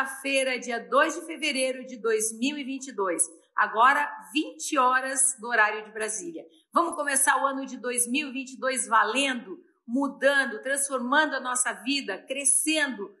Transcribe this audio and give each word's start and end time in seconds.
Quarta-feira, 0.00 0.58
dia 0.58 0.80
2 0.80 1.14
de 1.16 1.26
fevereiro 1.26 1.84
de 1.84 1.98
2022. 1.98 3.22
Agora 3.54 4.10
20 4.32 4.78
horas 4.78 5.36
do 5.38 5.46
horário 5.46 5.84
de 5.84 5.92
Brasília. 5.92 6.42
Vamos 6.72 6.94
começar 6.94 7.36
o 7.36 7.46
ano 7.46 7.66
de 7.66 7.76
2022 7.76 8.88
valendo, 8.88 9.62
mudando, 9.86 10.62
transformando 10.62 11.34
a 11.34 11.40
nossa 11.40 11.74
vida, 11.74 12.16
crescendo 12.16 13.14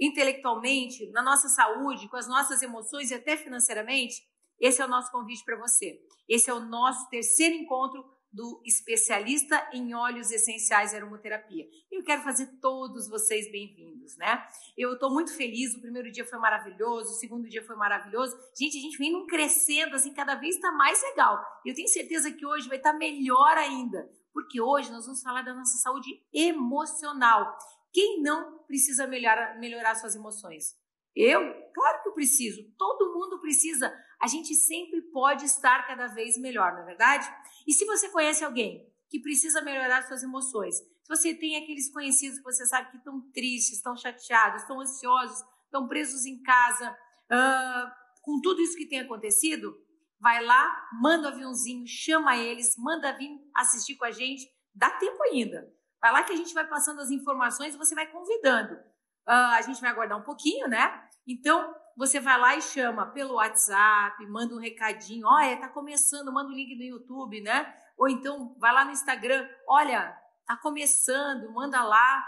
intelectualmente, 0.00 1.10
na 1.10 1.22
nossa 1.22 1.50
saúde, 1.50 2.08
com 2.08 2.16
as 2.16 2.26
nossas 2.26 2.62
emoções 2.62 3.10
e 3.10 3.14
até 3.14 3.36
financeiramente? 3.36 4.22
Esse 4.58 4.80
é 4.80 4.86
o 4.86 4.88
nosso 4.88 5.12
convite 5.12 5.44
para 5.44 5.58
você. 5.58 6.00
Esse 6.26 6.48
é 6.48 6.54
o 6.54 6.60
nosso 6.60 7.10
terceiro 7.10 7.56
encontro 7.56 8.02
do 8.32 8.62
especialista 8.64 9.68
em 9.72 9.94
óleos 9.94 10.30
essenciais 10.30 10.92
e 10.92 10.96
aromaterapia. 10.96 11.68
Eu 11.90 12.02
quero 12.02 12.22
fazer 12.22 12.46
todos 12.60 13.06
vocês 13.08 13.50
bem-vindos, 13.52 14.16
né? 14.16 14.42
Eu 14.76 14.94
estou 14.94 15.12
muito 15.12 15.36
feliz, 15.36 15.74
o 15.74 15.80
primeiro 15.80 16.10
dia 16.10 16.24
foi 16.24 16.38
maravilhoso, 16.38 17.10
o 17.10 17.18
segundo 17.18 17.48
dia 17.48 17.62
foi 17.62 17.76
maravilhoso. 17.76 18.34
Gente, 18.58 18.78
a 18.78 18.80
gente 18.80 18.96
vem 18.96 19.12
num 19.12 19.26
crescendo, 19.26 19.94
assim, 19.94 20.14
cada 20.14 20.34
vez 20.34 20.54
está 20.54 20.72
mais 20.72 21.02
legal. 21.02 21.44
Eu 21.64 21.74
tenho 21.74 21.88
certeza 21.88 22.32
que 22.32 22.46
hoje 22.46 22.68
vai 22.68 22.78
estar 22.78 22.92
tá 22.92 22.98
melhor 22.98 23.58
ainda, 23.58 24.10
porque 24.32 24.60
hoje 24.60 24.90
nós 24.90 25.04
vamos 25.04 25.22
falar 25.22 25.42
da 25.42 25.52
nossa 25.52 25.76
saúde 25.76 26.10
emocional. 26.32 27.58
Quem 27.92 28.22
não 28.22 28.60
precisa 28.60 29.06
melhorar, 29.06 29.58
melhorar 29.58 29.94
suas 29.94 30.14
emoções? 30.14 30.74
Eu? 31.14 31.40
Claro 31.74 32.02
que 32.02 32.08
eu 32.08 32.14
preciso. 32.14 32.62
Todo 32.78 33.12
mundo 33.12 33.40
precisa. 33.40 33.92
A 34.20 34.26
gente 34.26 34.54
sempre 34.54 35.02
pode 35.12 35.44
estar 35.44 35.86
cada 35.86 36.06
vez 36.08 36.38
melhor, 36.38 36.72
não 36.72 36.82
é 36.82 36.86
verdade? 36.86 37.28
E 37.66 37.72
se 37.72 37.84
você 37.84 38.08
conhece 38.08 38.44
alguém 38.44 38.88
que 39.10 39.20
precisa 39.20 39.60
melhorar 39.60 40.02
suas 40.02 40.22
emoções, 40.22 40.76
se 40.76 41.08
você 41.08 41.34
tem 41.34 41.56
aqueles 41.56 41.92
conhecidos 41.92 42.38
que 42.38 42.44
você 42.44 42.64
sabe 42.66 42.90
que 42.90 42.96
estão 42.96 43.20
tristes, 43.32 43.76
estão 43.76 43.96
chateados, 43.96 44.62
estão 44.62 44.80
ansiosos, 44.80 45.44
estão 45.64 45.88
presos 45.88 46.24
em 46.24 46.40
casa, 46.42 46.90
uh, 46.90 47.90
com 48.22 48.40
tudo 48.40 48.62
isso 48.62 48.76
que 48.76 48.88
tem 48.88 49.00
acontecido, 49.00 49.76
vai 50.20 50.42
lá, 50.42 50.88
manda 51.00 51.28
o 51.28 51.30
um 51.30 51.34
aviãozinho, 51.34 51.84
chama 51.86 52.36
eles, 52.36 52.76
manda 52.78 53.16
vir 53.16 53.30
assistir 53.54 53.96
com 53.96 54.04
a 54.04 54.10
gente, 54.10 54.48
dá 54.74 54.88
tempo 54.90 55.22
ainda. 55.24 55.68
Vai 56.00 56.12
lá 56.12 56.22
que 56.22 56.32
a 56.32 56.36
gente 56.36 56.54
vai 56.54 56.66
passando 56.66 57.00
as 57.00 57.10
informações 57.10 57.74
e 57.74 57.78
você 57.78 57.94
vai 57.94 58.06
convidando. 58.10 58.76
Uh, 59.28 59.54
a 59.54 59.62
gente 59.62 59.80
vai 59.80 59.90
aguardar 59.90 60.18
um 60.18 60.22
pouquinho, 60.22 60.68
né? 60.68 61.08
Então, 61.26 61.74
você 61.96 62.18
vai 62.18 62.38
lá 62.38 62.56
e 62.56 62.62
chama 62.62 63.06
pelo 63.06 63.34
WhatsApp, 63.34 64.26
manda 64.26 64.54
um 64.54 64.58
recadinho, 64.58 65.26
olha, 65.26 65.60
tá 65.60 65.68
começando, 65.68 66.32
manda 66.32 66.48
o 66.48 66.52
um 66.52 66.56
link 66.56 66.74
no 66.76 66.82
YouTube, 66.82 67.40
né? 67.40 67.74
Ou 67.96 68.08
então 68.08 68.56
vai 68.58 68.72
lá 68.72 68.84
no 68.84 68.90
Instagram, 68.90 69.48
olha, 69.68 70.16
tá 70.46 70.56
começando, 70.56 71.52
manda 71.52 71.82
lá. 71.82 72.26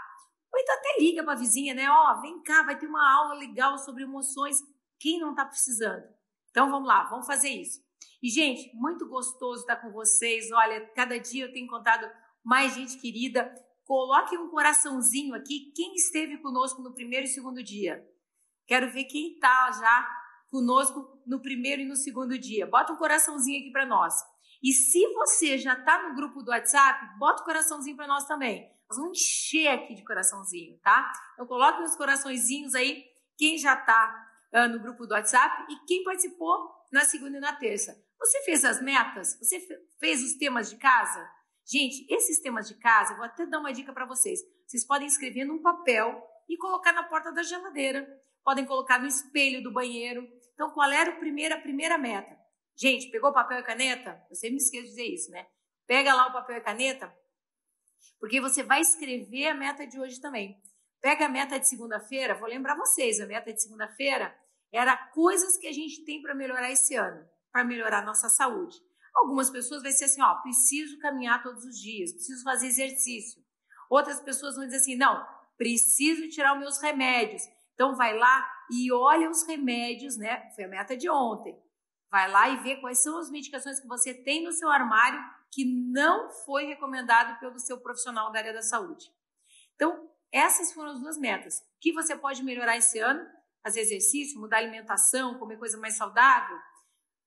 Ou 0.53 0.61
então 0.61 0.75
até 0.77 1.01
liga 1.01 1.25
para 1.25 1.33
a 1.33 1.37
vizinha, 1.37 1.75
né? 1.75 1.91
Ó, 1.91 2.21
vem 2.21 2.43
cá, 2.43 2.63
vai 2.63 2.79
ter 2.79 2.87
uma 2.87 3.13
aula 3.17 3.35
legal 3.35 3.77
sobre 3.79 4.05
emoções. 4.05 4.59
Quem 5.01 5.19
não 5.19 5.35
tá 5.35 5.45
precisando? 5.45 6.05
Então 6.51 6.71
vamos 6.71 6.87
lá, 6.87 7.05
vamos 7.05 7.27
fazer 7.27 7.49
isso. 7.49 7.83
E 8.23 8.29
gente, 8.31 8.71
muito 8.75 9.09
gostoso 9.09 9.63
estar 9.63 9.77
com 9.77 9.91
vocês. 9.91 10.51
Olha, 10.53 10.87
cada 10.95 11.19
dia 11.19 11.47
eu 11.47 11.53
tenho 11.53 11.67
encontrado 11.67 12.09
mais 12.43 12.75
gente 12.75 12.99
querida. 12.99 13.53
Coloque 13.85 14.37
um 14.39 14.49
coraçãozinho 14.49 15.35
aqui. 15.35 15.73
Quem 15.75 15.95
esteve 15.95 16.39
conosco 16.39 16.83
no 16.83 16.95
primeiro 16.95 17.27
e 17.27 17.29
segundo 17.29 17.63
dia? 17.63 18.07
Quero 18.67 18.91
ver 18.91 19.05
quem 19.05 19.35
está 19.35 19.71
já 19.73 20.25
conosco 20.49 21.21
no 21.27 21.41
primeiro 21.41 21.83
e 21.83 21.85
no 21.85 21.97
segundo 21.97 22.39
dia. 22.39 22.67
Bota 22.67 22.93
um 22.93 22.97
coraçãozinho 22.97 23.61
aqui 23.61 23.71
para 23.71 23.85
nós. 23.85 24.15
E 24.63 24.73
se 24.73 25.07
você 25.15 25.59
já 25.59 25.75
está 25.75 26.09
no 26.09 26.15
grupo 26.15 26.43
do 26.43 26.51
WhatsApp, 26.51 27.19
bota 27.19 27.43
um 27.43 27.45
coraçãozinho 27.45 27.97
para 27.97 28.07
nós 28.07 28.25
também. 28.25 28.73
Nós 28.89 28.97
vamos 28.97 29.19
encher 29.19 29.69
aqui 29.69 29.95
de 29.95 30.05
coraçãozinho, 30.05 30.79
tá? 30.79 31.13
Então 31.35 31.47
coloque 31.47 31.83
os 31.83 31.97
coraçõezinhos 31.97 32.75
aí, 32.75 33.05
quem 33.37 33.59
já 33.59 33.75
está 33.75 34.29
uh, 34.53 34.57
ah, 34.57 34.69
no 34.69 34.81
grupo 34.81 35.07
do 35.07 35.13
WhatsApp 35.13 35.71
e 35.71 35.77
quem 35.87 36.05
participou 36.05 36.71
na 36.91 37.05
segunda 37.05 37.37
e 37.37 37.41
na 37.41 37.53
terça. 37.55 38.03
Você 38.19 38.43
fez 38.45 38.65
as 38.65 38.81
metas? 38.81 39.37
Você 39.39 39.61
fez 39.99 40.23
os 40.23 40.35
temas 40.35 40.71
de 40.71 40.77
casa? 40.77 41.29
Gente, 41.67 42.07
esses 42.13 42.41
temas 42.41 42.69
de 42.69 42.75
casa, 42.75 43.13
eu 43.13 43.17
vou 43.17 43.25
até 43.25 43.47
dar 43.47 43.59
uma 43.59 43.73
dica 43.73 43.93
para 43.93 44.07
vocês. 44.07 44.41
Vocês 44.67 44.87
podem 44.87 45.07
escrever 45.07 45.45
num 45.45 45.63
papel 45.63 46.23
e 46.49 46.57
colocar 46.57 46.93
na 46.93 47.05
porta 47.05 47.33
da 47.33 47.43
geladeira 47.43 48.07
podem 48.45 48.67
colocar 48.67 49.01
no 49.01 49.07
espelho 49.07 49.63
do 49.63 49.73
banheiro. 49.73 50.29
Então, 50.53 50.71
qual 50.71 50.91
era 50.93 51.11
a 51.11 51.17
primeira, 51.17 51.57
a 51.57 51.61
primeira 51.61 51.97
meta? 51.97 52.39
Gente, 52.77 53.11
pegou 53.11 53.33
papel 53.33 53.61
e 53.61 53.63
caneta? 53.63 54.23
Eu 54.29 54.37
sempre 54.37 54.57
me 54.57 54.63
esqueço 54.63 54.85
de 54.85 54.91
dizer 54.91 55.07
isso, 55.07 55.31
né? 55.31 55.47
Pega 55.87 56.15
lá 56.15 56.29
o 56.29 56.33
papel 56.33 56.59
e 56.59 56.61
caneta, 56.61 57.13
porque 58.21 58.41
você 58.41 58.63
vai 58.63 58.81
escrever 58.81 59.49
a 59.49 59.55
meta 59.55 59.87
de 59.87 59.99
hoje 59.99 60.21
também. 60.21 60.61
Pega 61.01 61.27
a 61.27 61.29
meta 61.29 61.59
de 61.59 61.69
segunda-feira, 61.69 62.35
vou 62.35 62.49
lembrar 62.49 62.77
vocês, 62.77 63.21
a 63.21 63.27
meta 63.27 63.53
de 63.53 63.63
segunda-feira 63.63 64.35
era 64.73 64.97
coisas 64.97 65.57
que 65.57 65.67
a 65.67 65.73
gente 65.73 66.05
tem 66.05 66.21
para 66.21 66.35
melhorar 66.35 66.71
esse 66.71 66.97
ano, 66.97 67.29
para 67.53 67.65
melhorar 67.65 67.99
a 67.99 68.05
nossa 68.05 68.29
saúde. 68.29 68.77
Algumas 69.15 69.51
pessoas 69.51 69.83
vai 69.83 69.93
ser 69.93 70.07
assim, 70.07 70.23
ó, 70.23 70.35
preciso 70.37 70.99
caminhar 70.99 71.43
todos 71.43 71.65
os 71.65 71.79
dias, 71.79 72.13
preciso 72.13 72.43
fazer 72.43 72.67
exercício. 72.67 73.43
Outras 73.89 74.21
pessoas 74.21 74.57
vão 74.57 74.65
dizer 74.65 74.79
assim, 74.79 74.97
não, 74.97 75.25
preciso 75.57 76.29
tirar 76.29 76.55
os 76.55 76.61
meus 76.61 76.79
remédios, 76.79 77.43
então 77.75 77.95
vai 77.95 78.17
lá 78.17 78.49
e 78.71 78.91
olha 78.93 79.31
os 79.31 79.47
remédios, 79.47 80.17
né? 80.17 80.51
Foi 80.55 80.65
a 80.65 80.69
meta 80.69 80.97
de 80.97 81.09
ontem. 81.09 81.57
Vai 82.11 82.31
lá 82.31 82.49
e 82.49 82.57
vê 82.59 82.77
quais 82.77 83.03
são 83.03 83.19
as 83.19 83.31
medicações 83.31 83.81
que 83.81 83.89
você 83.89 84.15
tem 84.15 84.45
no 84.45 84.53
seu 84.53 84.71
armário 84.71 85.21
que 85.51 85.65
não 85.65 86.31
foi 86.31 86.65
recomendado 86.67 87.39
pelo 87.39 87.59
seu 87.59 87.81
profissional 87.81 88.33
da 88.33 88.39
área 88.39 88.53
da 88.53 88.63
saúde. 88.63 89.13
Então, 89.75 90.09
essas 90.33 90.73
foram 90.73 90.91
as 90.91 91.01
duas 91.01 91.17
metas. 91.17 91.59
O 91.59 91.63
que 91.81 91.93
você 91.93 92.17
pode 92.17 92.43
melhorar 92.43 92.77
esse 92.77 92.99
ano? 92.99 93.25
Fazer 93.63 93.81
exercício, 93.81 94.41
mudar 94.41 94.57
a 94.57 94.61
alimentação, 94.61 95.39
comer 95.39 95.57
coisa 95.59 95.79
mais 95.79 95.97
saudável. 95.97 96.57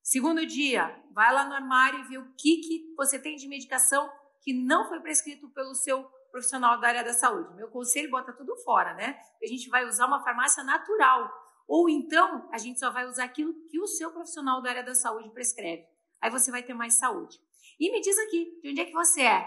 Segundo 0.07 0.45
dia, 0.45 1.03
vai 1.11 1.33
lá 1.33 1.43
no 1.43 1.53
armário 1.53 1.99
e 1.99 2.07
vê 2.07 2.17
o 2.17 2.33
que, 2.37 2.61
que 2.61 2.93
você 2.95 3.19
tem 3.19 3.35
de 3.35 3.45
medicação 3.45 4.09
que 4.41 4.53
não 4.53 4.87
foi 4.87 5.01
prescrito 5.01 5.49
pelo 5.49 5.75
seu 5.75 6.01
profissional 6.31 6.79
da 6.79 6.87
área 6.87 7.03
da 7.03 7.11
saúde. 7.11 7.53
Meu 7.55 7.67
conselho 7.67 8.09
bota 8.09 8.31
tudo 8.31 8.55
fora, 8.63 8.93
né? 8.93 9.19
A 9.43 9.45
gente 9.45 9.67
vai 9.67 9.85
usar 9.85 10.05
uma 10.05 10.23
farmácia 10.23 10.63
natural. 10.63 11.29
Ou 11.67 11.89
então, 11.89 12.47
a 12.53 12.57
gente 12.57 12.79
só 12.79 12.89
vai 12.89 13.05
usar 13.05 13.25
aquilo 13.25 13.53
que 13.69 13.81
o 13.81 13.85
seu 13.85 14.09
profissional 14.13 14.61
da 14.61 14.69
área 14.69 14.83
da 14.85 14.95
saúde 14.95 15.29
prescreve. 15.31 15.85
Aí 16.21 16.31
você 16.31 16.51
vai 16.51 16.63
ter 16.63 16.73
mais 16.73 16.97
saúde. 16.97 17.37
E 17.77 17.91
me 17.91 17.99
diz 17.99 18.17
aqui, 18.17 18.61
de 18.63 18.69
onde 18.69 18.79
é 18.79 18.85
que 18.85 18.93
você 18.93 19.23
é? 19.23 19.45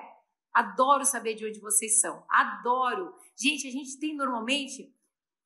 Adoro 0.52 1.06
saber 1.06 1.36
de 1.36 1.46
onde 1.46 1.58
vocês 1.58 2.02
são. 2.02 2.22
Adoro. 2.28 3.14
Gente, 3.34 3.66
a 3.66 3.70
gente 3.70 3.98
tem 3.98 4.14
normalmente 4.14 4.94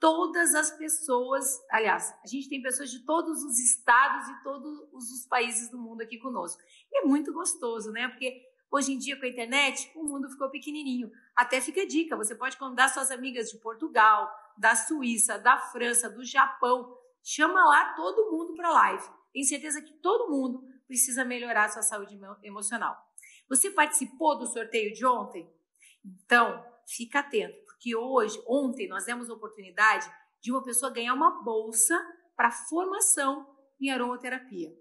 todas 0.04 0.54
as 0.54 0.70
pessoas, 0.70 1.64
aliás, 1.70 2.14
a 2.22 2.26
gente 2.26 2.46
tem 2.46 2.60
pessoas 2.60 2.90
de 2.90 3.06
todos 3.06 3.42
os 3.42 3.58
estados 3.58 4.28
e 4.28 4.42
todos 4.42 5.10
os 5.10 5.26
países 5.26 5.70
do 5.70 5.78
mundo 5.78 6.02
aqui 6.02 6.18
conosco. 6.18 6.62
E 6.92 6.98
é 6.98 7.06
muito 7.06 7.32
gostoso, 7.32 7.90
né? 7.90 8.06
Porque 8.08 8.52
Hoje 8.70 8.92
em 8.92 8.98
dia, 8.98 9.16
com 9.16 9.24
a 9.24 9.28
internet, 9.28 9.88
o 9.94 10.02
mundo 10.02 10.28
ficou 10.28 10.50
pequenininho. 10.50 11.08
Até 11.36 11.60
fica 11.60 11.82
a 11.82 11.86
dica: 11.86 12.16
você 12.16 12.34
pode 12.34 12.56
convidar 12.56 12.88
suas 12.88 13.08
amigas 13.12 13.48
de 13.48 13.58
Portugal, 13.58 14.28
da 14.58 14.74
Suíça, 14.74 15.38
da 15.38 15.56
França, 15.56 16.10
do 16.10 16.24
Japão. 16.24 16.92
Chama 17.22 17.64
lá 17.64 17.94
todo 17.94 18.32
mundo 18.32 18.52
para 18.54 18.72
live. 18.72 19.04
Tenho 19.32 19.46
certeza 19.46 19.80
que 19.80 19.92
todo 19.92 20.28
mundo 20.28 20.66
precisa 20.88 21.24
melhorar 21.24 21.70
sua 21.70 21.82
saúde 21.82 22.18
emocional. 22.42 23.00
Você 23.48 23.70
participou 23.70 24.36
do 24.36 24.46
sorteio 24.46 24.92
de 24.92 25.06
ontem? 25.06 25.48
Então, 26.04 26.60
fica 26.88 27.20
atento, 27.20 27.63
porque 27.74 27.94
hoje, 27.94 28.42
ontem, 28.46 28.88
nós 28.88 29.04
demos 29.04 29.28
a 29.28 29.34
oportunidade 29.34 30.10
de 30.40 30.50
uma 30.50 30.62
pessoa 30.62 30.92
ganhar 30.92 31.14
uma 31.14 31.42
bolsa 31.42 31.94
para 32.36 32.50
formação 32.50 33.46
em 33.80 33.90
aromaterapia. 33.90 34.72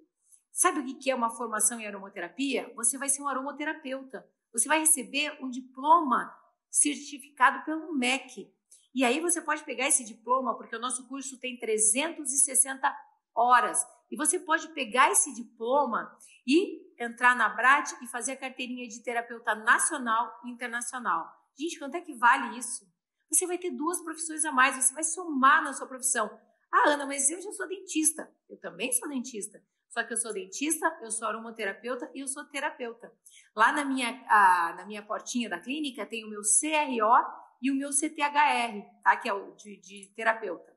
Sabe 0.52 0.80
o 0.80 1.00
que 1.00 1.10
é 1.10 1.16
uma 1.16 1.32
formação 1.32 1.80
em 1.80 1.88
aromaterapia? 1.88 2.72
Você 2.76 2.98
vai 2.98 3.10
ser 3.10 3.22
um 3.22 3.28
aromaterapeuta. 3.28 4.28
Você 4.52 4.68
vai 4.68 4.80
receber 4.80 5.38
um 5.44 5.50
diploma 5.50 6.34
certificado 6.70 7.66
pelo 7.66 7.94
MEC. 7.94 8.54
E 8.94 9.04
aí 9.04 9.20
você 9.20 9.42
pode 9.42 9.64
pegar 9.64 9.88
esse 9.88 10.06
diploma, 10.06 10.56
porque 10.56 10.76
o 10.76 10.80
nosso 10.80 11.08
curso 11.08 11.40
tem 11.40 11.58
360 11.58 12.96
horas. 13.36 13.84
E 14.12 14.16
você 14.16 14.40
pode 14.40 14.68
pegar 14.70 15.12
esse 15.12 15.34
diploma 15.34 16.16
e 16.46 16.84
entrar 17.04 17.36
na 17.36 17.50
BRAT 17.50 17.94
e 18.04 18.08
fazer 18.08 18.34
a 18.34 18.38
carteirinha 18.38 18.88
de 18.88 19.02
terapeuta 19.02 19.56
nacional 19.56 20.40
e 20.46 20.52
internacional. 20.52 21.43
Gente, 21.58 21.78
quanto 21.78 21.96
é 21.96 22.02
que 22.02 22.14
vale 22.14 22.58
isso? 22.58 22.92
Você 23.32 23.48
vai 23.48 23.58
ter 23.58 23.72
duas 23.72 24.02
profissões 24.02 24.46
a 24.46 24.52
mais, 24.52 24.76
você 24.76 24.94
vai 24.94 25.04
somar 25.04 25.64
na 25.64 25.74
sua 25.74 25.88
profissão. 25.88 26.40
Ah, 26.72 26.90
Ana, 26.90 27.06
mas 27.06 27.30
eu 27.30 27.42
já 27.42 27.52
sou 27.52 27.68
dentista. 27.68 28.32
Eu 28.50 28.60
também 28.60 28.92
sou 28.92 29.08
dentista. 29.10 29.64
Só 29.90 30.04
que 30.04 30.14
eu 30.14 30.18
sou 30.18 30.34
dentista, 30.34 30.88
eu 31.04 31.12
sou 31.12 31.28
aromaterapeuta 31.28 32.10
e 32.16 32.22
eu 32.22 32.28
sou 32.28 32.44
terapeuta. 32.46 33.14
Lá 33.56 33.72
na 33.72 33.86
minha, 33.86 34.26
a, 34.28 34.74
na 34.78 34.86
minha 34.88 35.06
portinha 35.06 35.48
da 35.48 35.60
clínica 35.60 36.04
tem 36.06 36.26
o 36.26 36.30
meu 36.30 36.42
CRO 36.42 37.44
e 37.62 37.70
o 37.70 37.76
meu 37.76 37.92
CTHR, 37.92 38.82
tá? 39.04 39.16
Que 39.18 39.30
é 39.30 39.34
o 39.34 39.52
de, 39.52 39.78
de 39.78 40.12
terapeuta. 40.16 40.76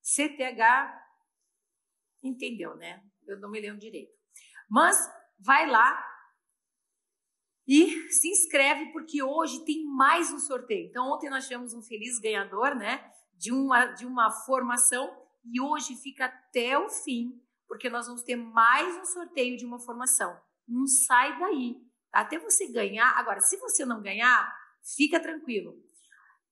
CTH, 0.00 0.62
entendeu, 2.22 2.74
né? 2.76 3.04
Eu 3.26 3.38
não 3.38 3.50
me 3.50 3.60
lembro 3.60 3.78
direito. 3.78 4.16
Mas 4.68 4.96
vai 5.38 5.66
lá 5.68 6.15
E 7.66 8.10
se 8.12 8.28
inscreve 8.28 8.92
porque 8.92 9.22
hoje 9.22 9.64
tem 9.64 9.84
mais 9.84 10.30
um 10.30 10.38
sorteio. 10.38 10.86
Então 10.86 11.10
ontem 11.12 11.28
nós 11.28 11.44
tivemos 11.44 11.74
um 11.74 11.82
feliz 11.82 12.18
ganhador, 12.20 12.76
né, 12.76 13.10
de 13.34 13.52
uma 13.52 13.86
de 13.86 14.06
uma 14.06 14.30
formação 14.30 15.10
e 15.44 15.60
hoje 15.60 15.96
fica 15.96 16.26
até 16.26 16.78
o 16.78 16.88
fim, 16.88 17.40
porque 17.66 17.90
nós 17.90 18.06
vamos 18.06 18.22
ter 18.22 18.36
mais 18.36 18.96
um 18.96 19.04
sorteio 19.04 19.56
de 19.56 19.66
uma 19.66 19.78
formação. 19.80 20.38
Não 20.66 20.86
sai 20.86 21.38
daí, 21.38 21.74
tá? 22.10 22.20
até 22.20 22.38
você 22.38 22.70
ganhar. 22.70 23.16
Agora, 23.16 23.40
se 23.40 23.56
você 23.56 23.84
não 23.84 24.00
ganhar, 24.00 24.52
fica 24.96 25.20
tranquilo. 25.20 25.74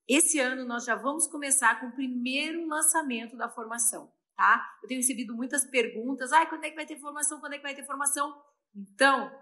Esse 0.08 0.38
ano 0.38 0.64
nós 0.64 0.84
já 0.84 0.94
vamos 0.94 1.26
começar 1.26 1.80
com 1.80 1.86
o 1.86 1.92
primeiro 1.92 2.66
lançamento 2.66 3.36
da 3.36 3.48
formação, 3.48 4.12
tá? 4.36 4.78
Eu 4.82 4.88
tenho 4.88 5.00
recebido 5.00 5.34
muitas 5.34 5.64
perguntas, 5.64 6.30
ah, 6.32 6.44
quando 6.44 6.64
é 6.64 6.70
que 6.70 6.76
vai 6.76 6.86
ter 6.86 6.98
formação? 6.98 7.40
Quando 7.40 7.54
é 7.54 7.56
que 7.56 7.62
vai 7.62 7.74
ter 7.74 7.86
formação? 7.86 8.36
Então, 8.74 9.32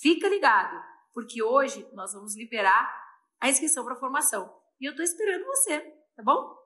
fica 0.00 0.28
ligado 0.28 0.91
porque 1.12 1.42
hoje 1.42 1.86
nós 1.92 2.12
vamos 2.12 2.36
liberar 2.36 2.92
a 3.40 3.48
inscrição 3.48 3.84
para 3.84 3.96
formação. 3.96 4.52
E 4.80 4.84
eu 4.86 4.90
estou 4.90 5.04
esperando 5.04 5.44
você, 5.46 5.80
tá 6.16 6.22
bom? 6.22 6.62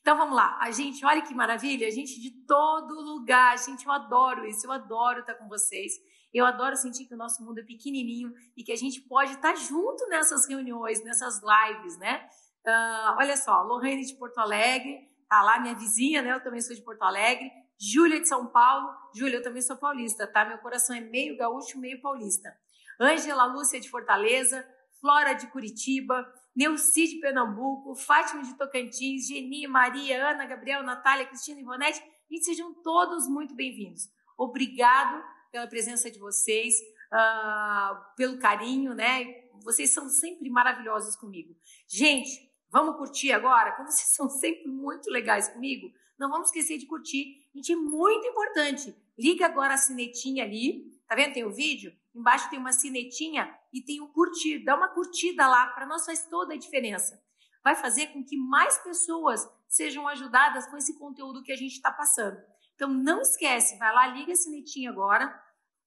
Então 0.00 0.16
vamos 0.16 0.34
lá. 0.34 0.58
A 0.60 0.70
gente, 0.70 1.04
olha 1.04 1.22
que 1.22 1.34
maravilha, 1.34 1.86
a 1.86 1.90
gente 1.90 2.20
de 2.20 2.30
todo 2.46 2.94
lugar. 2.94 3.58
Gente, 3.58 3.86
eu 3.86 3.92
adoro 3.92 4.46
isso, 4.46 4.66
eu 4.66 4.72
adoro 4.72 5.20
estar 5.20 5.34
com 5.34 5.48
vocês. 5.48 5.92
Eu 6.32 6.46
adoro 6.46 6.76
sentir 6.76 7.06
que 7.06 7.14
o 7.14 7.18
nosso 7.18 7.44
mundo 7.44 7.58
é 7.58 7.64
pequenininho 7.64 8.32
e 8.56 8.62
que 8.62 8.72
a 8.72 8.76
gente 8.76 9.00
pode 9.02 9.32
estar 9.32 9.54
junto 9.56 10.06
nessas 10.08 10.48
reuniões, 10.48 11.02
nessas 11.02 11.40
lives, 11.42 11.98
né? 11.98 12.26
Uh, 12.66 13.16
olha 13.18 13.36
só, 13.36 13.62
Lorraine 13.62 14.04
de 14.04 14.14
Porto 14.14 14.38
Alegre, 14.38 15.00
tá 15.28 15.42
lá, 15.42 15.58
minha 15.58 15.74
vizinha, 15.74 16.22
né? 16.22 16.32
Eu 16.32 16.42
também 16.42 16.60
sou 16.60 16.74
de 16.74 16.82
Porto 16.82 17.02
Alegre. 17.02 17.50
Júlia 17.78 18.20
de 18.20 18.28
São 18.28 18.46
Paulo. 18.46 18.94
Júlia, 19.14 19.38
eu 19.38 19.42
também 19.42 19.62
sou 19.62 19.76
paulista, 19.76 20.26
tá? 20.26 20.44
Meu 20.44 20.58
coração 20.58 20.94
é 20.94 21.00
meio 21.00 21.36
gaúcho, 21.36 21.78
meio 21.78 22.00
paulista. 22.00 22.54
Ângela 23.00 23.46
Lúcia 23.46 23.80
de 23.80 23.88
Fortaleza, 23.88 24.62
Flora 25.00 25.32
de 25.32 25.46
Curitiba, 25.46 26.30
Neuci 26.54 27.06
de 27.06 27.20
Pernambuco, 27.20 27.94
Fátima 27.94 28.42
de 28.42 28.54
Tocantins, 28.58 29.26
Geni, 29.26 29.66
Maria, 29.66 30.30
Ana, 30.30 30.44
Gabriel, 30.44 30.82
Natália, 30.82 31.24
Cristina 31.24 31.58
e 31.58 31.62
Ivonete, 31.62 32.02
e 32.30 32.42
sejam 32.44 32.74
todos 32.82 33.26
muito 33.26 33.54
bem-vindos. 33.54 34.10
Obrigado 34.36 35.24
pela 35.50 35.66
presença 35.66 36.10
de 36.10 36.18
vocês, 36.18 36.74
uh, 37.12 38.14
pelo 38.16 38.38
carinho, 38.38 38.94
né? 38.94 39.24
Vocês 39.64 39.90
são 39.90 40.08
sempre 40.08 40.50
maravilhosos 40.50 41.16
comigo. 41.16 41.56
Gente, 41.88 42.50
vamos 42.70 42.96
curtir 42.96 43.32
agora? 43.32 43.72
Como 43.72 43.90
vocês 43.90 44.14
são 44.14 44.28
sempre 44.28 44.68
muito 44.68 45.10
legais 45.10 45.48
comigo, 45.48 45.90
não 46.18 46.28
vamos 46.28 46.48
esquecer 46.48 46.76
de 46.76 46.86
curtir. 46.86 47.48
Gente, 47.54 47.72
é 47.72 47.76
muito 47.76 48.26
importante. 48.26 48.94
Liga 49.18 49.46
agora 49.46 49.74
a 49.74 49.78
sinetinha 49.78 50.44
ali, 50.44 50.99
tá 51.10 51.16
vendo? 51.16 51.34
Tem 51.34 51.44
o 51.44 51.52
vídeo? 51.52 51.92
Embaixo 52.14 52.48
tem 52.48 52.58
uma 52.58 52.72
sinetinha 52.72 53.52
e 53.72 53.82
tem 53.82 54.00
o 54.00 54.06
curtir. 54.12 54.64
Dá 54.64 54.76
uma 54.76 54.88
curtida 54.94 55.44
lá, 55.48 55.66
para 55.66 55.84
nós 55.84 56.06
faz 56.06 56.24
toda 56.28 56.54
a 56.54 56.56
diferença. 56.56 57.20
Vai 57.64 57.74
fazer 57.74 58.06
com 58.12 58.24
que 58.24 58.36
mais 58.36 58.78
pessoas 58.78 59.44
sejam 59.68 60.06
ajudadas 60.06 60.68
com 60.68 60.76
esse 60.76 60.96
conteúdo 60.96 61.42
que 61.42 61.50
a 61.50 61.56
gente 61.56 61.72
está 61.72 61.90
passando. 61.90 62.40
Então 62.76 62.88
não 62.88 63.20
esquece, 63.22 63.76
vai 63.76 63.92
lá, 63.92 64.06
liga 64.06 64.32
a 64.32 64.36
sinetinha 64.36 64.88
agora, 64.88 65.36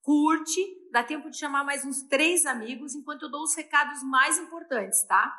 curte, 0.02 0.60
dá 0.92 1.02
tempo 1.02 1.30
de 1.30 1.38
chamar 1.38 1.64
mais 1.64 1.86
uns 1.86 2.02
três 2.02 2.44
amigos 2.44 2.94
enquanto 2.94 3.22
eu 3.22 3.30
dou 3.30 3.42
os 3.44 3.56
recados 3.56 4.02
mais 4.02 4.38
importantes, 4.38 5.02
tá? 5.06 5.34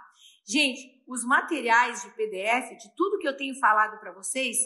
Gente, 0.48 1.04
os 1.08 1.24
materiais 1.24 2.01
de 2.01 2.10
PDF, 2.10 2.75
de 2.75 2.94
tudo 2.96 3.20
que 3.20 3.27
eu 3.27 3.38
tenho 3.38 3.58
falado 3.60 4.00
para 4.00 4.12
vocês, 4.12 4.58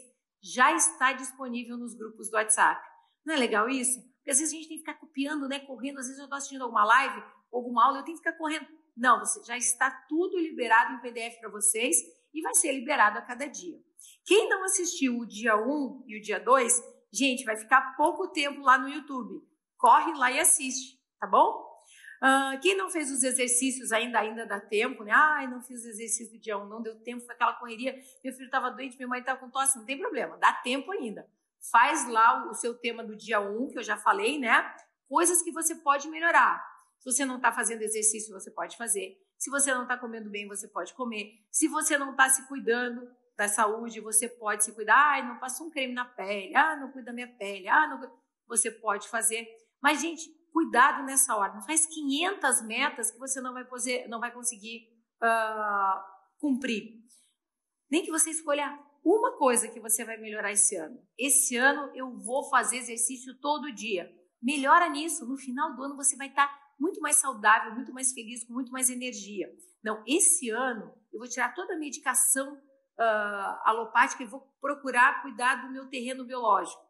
já 0.41 0.71
está 0.73 1.11
disponível 1.11 1.77
nos 1.77 1.93
grupos 1.93 2.29
do 2.29 2.35
WhatsApp. 2.35 2.81
Não 3.25 3.35
é 3.35 3.37
legal 3.37 3.69
isso? 3.69 3.99
Porque 4.19 4.31
às 4.31 4.39
vezes 4.39 4.53
a 4.53 4.57
gente 4.57 4.67
tem 4.67 4.77
que 4.77 4.83
ficar 4.83 4.99
copiando, 4.99 5.47
né, 5.47 5.59
correndo. 5.59 5.99
Às 5.99 6.05
vezes 6.05 6.19
eu 6.19 6.25
estou 6.25 6.37
assistindo 6.37 6.63
alguma 6.63 6.85
live, 6.85 7.23
alguma 7.51 7.85
aula, 7.85 7.99
eu 7.99 8.03
tenho 8.03 8.17
que 8.17 8.23
ficar 8.23 8.37
correndo. 8.37 8.67
Não, 8.95 9.19
você 9.19 9.43
já 9.43 9.57
está 9.57 9.89
tudo 10.07 10.37
liberado 10.37 10.93
em 10.93 10.99
PDF 10.99 11.39
para 11.39 11.49
vocês 11.49 11.95
e 12.33 12.41
vai 12.41 12.53
ser 12.53 12.73
liberado 12.73 13.17
a 13.17 13.21
cada 13.21 13.45
dia. 13.47 13.79
Quem 14.25 14.49
não 14.49 14.63
assistiu 14.63 15.17
o 15.17 15.25
dia 15.25 15.55
1 15.55 16.03
e 16.05 16.17
o 16.17 16.21
dia 16.21 16.39
2, 16.39 16.73
gente, 17.11 17.45
vai 17.45 17.55
ficar 17.55 17.95
pouco 17.95 18.27
tempo 18.27 18.61
lá 18.61 18.77
no 18.77 18.89
YouTube. 18.89 19.41
Corre 19.77 20.13
lá 20.17 20.31
e 20.31 20.39
assiste, 20.39 20.99
tá 21.19 21.25
bom? 21.25 21.67
Uh, 22.21 22.59
quem 22.61 22.75
não 22.75 22.89
fez 22.89 23.09
os 23.09 23.23
exercícios 23.23 23.93
ainda, 23.93 24.19
ainda 24.19 24.45
dá 24.45 24.59
tempo, 24.59 25.05
né? 25.05 25.13
Ai, 25.13 25.47
não 25.47 25.61
fiz 25.61 25.85
exercício 25.85 26.37
do 26.37 26.41
dia 26.41 26.57
1, 26.57 26.67
não 26.67 26.81
deu 26.81 26.99
tempo, 27.01 27.25
foi 27.25 27.33
aquela 27.33 27.53
correria, 27.53 27.95
meu 28.21 28.33
filho 28.33 28.45
estava 28.45 28.69
doente, 28.69 28.97
minha 28.97 29.07
mãe 29.07 29.21
estava 29.21 29.39
com 29.39 29.49
tosse, 29.49 29.77
não 29.77 29.85
tem 29.85 29.97
problema, 29.97 30.37
dá 30.37 30.51
tempo 30.51 30.91
ainda 30.91 31.25
faz 31.71 32.07
lá 32.07 32.47
o 32.49 32.53
seu 32.53 32.77
tema 32.77 33.03
do 33.03 33.15
dia 33.15 33.39
1, 33.39 33.69
que 33.69 33.79
eu 33.79 33.83
já 33.83 33.97
falei, 33.97 34.39
né? 34.39 34.75
Coisas 35.07 35.41
que 35.41 35.51
você 35.51 35.75
pode 35.75 36.07
melhorar. 36.09 36.63
Se 36.99 37.11
você 37.11 37.25
não 37.25 37.37
está 37.37 37.51
fazendo 37.51 37.81
exercício, 37.81 38.33
você 38.33 38.51
pode 38.51 38.77
fazer. 38.77 39.17
Se 39.37 39.49
você 39.49 39.73
não 39.73 39.83
está 39.83 39.97
comendo 39.97 40.29
bem, 40.29 40.47
você 40.47 40.67
pode 40.67 40.93
comer. 40.93 41.31
Se 41.51 41.67
você 41.67 41.97
não 41.97 42.11
está 42.11 42.29
se 42.29 42.47
cuidando 42.47 43.09
da 43.37 43.47
saúde, 43.47 44.01
você 44.01 44.27
pode 44.27 44.65
se 44.65 44.73
cuidar. 44.73 44.97
Ai, 44.97 45.25
não 45.25 45.39
passou 45.39 45.67
um 45.67 45.69
creme 45.69 45.93
na 45.93 46.03
pele. 46.03 46.55
Ah, 46.55 46.75
não 46.75 46.91
cuida 46.91 47.07
da 47.07 47.13
minha 47.13 47.27
pele. 47.37 47.67
Ah, 47.67 47.87
não... 47.87 48.19
Você 48.47 48.69
pode 48.69 49.07
fazer. 49.07 49.47
Mas, 49.81 50.01
gente, 50.01 50.29
cuidado 50.51 51.03
nessa 51.03 51.35
hora. 51.35 51.53
Não 51.53 51.61
faz 51.61 51.85
500 51.85 52.61
metas 52.63 53.11
que 53.11 53.17
você 53.17 53.39
não 53.39 53.53
vai, 53.53 53.63
poder, 53.63 54.07
não 54.09 54.19
vai 54.19 54.31
conseguir 54.31 54.89
uh, 55.23 56.03
cumprir. 56.37 57.01
Nem 57.89 58.03
que 58.03 58.11
você 58.11 58.29
escolha 58.31 58.77
uma 59.03 59.37
coisa 59.37 59.67
que 59.67 59.79
você 59.79 60.03
vai 60.03 60.17
melhorar 60.17 60.51
esse 60.51 60.75
ano. 60.75 61.01
Esse 61.17 61.55
ano 61.55 61.91
eu 61.95 62.17
vou 62.17 62.49
fazer 62.49 62.77
exercício 62.77 63.33
todo 63.39 63.73
dia. 63.73 64.11
Melhora 64.41 64.89
nisso. 64.89 65.25
No 65.25 65.37
final 65.37 65.75
do 65.75 65.83
ano 65.83 65.95
você 65.95 66.15
vai 66.15 66.27
estar 66.27 66.49
muito 66.79 67.01
mais 67.01 67.17
saudável, 67.17 67.73
muito 67.73 67.93
mais 67.93 68.13
feliz, 68.13 68.43
com 68.43 68.53
muito 68.53 68.71
mais 68.71 68.89
energia. 68.89 69.51
Não, 69.83 70.03
esse 70.07 70.49
ano 70.49 70.93
eu 71.11 71.19
vou 71.19 71.27
tirar 71.27 71.53
toda 71.53 71.73
a 71.73 71.77
medicação 71.77 72.53
uh, 72.53 73.59
alopática 73.63 74.23
e 74.23 74.27
vou 74.27 74.41
procurar 74.61 75.21
cuidar 75.21 75.55
do 75.55 75.71
meu 75.71 75.87
terreno 75.89 76.25
biológico. 76.25 76.81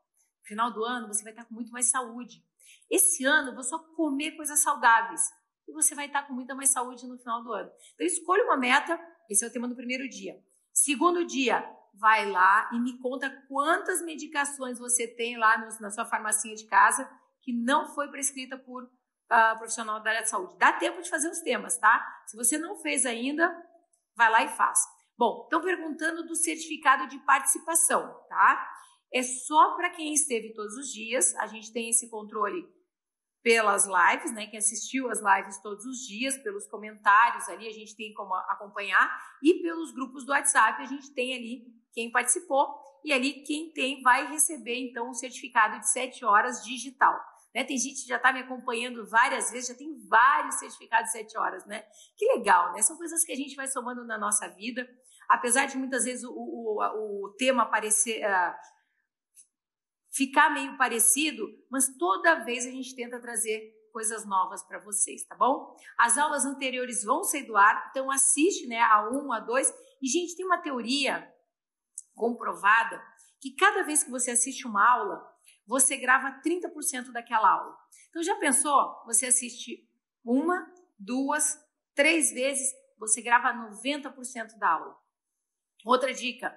No 0.41 0.47
final 0.47 0.71
do 0.71 0.83
ano 0.83 1.07
você 1.07 1.23
vai 1.23 1.31
estar 1.31 1.45
com 1.45 1.53
muito 1.53 1.71
mais 1.71 1.89
saúde. 1.89 2.43
Esse 2.89 3.25
ano 3.25 3.49
eu 3.49 3.55
vou 3.55 3.63
só 3.63 3.79
comer 3.79 4.31
coisas 4.31 4.59
saudáveis 4.61 5.21
e 5.67 5.73
você 5.73 5.93
vai 5.93 6.07
estar 6.07 6.23
com 6.23 6.33
muita 6.33 6.55
mais 6.55 6.69
saúde 6.71 7.07
no 7.07 7.17
final 7.17 7.43
do 7.43 7.53
ano. 7.53 7.71
Então 7.93 8.05
escolha 8.05 8.43
uma 8.43 8.57
meta. 8.57 8.99
Esse 9.29 9.45
é 9.45 9.47
o 9.47 9.51
tema 9.51 9.67
do 9.67 9.75
primeiro 9.75 10.09
dia. 10.09 10.41
Segundo 10.73 11.25
dia, 11.25 11.63
vai 11.99 12.29
lá 12.29 12.69
e 12.73 12.79
me 12.79 12.97
conta 12.99 13.29
quantas 13.47 14.01
medicações 14.01 14.79
você 14.79 15.07
tem 15.07 15.37
lá 15.37 15.57
no, 15.57 15.81
na 15.81 15.91
sua 15.91 16.05
farmacinha 16.05 16.55
de 16.55 16.65
casa 16.65 17.09
que 17.41 17.53
não 17.53 17.93
foi 17.93 18.09
prescrita 18.09 18.57
por 18.57 18.83
uh, 18.83 19.57
profissional 19.57 20.01
da 20.01 20.09
área 20.11 20.23
de 20.23 20.29
saúde. 20.29 20.57
Dá 20.57 20.73
tempo 20.73 21.01
de 21.01 21.09
fazer 21.09 21.29
os 21.29 21.39
temas, 21.39 21.77
tá? 21.77 22.23
Se 22.25 22.35
você 22.35 22.57
não 22.57 22.77
fez 22.77 23.05
ainda, 23.05 23.55
vai 24.15 24.29
lá 24.31 24.43
e 24.43 24.49
faz. 24.49 24.79
Bom, 25.17 25.43
estão 25.43 25.61
perguntando 25.61 26.25
do 26.25 26.35
certificado 26.35 27.07
de 27.07 27.19
participação, 27.19 28.13
tá? 28.29 28.69
É 29.13 29.21
só 29.23 29.75
para 29.75 29.89
quem 29.89 30.13
esteve 30.13 30.53
todos 30.53 30.75
os 30.75 30.87
dias, 30.93 31.35
a 31.35 31.47
gente 31.47 31.73
tem 31.73 31.89
esse 31.89 32.09
controle 32.09 32.65
pelas 33.41 33.85
lives, 33.85 34.31
né? 34.33 34.47
Quem 34.47 34.59
assistiu 34.59 35.09
as 35.09 35.19
lives 35.19 35.61
todos 35.61 35.85
os 35.85 35.97
dias, 36.05 36.37
pelos 36.37 36.67
comentários 36.67 37.47
ali, 37.49 37.67
a 37.67 37.73
gente 37.73 37.95
tem 37.95 38.13
como 38.13 38.33
acompanhar, 38.33 39.09
e 39.41 39.61
pelos 39.61 39.91
grupos 39.93 40.25
do 40.25 40.31
WhatsApp, 40.31 40.81
a 40.81 40.85
gente 40.85 41.13
tem 41.13 41.33
ali 41.33 41.78
quem 41.93 42.11
participou, 42.11 42.67
e 43.03 43.13
ali 43.13 43.43
quem 43.43 43.71
tem 43.71 44.01
vai 44.01 44.27
receber 44.31 44.75
então 44.75 45.09
um 45.09 45.13
certificado 45.13 45.79
de 45.79 45.89
7 45.89 46.25
horas 46.25 46.63
digital. 46.63 47.17
Né? 47.53 47.63
Tem 47.63 47.77
gente 47.77 48.01
que 48.01 48.07
já 48.07 48.17
está 48.17 48.31
me 48.31 48.39
acompanhando 48.39 49.07
várias 49.09 49.51
vezes, 49.51 49.69
já 49.69 49.75
tem 49.75 49.97
vários 50.07 50.55
certificados 50.55 51.11
de 51.11 51.13
7 51.13 51.37
horas, 51.37 51.65
né? 51.65 51.83
Que 52.15 52.25
legal, 52.33 52.73
né? 52.73 52.81
São 52.81 52.97
coisas 52.97 53.23
que 53.23 53.31
a 53.31 53.35
gente 53.35 53.55
vai 53.55 53.67
somando 53.67 54.05
na 54.05 54.17
nossa 54.17 54.47
vida. 54.49 54.87
Apesar 55.27 55.65
de 55.65 55.77
muitas 55.77 56.03
vezes 56.03 56.23
o, 56.23 56.31
o, 56.31 57.25
o 57.25 57.35
tema 57.37 57.65
parecer. 57.65 58.23
Uh, 58.23 58.79
ficar 60.11 60.49
meio 60.49 60.77
parecido, 60.77 61.47
mas 61.71 61.95
toda 61.97 62.43
vez 62.43 62.65
a 62.65 62.71
gente 62.71 62.95
tenta 62.95 63.19
trazer 63.21 63.71
coisas 63.91 64.25
novas 64.25 64.63
para 64.63 64.79
vocês, 64.79 65.23
tá 65.25 65.35
bom? 65.35 65.75
As 65.97 66.17
aulas 66.17 66.45
anteriores 66.45 67.03
vão 67.03 67.23
sair 67.23 67.43
do 67.43 67.55
ar, 67.55 67.87
então 67.89 68.11
assiste, 68.11 68.67
né, 68.67 68.79
a 68.79 69.09
1, 69.09 69.33
a 69.33 69.39
2. 69.39 69.73
E 70.01 70.07
gente, 70.07 70.35
tem 70.35 70.45
uma 70.45 70.61
teoria 70.61 71.27
comprovada 72.19 73.01
que 73.39 73.55
cada 73.55 73.81
vez 73.83 74.03
que 74.03 74.11
você 74.11 74.31
assiste 74.31 74.67
uma 74.67 74.85
aula, 74.85 75.25
você 75.65 75.95
grava 75.95 76.41
30% 76.41 77.11
daquela 77.13 77.49
aula. 77.49 77.77
Então 78.09 78.21
já 78.21 78.35
pensou? 78.35 79.01
Você 79.05 79.27
assiste 79.27 79.89
uma, 80.23 80.69
duas, 80.99 81.57
três 81.95 82.31
vezes, 82.31 82.69
você 82.97 83.21
grava 83.21 83.53
90% 83.71 84.57
da 84.57 84.69
aula. 84.69 84.99
Outra 85.85 86.13
dica: 86.13 86.53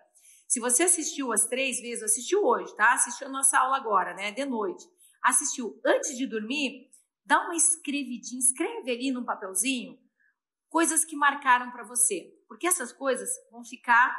se 0.49 0.59
você 0.59 0.83
assistiu 0.83 1.33
as 1.33 1.47
três 1.47 1.81
vezes, 1.81 2.03
assistiu 2.03 2.45
hoje, 2.45 2.75
tá? 2.75 2.95
Assistiu 2.95 3.29
a 3.29 3.31
nossa 3.31 3.59
aula 3.59 3.77
agora, 3.77 4.15
né? 4.15 4.33
De 4.33 4.45
noite. 4.45 4.85
Assistiu 5.23 5.81
antes 5.87 6.17
de 6.17 6.27
dormir, 6.27 6.91
dá 7.25 7.45
uma 7.45 7.55
escrevidinha, 7.55 8.41
escreve 8.41 8.91
ali 8.91 9.13
num 9.13 9.25
papelzinho 9.25 9.97
coisas 10.69 11.05
que 11.05 11.15
marcaram 11.15 11.71
para 11.71 11.85
você. 11.85 12.35
Porque 12.49 12.67
essas 12.67 12.93
coisas 12.93 13.31
vão 13.51 13.63
ficar 13.63 14.11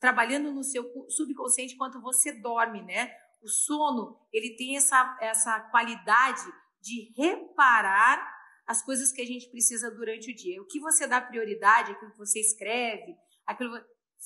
trabalhando 0.00 0.50
no 0.50 0.64
seu 0.64 0.82
subconsciente 1.08 1.74
enquanto 1.74 2.00
você 2.00 2.32
dorme, 2.32 2.82
né? 2.82 3.12
O 3.42 3.48
sono, 3.48 4.18
ele 4.32 4.56
tem 4.56 4.76
essa, 4.76 5.16
essa 5.20 5.60
qualidade 5.70 6.42
de 6.80 7.12
reparar 7.16 8.40
as 8.66 8.82
coisas 8.82 9.12
que 9.12 9.20
a 9.20 9.26
gente 9.26 9.50
precisa 9.50 9.90
durante 9.90 10.30
o 10.30 10.34
dia. 10.34 10.60
O 10.62 10.66
que 10.66 10.80
você 10.80 11.06
dá 11.06 11.20
prioridade, 11.20 11.92
aquilo 11.92 12.12
que 12.12 12.18
você 12.18 12.40
escreve, 12.40 13.16
aquilo 13.46 13.78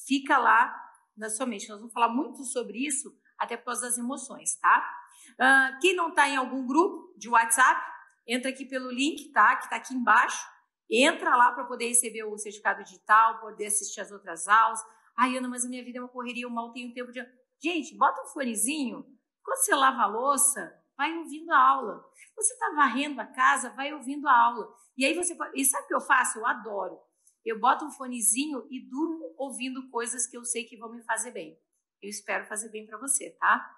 fica 0.06 0.38
lá 0.38 0.74
na 1.16 1.28
sua 1.28 1.46
mente. 1.46 1.68
Nós 1.68 1.78
vamos 1.78 1.92
falar 1.92 2.08
muito 2.08 2.44
sobre 2.44 2.78
isso, 2.78 3.16
até 3.38 3.56
por 3.56 3.66
causa 3.66 3.82
das 3.82 3.98
emoções, 3.98 4.56
tá? 4.56 4.86
Uh, 5.32 5.80
quem 5.80 5.94
não 5.96 6.10
está 6.10 6.28
em 6.28 6.36
algum 6.36 6.66
grupo 6.66 7.14
de 7.16 7.28
WhatsApp, 7.28 7.80
entra 8.26 8.50
aqui 8.50 8.64
pelo 8.64 8.90
link, 8.90 9.32
tá? 9.32 9.56
Que 9.56 9.64
está 9.64 9.76
aqui 9.76 9.94
embaixo. 9.94 10.46
Entra 10.90 11.34
lá 11.34 11.52
para 11.52 11.64
poder 11.64 11.88
receber 11.88 12.24
o 12.24 12.36
certificado 12.36 12.84
digital, 12.84 13.40
poder 13.40 13.66
assistir 13.66 14.00
as 14.00 14.12
outras 14.12 14.46
aulas. 14.46 14.80
Ai, 15.16 15.36
Ana, 15.36 15.48
mas 15.48 15.64
a 15.64 15.68
minha 15.68 15.84
vida 15.84 15.98
é 15.98 16.02
uma 16.02 16.08
correria, 16.08 16.44
eu 16.44 16.50
mal 16.50 16.72
tenho 16.72 16.92
tempo 16.92 17.12
de. 17.12 17.20
Gente, 17.62 17.96
bota 17.96 18.22
um 18.22 18.26
fonezinho. 18.26 19.04
Quando 19.42 19.58
você 19.58 19.74
lava 19.74 20.02
a 20.02 20.06
louça, 20.06 20.84
vai 20.96 21.16
ouvindo 21.16 21.50
a 21.52 21.58
aula. 21.58 22.04
Você 22.36 22.52
está 22.52 22.72
varrendo 22.74 23.20
a 23.20 23.26
casa, 23.26 23.70
vai 23.70 23.92
ouvindo 23.92 24.26
a 24.26 24.36
aula. 24.36 24.74
E 24.96 25.04
aí 25.04 25.14
você 25.14 25.34
pode... 25.34 25.58
E 25.60 25.64
sabe 25.64 25.84
o 25.84 25.88
que 25.88 25.94
eu 25.94 26.00
faço? 26.00 26.38
Eu 26.38 26.46
adoro. 26.46 26.98
Eu 27.44 27.60
boto 27.60 27.84
um 27.84 27.90
fonezinho 27.90 28.66
e 28.70 28.80
durmo 28.88 29.34
ouvindo 29.36 29.88
coisas 29.90 30.26
que 30.26 30.36
eu 30.36 30.44
sei 30.44 30.64
que 30.64 30.76
vão 30.76 30.90
me 30.90 31.02
fazer 31.02 31.30
bem. 31.30 31.58
Eu 32.02 32.08
espero 32.08 32.46
fazer 32.46 32.70
bem 32.70 32.86
para 32.86 32.98
você, 32.98 33.30
tá? 33.38 33.70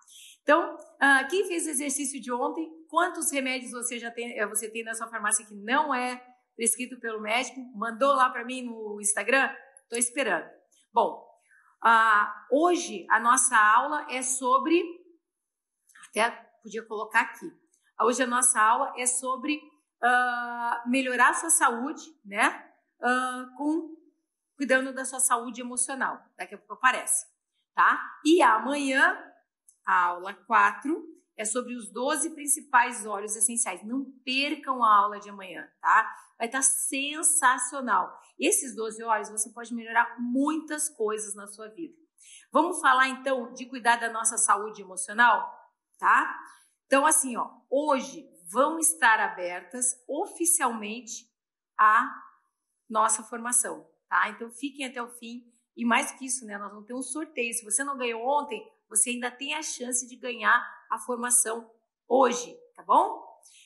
Então, 0.42 0.76
uh, 0.76 1.28
quem 1.28 1.46
fez 1.46 1.66
o 1.66 1.70
exercício 1.70 2.20
de 2.20 2.32
ontem, 2.32 2.68
quantos 2.88 3.30
remédios 3.30 3.72
você 3.72 3.98
já 3.98 4.10
tem, 4.10 4.38
eh, 4.38 4.46
você 4.46 4.70
tem 4.70 4.84
na 4.84 4.94
sua 4.94 5.08
farmácia 5.08 5.44
que 5.44 5.54
não 5.54 5.94
é 5.94 6.24
prescrito 6.54 6.98
pelo 7.00 7.20
médico? 7.20 7.60
Mandou 7.76 8.14
lá 8.14 8.30
para 8.30 8.44
mim 8.44 8.62
no 8.62 9.00
Instagram? 9.00 9.52
Estou 9.82 9.98
esperando. 9.98 10.48
Bom, 10.92 11.25
uh, 11.86 12.46
hoje 12.50 13.06
a 13.08 13.20
nossa 13.20 13.56
aula 13.56 14.06
é 14.10 14.22
sobre, 14.22 14.82
até 16.10 16.30
podia 16.62 16.84
colocar 16.84 17.20
aqui. 17.20 17.50
Hoje 18.00 18.22
a 18.22 18.26
nossa 18.26 18.60
aula 18.60 18.92
é 18.98 19.06
sobre 19.06 19.56
uh, 19.56 20.90
melhorar 20.90 21.30
a 21.30 21.34
sua 21.34 21.50
saúde, 21.50 22.02
né? 22.24 22.64
com 23.56 23.94
cuidando 24.56 24.92
da 24.92 25.04
sua 25.04 25.20
saúde 25.20 25.60
emocional. 25.60 26.18
Daqui 26.36 26.54
a 26.54 26.58
pouco 26.58 26.74
aparece, 26.74 27.26
tá? 27.74 28.18
E 28.24 28.40
amanhã 28.40 29.16
a 29.86 30.04
aula 30.06 30.32
4 30.32 31.15
é 31.36 31.44
sobre 31.44 31.74
os 31.74 31.90
12 31.90 32.30
principais 32.30 33.04
óleos 33.04 33.36
essenciais. 33.36 33.84
Não 33.84 34.04
percam 34.24 34.82
a 34.82 34.96
aula 34.96 35.20
de 35.20 35.28
amanhã, 35.28 35.68
tá? 35.80 36.14
Vai 36.38 36.48
estar 36.48 36.58
tá 36.58 36.62
sensacional. 36.62 38.18
Esses 38.38 38.74
12 38.74 39.02
óleos 39.02 39.28
você 39.28 39.50
pode 39.50 39.74
melhorar 39.74 40.16
muitas 40.18 40.88
coisas 40.88 41.34
na 41.34 41.46
sua 41.46 41.68
vida. 41.68 41.94
Vamos 42.50 42.80
falar 42.80 43.08
então 43.08 43.52
de 43.52 43.66
cuidar 43.66 43.96
da 43.96 44.10
nossa 44.10 44.38
saúde 44.38 44.80
emocional, 44.80 45.52
tá? 45.98 46.38
Então 46.86 47.04
assim, 47.04 47.36
ó, 47.36 47.50
hoje 47.68 48.26
vão 48.50 48.78
estar 48.78 49.20
abertas 49.20 50.02
oficialmente 50.08 51.30
a 51.78 52.10
nossa 52.88 53.22
formação, 53.22 53.86
tá? 54.08 54.30
Então 54.30 54.50
fiquem 54.50 54.86
até 54.86 55.02
o 55.02 55.08
fim. 55.08 55.52
E 55.76 55.84
mais 55.84 56.12
que 56.12 56.24
isso, 56.24 56.46
né? 56.46 56.56
Nós 56.56 56.70
vamos 56.70 56.86
ter 56.86 56.94
um 56.94 57.02
sorteio. 57.02 57.52
Se 57.52 57.64
você 57.64 57.84
não 57.84 57.98
ganhou 57.98 58.22
ontem, 58.22 58.66
você 58.88 59.10
ainda 59.10 59.30
tem 59.30 59.54
a 59.54 59.62
chance 59.62 60.06
de 60.06 60.16
ganhar 60.16 60.64
a 60.90 60.98
formação 60.98 61.70
hoje, 62.08 62.56
tá 62.74 62.82
bom? 62.82 63.24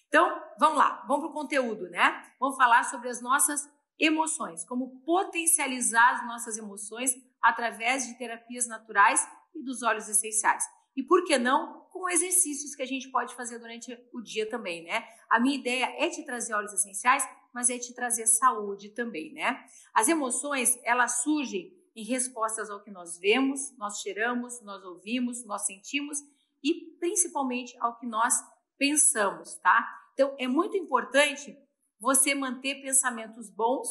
Então, 0.09 0.43
vamos 0.59 0.79
lá, 0.79 1.05
vamos 1.07 1.27
para 1.27 1.31
o 1.31 1.35
conteúdo, 1.35 1.89
né? 1.89 2.33
Vamos 2.39 2.57
falar 2.57 2.85
sobre 2.85 3.09
as 3.09 3.21
nossas 3.21 3.69
emoções, 3.99 4.65
como 4.65 5.01
potencializar 5.03 6.15
as 6.15 6.27
nossas 6.27 6.57
emoções 6.57 7.15
através 7.41 8.07
de 8.07 8.19
terapias 8.19 8.67
naturais 8.67 9.27
e 9.55 9.63
dos 9.63 9.83
óleos 9.83 10.09
essenciais. 10.09 10.65
E 10.97 11.03
por 11.03 11.25
que 11.25 11.39
não 11.39 11.81
com 11.91 12.09
exercícios 12.09 12.75
que 12.75 12.83
a 12.83 12.87
gente 12.87 13.09
pode 13.11 13.35
fazer 13.35 13.59
durante 13.59 13.97
o 14.13 14.21
dia 14.21 14.49
também, 14.49 14.85
né? 14.85 15.05
A 15.29 15.39
minha 15.39 15.57
ideia 15.57 15.85
é 15.99 16.09
te 16.09 16.25
trazer 16.25 16.55
óleos 16.55 16.73
essenciais, 16.73 17.29
mas 17.53 17.69
é 17.69 17.79
te 17.79 17.95
trazer 17.95 18.27
saúde 18.27 18.91
também, 18.91 19.33
né? 19.33 19.65
As 19.93 20.09
emoções, 20.09 20.79
elas 20.85 21.23
surgem 21.23 21.73
em 22.01 22.05
respostas 22.05 22.71
ao 22.71 22.83
que 22.83 22.91
nós 22.91 23.19
vemos, 23.19 23.77
nós 23.77 24.01
cheiramos, 24.01 24.63
nós 24.63 24.83
ouvimos, 24.83 25.45
nós 25.45 25.67
sentimos 25.67 26.19
e 26.65 26.97
principalmente 26.99 27.77
ao 27.79 27.99
que 27.99 28.07
nós 28.07 28.33
pensamos, 28.79 29.57
tá? 29.57 29.87
Então 30.15 30.35
é 30.39 30.49
muito 30.49 30.79
importante 30.79 31.55
você 31.99 32.35
manter 32.35 32.81
pensamentos 32.81 33.51
bons 33.51 33.87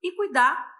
e 0.00 0.14
cuidar 0.14 0.72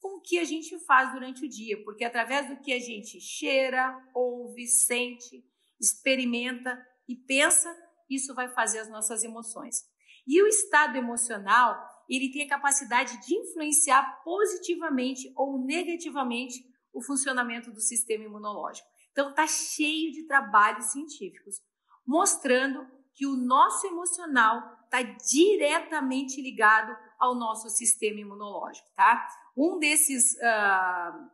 com 0.00 0.16
o 0.16 0.20
que 0.22 0.38
a 0.38 0.44
gente 0.44 0.78
faz 0.86 1.12
durante 1.12 1.44
o 1.44 1.48
dia, 1.48 1.82
porque 1.84 2.04
através 2.04 2.48
do 2.48 2.58
que 2.62 2.72
a 2.72 2.78
gente 2.78 3.20
cheira, 3.20 3.94
ouve, 4.14 4.66
sente, 4.66 5.44
experimenta 5.78 6.82
e 7.06 7.16
pensa, 7.16 7.70
isso 8.08 8.34
vai 8.34 8.48
fazer 8.48 8.78
as 8.78 8.88
nossas 8.88 9.22
emoções. 9.22 9.84
E 10.26 10.42
o 10.42 10.46
estado 10.46 10.96
emocional 10.96 11.86
ele 12.08 12.32
tem 12.32 12.42
a 12.42 12.48
capacidade 12.48 13.20
de 13.26 13.34
influenciar 13.34 14.22
positivamente 14.24 15.30
ou 15.36 15.58
negativamente 15.58 16.64
o 16.92 17.02
funcionamento 17.02 17.70
do 17.70 17.80
sistema 17.80 18.24
imunológico. 18.24 18.88
Então, 19.12 19.30
está 19.30 19.46
cheio 19.46 20.10
de 20.12 20.26
trabalhos 20.26 20.86
científicos 20.86 21.60
mostrando 22.06 22.86
que 23.14 23.26
o 23.26 23.36
nosso 23.36 23.86
emocional 23.86 24.78
está 24.84 25.02
diretamente 25.02 26.40
ligado 26.40 26.96
ao 27.18 27.34
nosso 27.34 27.68
sistema 27.68 28.20
imunológico, 28.20 28.88
tá? 28.96 29.28
Um 29.56 29.78
desses 29.78 30.34
uh, 30.34 31.28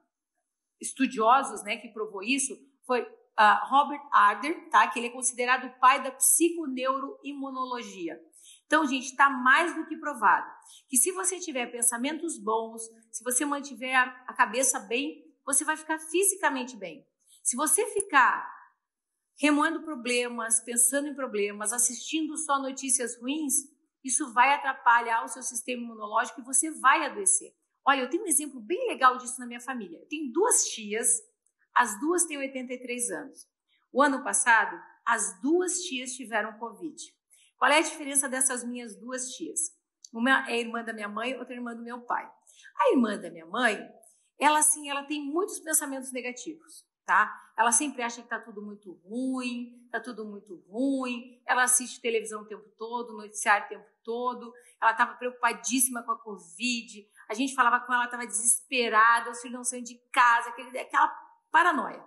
estudiosos, 0.80 1.62
né, 1.62 1.76
que 1.76 1.90
provou 1.90 2.22
isso 2.22 2.56
foi 2.86 3.02
uh, 3.02 3.68
Robert 3.68 4.00
Adler, 4.10 4.70
tá? 4.70 4.88
Que 4.88 4.98
ele 4.98 5.08
é 5.08 5.10
considerado 5.10 5.66
o 5.66 5.78
pai 5.78 6.02
da 6.02 6.10
psiconeuroimunologia. 6.10 8.18
Então, 8.66 8.86
gente, 8.86 9.06
está 9.06 9.28
mais 9.28 9.74
do 9.74 9.86
que 9.86 9.96
provado 9.96 10.50
que 10.88 10.96
se 10.96 11.12
você 11.12 11.38
tiver 11.38 11.66
pensamentos 11.66 12.38
bons, 12.38 12.82
se 13.10 13.22
você 13.22 13.44
mantiver 13.44 13.96
a 13.96 14.32
cabeça 14.34 14.78
bem, 14.80 15.24
você 15.44 15.64
vai 15.64 15.76
ficar 15.76 15.98
fisicamente 15.98 16.76
bem. 16.76 17.06
Se 17.42 17.56
você 17.56 17.86
ficar 17.88 18.50
remoendo 19.38 19.82
problemas, 19.82 20.60
pensando 20.60 21.08
em 21.08 21.14
problemas, 21.14 21.72
assistindo 21.72 22.36
só 22.36 22.58
notícias 22.58 23.20
ruins, 23.20 23.54
isso 24.02 24.32
vai 24.32 24.54
atrapalhar 24.54 25.24
o 25.24 25.28
seu 25.28 25.42
sistema 25.42 25.82
imunológico 25.82 26.40
e 26.40 26.44
você 26.44 26.70
vai 26.70 27.04
adoecer. 27.04 27.54
Olha, 27.86 28.00
eu 28.00 28.10
tenho 28.10 28.22
um 28.22 28.28
exemplo 28.28 28.60
bem 28.60 28.86
legal 28.88 29.18
disso 29.18 29.38
na 29.38 29.46
minha 29.46 29.60
família. 29.60 29.98
Eu 29.98 30.08
tenho 30.08 30.32
duas 30.32 30.64
tias, 30.68 31.20
as 31.74 31.98
duas 32.00 32.24
têm 32.24 32.38
83 32.38 33.10
anos. 33.10 33.46
O 33.92 34.02
ano 34.02 34.22
passado, 34.22 34.80
as 35.04 35.40
duas 35.40 35.80
tias 35.80 36.12
tiveram 36.12 36.58
Covid. 36.58 36.96
Qual 37.64 37.72
é 37.72 37.78
a 37.78 37.80
diferença 37.80 38.28
dessas 38.28 38.62
minhas 38.62 38.94
duas 38.94 39.30
tias? 39.30 39.74
Uma 40.12 40.46
é 40.50 40.60
irmã 40.60 40.84
da 40.84 40.92
minha 40.92 41.08
mãe, 41.08 41.34
outra 41.38 41.54
é 41.54 41.56
irmã 41.56 41.74
do 41.74 41.82
meu 41.82 41.98
pai. 41.98 42.30
A 42.78 42.92
irmã 42.92 43.16
da 43.16 43.30
minha 43.30 43.46
mãe, 43.46 43.90
ela 44.38 44.58
assim, 44.58 44.90
ela 44.90 45.02
tem 45.04 45.24
muitos 45.24 45.60
pensamentos 45.60 46.12
negativos, 46.12 46.84
tá? 47.06 47.34
Ela 47.56 47.72
sempre 47.72 48.02
acha 48.02 48.20
que 48.20 48.28
tá 48.28 48.38
tudo 48.38 48.60
muito 48.60 48.92
ruim, 49.08 49.88
tá 49.90 49.98
tudo 49.98 50.26
muito 50.26 50.56
ruim. 50.68 51.40
Ela 51.46 51.62
assiste 51.62 52.02
televisão 52.02 52.42
o 52.42 52.46
tempo 52.46 52.68
todo, 52.76 53.16
noticiário 53.16 53.64
o 53.64 53.68
tempo 53.70 53.86
todo. 54.02 54.52
Ela 54.78 54.90
estava 54.90 55.14
preocupadíssima 55.14 56.02
com 56.02 56.12
a 56.12 56.18
Covid. 56.18 57.08
A 57.30 57.32
gente 57.32 57.54
falava 57.54 57.80
com 57.80 57.94
ela, 57.94 58.04
estava 58.04 58.26
desesperada, 58.26 59.30
os 59.30 59.40
filhos 59.40 59.56
não 59.56 59.64
saiam 59.64 59.82
de 59.82 59.98
casa, 60.12 60.50
aquele, 60.50 60.78
aquela 60.78 61.08
paranoia. 61.50 62.04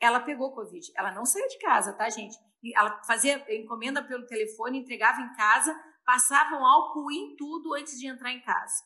Ela 0.00 0.18
pegou 0.18 0.52
Covid. 0.56 0.90
Ela 0.96 1.12
não 1.12 1.24
saiu 1.24 1.46
de 1.46 1.58
casa, 1.60 1.92
tá, 1.92 2.10
gente? 2.10 2.36
Ela 2.74 3.02
fazia 3.04 3.44
encomenda 3.54 4.02
pelo 4.02 4.26
telefone, 4.26 4.78
entregava 4.78 5.20
em 5.20 5.32
casa, 5.34 5.74
passavam 6.04 6.64
álcool 6.64 7.10
em 7.10 7.36
tudo 7.36 7.74
antes 7.74 7.98
de 7.98 8.06
entrar 8.06 8.32
em 8.32 8.40
casa. 8.40 8.84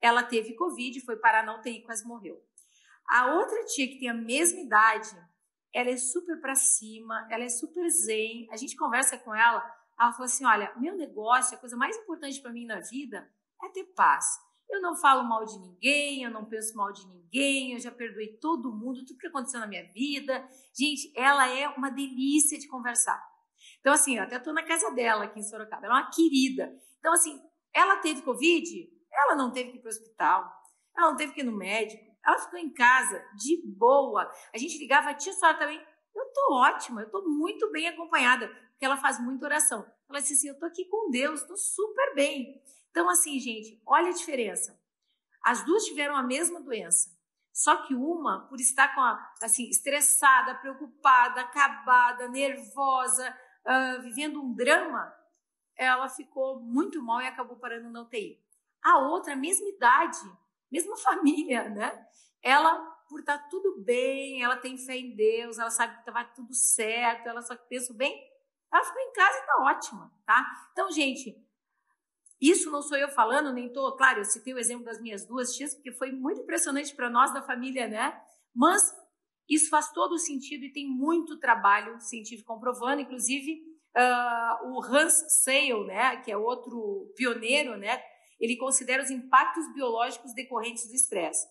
Ela 0.00 0.22
teve 0.22 0.54
Covid, 0.54 1.00
foi 1.00 1.16
parar 1.16 1.44
na 1.44 1.56
UTI, 1.56 1.82
quase 1.82 2.06
morreu. 2.06 2.42
A 3.06 3.34
outra 3.34 3.64
tia 3.64 3.86
que 3.88 3.98
tem 3.98 4.08
a 4.08 4.14
mesma 4.14 4.60
idade, 4.60 5.10
ela 5.72 5.90
é 5.90 5.96
super 5.96 6.40
para 6.40 6.54
cima, 6.54 7.26
ela 7.30 7.44
é 7.44 7.48
super 7.48 7.88
zen. 7.88 8.48
A 8.50 8.56
gente 8.56 8.76
conversa 8.76 9.18
com 9.18 9.34
ela, 9.34 9.64
ela 9.98 10.12
falou 10.12 10.26
assim: 10.26 10.44
olha, 10.44 10.72
meu 10.76 10.96
negócio, 10.96 11.56
a 11.56 11.60
coisa 11.60 11.76
mais 11.76 11.96
importante 11.96 12.40
para 12.40 12.52
mim 12.52 12.66
na 12.66 12.80
vida 12.80 13.30
é 13.62 13.68
ter 13.68 13.84
paz. 13.94 14.40
Eu 14.72 14.80
não 14.80 14.96
falo 14.96 15.22
mal 15.28 15.44
de 15.44 15.58
ninguém, 15.58 16.22
eu 16.22 16.30
não 16.30 16.46
penso 16.46 16.74
mal 16.74 16.90
de 16.90 17.06
ninguém, 17.06 17.74
eu 17.74 17.78
já 17.78 17.90
perdoei 17.90 18.38
todo 18.38 18.72
mundo, 18.72 19.04
tudo 19.04 19.18
que 19.18 19.26
aconteceu 19.26 19.60
na 19.60 19.66
minha 19.66 19.86
vida. 19.92 20.48
Gente, 20.74 21.12
ela 21.14 21.46
é 21.46 21.68
uma 21.68 21.90
delícia 21.90 22.58
de 22.58 22.66
conversar. 22.66 23.22
Então, 23.80 23.92
assim, 23.92 24.16
eu 24.16 24.22
até 24.22 24.36
estou 24.36 24.54
na 24.54 24.62
casa 24.62 24.90
dela 24.92 25.24
aqui 25.24 25.40
em 25.40 25.42
Sorocaba, 25.42 25.84
ela 25.84 25.98
é 25.98 26.02
uma 26.02 26.10
querida. 26.10 26.74
Então, 26.98 27.12
assim, 27.12 27.38
ela 27.74 27.96
teve 27.96 28.22
Covid, 28.22 28.88
ela 29.12 29.36
não 29.36 29.52
teve 29.52 29.72
que 29.72 29.76
ir 29.76 29.80
para 29.80 29.88
o 29.88 29.92
hospital, 29.92 30.50
ela 30.96 31.10
não 31.10 31.16
teve 31.16 31.34
que 31.34 31.40
ir 31.42 31.44
no 31.44 31.56
médico, 31.56 32.02
ela 32.24 32.38
ficou 32.38 32.58
em 32.58 32.72
casa 32.72 33.22
de 33.36 33.62
boa. 33.76 34.30
A 34.54 34.56
gente 34.56 34.78
ligava, 34.78 35.10
a 35.10 35.14
tia 35.14 35.34
Sora 35.34 35.58
também, 35.58 35.84
eu 36.14 36.24
estou 36.24 36.54
ótima, 36.54 37.02
eu 37.02 37.06
estou 37.06 37.28
muito 37.28 37.70
bem 37.70 37.88
acompanhada, 37.88 38.48
porque 38.48 38.86
ela 38.86 38.96
faz 38.96 39.20
muita 39.20 39.44
oração. 39.44 39.84
Ela 40.12 40.20
disse 40.20 40.34
assim, 40.34 40.48
eu 40.48 40.54
estou 40.54 40.68
aqui 40.68 40.84
com 40.84 41.10
Deus, 41.10 41.40
estou 41.40 41.56
super 41.56 42.14
bem. 42.14 42.62
Então, 42.90 43.08
assim, 43.08 43.38
gente, 43.38 43.80
olha 43.86 44.10
a 44.10 44.14
diferença. 44.14 44.78
As 45.42 45.64
duas 45.64 45.84
tiveram 45.86 46.14
a 46.14 46.22
mesma 46.22 46.60
doença. 46.60 47.10
Só 47.50 47.86
que 47.86 47.94
uma, 47.94 48.46
por 48.46 48.60
estar 48.60 48.94
com 48.94 49.00
a, 49.00 49.34
assim, 49.42 49.70
estressada, 49.70 50.54
preocupada, 50.56 51.40
acabada, 51.40 52.28
nervosa, 52.28 53.34
uh, 53.64 54.02
vivendo 54.02 54.42
um 54.42 54.52
drama, 54.52 55.10
ela 55.74 56.10
ficou 56.10 56.60
muito 56.60 57.02
mal 57.02 57.22
e 57.22 57.26
acabou 57.26 57.56
parando 57.56 57.88
na 57.88 58.02
UTI. 58.02 58.38
A 58.82 58.98
outra, 58.98 59.34
mesma 59.34 59.66
idade, 59.66 60.20
mesma 60.70 60.94
família, 61.00 61.70
né? 61.70 62.06
Ela, 62.42 62.78
por 63.08 63.20
estar 63.20 63.38
tá 63.38 63.48
tudo 63.48 63.80
bem, 63.82 64.42
ela 64.42 64.58
tem 64.58 64.76
fé 64.76 64.94
em 64.94 65.16
Deus, 65.16 65.58
ela 65.58 65.70
sabe 65.70 65.94
que 65.94 66.00
estava 66.00 66.22
tudo 66.24 66.52
certo, 66.52 67.28
ela 67.28 67.40
só 67.40 67.56
pensa 67.56 67.94
bem, 67.94 68.31
ela 68.72 68.84
ficou 68.84 69.02
em 69.02 69.12
casa 69.12 69.36
e 69.36 69.40
está 69.40 69.62
ótima, 69.62 70.12
tá? 70.24 70.46
Então, 70.72 70.90
gente, 70.90 71.36
isso 72.40 72.70
não 72.70 72.82
sou 72.82 72.96
eu 72.96 73.08
falando, 73.08 73.52
nem 73.52 73.72
tô, 73.72 73.94
claro, 73.96 74.20
eu 74.20 74.24
citei 74.24 74.54
o 74.54 74.58
exemplo 74.58 74.84
das 74.84 75.00
minhas 75.00 75.26
duas 75.26 75.54
tias, 75.54 75.74
porque 75.74 75.92
foi 75.92 76.10
muito 76.10 76.40
impressionante 76.40 76.94
para 76.94 77.10
nós 77.10 77.32
da 77.32 77.42
família, 77.42 77.86
né? 77.86 78.20
Mas 78.54 78.82
isso 79.48 79.68
faz 79.68 79.92
todo 79.92 80.12
o 80.12 80.18
sentido 80.18 80.64
e 80.64 80.72
tem 80.72 80.88
muito 80.88 81.38
trabalho 81.38 82.00
científico 82.00 82.52
comprovando, 82.52 83.02
inclusive 83.02 83.62
uh, 83.96 84.68
o 84.70 84.82
Hans 84.82 85.42
Sale, 85.42 85.84
né, 85.86 86.16
que 86.16 86.30
é 86.30 86.36
outro 86.36 87.12
pioneiro, 87.16 87.76
né, 87.76 88.02
ele 88.40 88.56
considera 88.56 89.02
os 89.02 89.10
impactos 89.10 89.72
biológicos 89.72 90.34
decorrentes 90.34 90.88
do 90.88 90.94
estresse. 90.94 91.46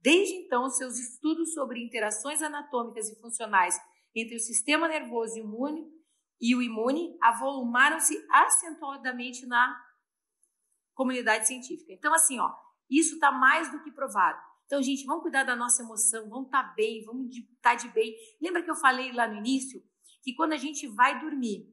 Desde 0.00 0.34
então, 0.34 0.68
seus 0.68 0.98
estudos 0.98 1.54
sobre 1.54 1.82
interações 1.82 2.42
anatômicas 2.42 3.08
e 3.08 3.20
funcionais 3.20 3.78
entre 4.14 4.36
o 4.36 4.40
sistema 4.40 4.88
nervoso 4.88 5.36
e 5.36 5.40
imune, 5.40 5.86
e 6.40 6.54
o 6.54 6.62
imune 6.62 7.16
avolumaram-se 7.22 8.24
acentuadamente 8.30 9.46
na 9.46 9.80
comunidade 10.94 11.46
científica. 11.46 11.92
Então, 11.92 12.14
assim, 12.14 12.38
ó, 12.38 12.52
isso 12.90 13.14
está 13.14 13.32
mais 13.32 13.70
do 13.70 13.82
que 13.82 13.90
provado. 13.90 14.38
Então, 14.66 14.82
gente, 14.82 15.04
vamos 15.04 15.22
cuidar 15.22 15.44
da 15.44 15.54
nossa 15.54 15.82
emoção, 15.82 16.28
vamos 16.28 16.46
estar 16.46 16.62
tá 16.62 16.74
bem, 16.74 17.04
vamos 17.04 17.34
estar 17.36 17.70
tá 17.70 17.74
de 17.74 17.88
bem. 17.88 18.14
Lembra 18.40 18.62
que 18.62 18.70
eu 18.70 18.76
falei 18.76 19.12
lá 19.12 19.28
no 19.28 19.36
início 19.36 19.82
que 20.22 20.34
quando 20.34 20.54
a 20.54 20.56
gente 20.56 20.86
vai 20.88 21.20
dormir, 21.20 21.68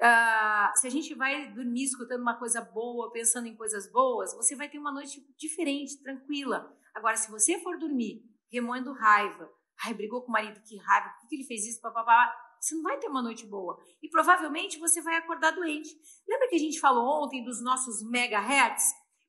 uh, 0.00 0.76
se 0.76 0.86
a 0.86 0.90
gente 0.90 1.14
vai 1.14 1.52
dormir 1.52 1.84
escutando 1.84 2.20
uma 2.20 2.36
coisa 2.36 2.60
boa, 2.60 3.12
pensando 3.12 3.46
em 3.46 3.56
coisas 3.56 3.90
boas, 3.92 4.34
você 4.34 4.56
vai 4.56 4.68
ter 4.68 4.78
uma 4.78 4.92
noite 4.92 5.24
diferente, 5.38 6.02
tranquila. 6.02 6.76
Agora, 6.94 7.16
se 7.16 7.30
você 7.30 7.60
for 7.60 7.78
dormir 7.78 8.24
remoendo 8.50 8.92
raiva, 8.92 9.48
ai, 9.84 9.94
brigou 9.94 10.22
com 10.22 10.28
o 10.28 10.32
marido, 10.32 10.60
que 10.62 10.76
raiva, 10.78 11.10
por 11.20 11.28
que 11.28 11.36
ele 11.36 11.46
fez 11.46 11.64
isso, 11.66 11.80
papapá, 11.80 12.34
você 12.62 12.76
não 12.76 12.82
vai 12.82 12.96
ter 12.98 13.08
uma 13.08 13.20
noite 13.20 13.44
boa. 13.44 13.76
E 14.00 14.08
provavelmente 14.08 14.78
você 14.78 15.02
vai 15.02 15.16
acordar 15.16 15.50
doente. 15.50 15.90
Lembra 16.28 16.48
que 16.48 16.54
a 16.54 16.58
gente 16.58 16.78
falou 16.78 17.24
ontem 17.24 17.42
dos 17.42 17.60
nossos 17.60 18.08
megahertz? 18.08 18.84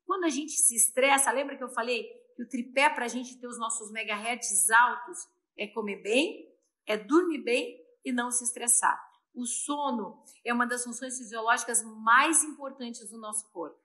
Quando 0.06 0.24
a 0.24 0.28
gente 0.28 0.52
se 0.52 0.76
estressa, 0.76 1.32
lembra 1.32 1.56
que 1.56 1.64
eu 1.64 1.68
falei 1.68 2.04
que 2.36 2.42
o 2.44 2.48
tripé 2.48 2.88
para 2.88 3.06
a 3.06 3.08
gente 3.08 3.40
ter 3.40 3.48
os 3.48 3.58
nossos 3.58 3.90
megahertz 3.90 4.70
altos 4.70 5.18
é 5.58 5.66
comer 5.66 6.00
bem, 6.00 6.48
é 6.86 6.96
dormir 6.96 7.42
bem 7.42 7.76
e 8.04 8.12
não 8.12 8.30
se 8.30 8.44
estressar. 8.44 9.00
O 9.34 9.44
sono 9.46 10.22
é 10.44 10.52
uma 10.52 10.66
das 10.66 10.84
funções 10.84 11.18
fisiológicas 11.18 11.82
mais 11.82 12.44
importantes 12.44 13.10
do 13.10 13.18
nosso 13.18 13.50
corpo. 13.50 13.76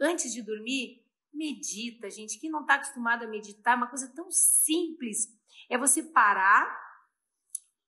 Antes 0.00 0.32
de 0.32 0.42
dormir, 0.42 1.04
medita, 1.34 2.08
gente. 2.08 2.38
Quem 2.38 2.50
não 2.50 2.60
está 2.60 2.74
acostumado 2.74 3.24
a 3.24 3.28
meditar, 3.28 3.76
uma 3.76 3.88
coisa 3.88 4.12
tão 4.14 4.30
simples. 4.30 5.26
É 5.68 5.76
você 5.76 6.04
parar. 6.04 6.91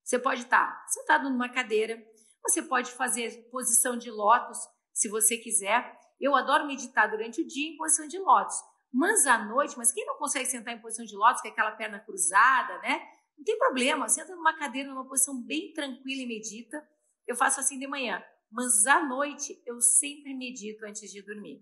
Você 0.05 0.19
pode 0.19 0.43
estar 0.43 0.67
tá 0.67 0.87
sentado 0.87 1.31
numa 1.31 1.49
cadeira, 1.49 2.01
você 2.43 2.61
pode 2.63 2.93
fazer 2.93 3.49
posição 3.51 3.97
de 3.97 4.11
lótus, 4.11 4.59
se 4.93 5.09
você 5.09 5.39
quiser. 5.39 5.99
Eu 6.21 6.37
adoro 6.37 6.67
meditar 6.67 7.11
durante 7.11 7.41
o 7.41 7.47
dia 7.47 7.73
em 7.73 7.77
posição 7.77 8.07
de 8.07 8.19
lótus. 8.19 8.55
Mas 8.93 9.27
à 9.27 9.45
noite, 9.45 9.77
mas 9.77 9.91
quem 9.91 10.07
não 10.07 10.17
consegue 10.19 10.47
sentar 10.47 10.75
em 10.75 10.81
posição 10.81 11.05
de 11.05 11.17
lótus, 11.17 11.45
é 11.45 11.49
aquela 11.49 11.73
perna 11.73 11.99
cruzada, 11.99 12.79
né? 12.79 13.01
Não 13.37 13.45
tem 13.45 13.59
problema, 13.59 14.09
senta 14.09 14.37
numa 14.37 14.57
cadeira, 14.57 14.89
numa 14.91 15.09
posição 15.09 15.43
bem 15.43 15.73
tranquila 15.73 16.23
e 16.23 16.27
medita. 16.27 16.87
Eu 17.27 17.35
faço 17.35 17.59
assim 17.59 17.79
de 17.79 17.87
manhã, 17.89 18.23
mas 18.53 18.87
à 18.87 19.03
noite 19.03 19.61
eu 19.67 19.81
sempre 19.81 20.35
medito 20.35 20.85
antes 20.85 21.11
de 21.11 21.23
dormir. 21.23 21.61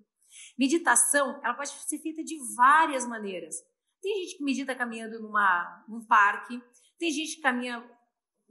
Meditação, 0.58 1.40
ela 1.42 1.54
pode 1.54 1.70
ser 1.70 1.98
feita 1.98 2.22
de 2.22 2.36
várias 2.54 3.06
maneiras. 3.06 3.54
Tem 4.02 4.24
gente 4.24 4.36
que 4.36 4.44
medita 4.44 4.74
caminhando 4.74 5.20
numa, 5.20 5.84
num 5.88 6.04
parque, 6.04 6.60
tem 6.98 7.10
gente 7.10 7.36
que 7.36 7.42
caminha 7.42 7.82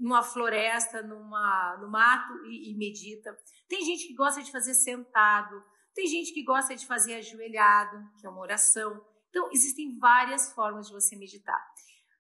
numa 0.02 0.24
floresta, 0.24 1.04
numa, 1.04 1.78
no 1.80 1.90
mato 1.90 2.44
e, 2.48 2.72
e 2.72 2.78
medita. 2.78 3.38
Tem 3.70 3.86
gente 3.86 4.08
que 4.08 4.16
gosta 4.16 4.42
de 4.42 4.52
fazer 4.52 4.74
sentado, 4.74 5.64
tem 5.94 6.08
gente 6.08 6.34
que 6.34 6.44
gosta 6.44 6.76
de 6.76 6.88
fazer 6.88 7.16
ajoelhado, 7.16 7.98
que 8.20 8.26
é 8.26 8.30
uma 8.30 8.42
oração. 8.42 9.00
Então, 9.30 9.50
existem 9.54 9.98
várias 10.00 10.52
formas 10.54 10.88
de 10.88 10.94
você 10.94 11.16
meditar. 11.16 11.64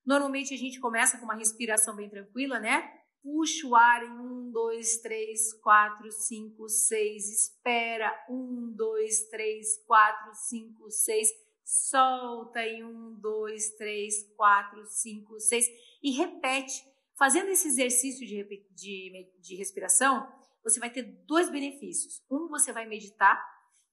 Normalmente 0.05 0.53
a 0.53 0.57
gente 0.57 0.79
começa 0.79 1.17
com 1.17 1.25
uma 1.25 1.35
respiração 1.35 1.95
bem 1.95 2.09
tranquila, 2.09 2.59
né? 2.59 2.87
Puxa 3.23 3.67
o 3.67 3.75
ar 3.75 4.03
em 4.03 4.11
um, 4.11 4.51
dois, 4.51 4.97
três, 5.01 5.53
quatro, 5.61 6.11
cinco, 6.11 6.67
seis. 6.69 7.29
Espera 7.29 8.11
um, 8.29 8.73
dois, 8.75 9.27
três, 9.29 9.83
quatro, 9.85 10.33
cinco, 10.33 10.89
seis. 10.89 11.29
Solta 11.63 12.61
em 12.61 12.83
um, 12.83 13.15
dois, 13.19 13.75
três, 13.75 14.15
quatro, 14.35 14.85
cinco, 14.87 15.39
seis 15.39 15.65
e 16.01 16.11
repete. 16.11 16.90
Fazendo 17.21 17.49
esse 17.49 17.67
exercício 17.67 18.25
de, 18.25 18.65
de, 18.71 19.31
de 19.39 19.55
respiração, 19.55 20.27
você 20.63 20.79
vai 20.79 20.89
ter 20.89 21.03
dois 21.27 21.51
benefícios. 21.51 22.25
Um, 22.27 22.47
você 22.47 22.73
vai 22.73 22.87
meditar 22.87 23.39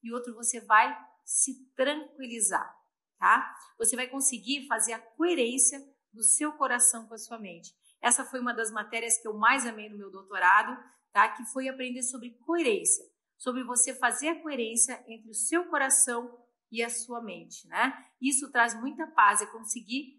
e 0.01 0.11
outro 0.11 0.33
você 0.33 0.59
vai 0.59 0.99
se 1.23 1.63
tranquilizar, 1.75 2.75
tá? 3.19 3.55
Você 3.77 3.95
vai 3.95 4.07
conseguir 4.07 4.65
fazer 4.65 4.93
a 4.93 4.99
coerência 4.99 5.79
do 6.11 6.23
seu 6.23 6.53
coração 6.53 7.05
com 7.07 7.13
a 7.13 7.19
sua 7.19 7.37
mente. 7.37 7.71
Essa 8.01 8.25
foi 8.25 8.39
uma 8.39 8.51
das 8.51 8.71
matérias 8.71 9.19
que 9.21 9.27
eu 9.27 9.37
mais 9.37 9.63
amei 9.63 9.89
no 9.89 9.97
meu 9.99 10.09
doutorado, 10.09 10.75
tá? 11.13 11.29
Que 11.29 11.45
foi 11.53 11.69
aprender 11.69 12.01
sobre 12.01 12.31
coerência, 12.47 13.05
sobre 13.37 13.63
você 13.63 13.93
fazer 13.93 14.29
a 14.29 14.41
coerência 14.41 15.05
entre 15.07 15.29
o 15.29 15.35
seu 15.35 15.65
coração 15.65 16.35
e 16.71 16.81
a 16.81 16.89
sua 16.89 17.21
mente, 17.21 17.67
né? 17.67 17.93
Isso 18.19 18.51
traz 18.51 18.73
muita 18.73 19.05
paz, 19.05 19.39
é 19.39 19.45
conseguir 19.45 20.18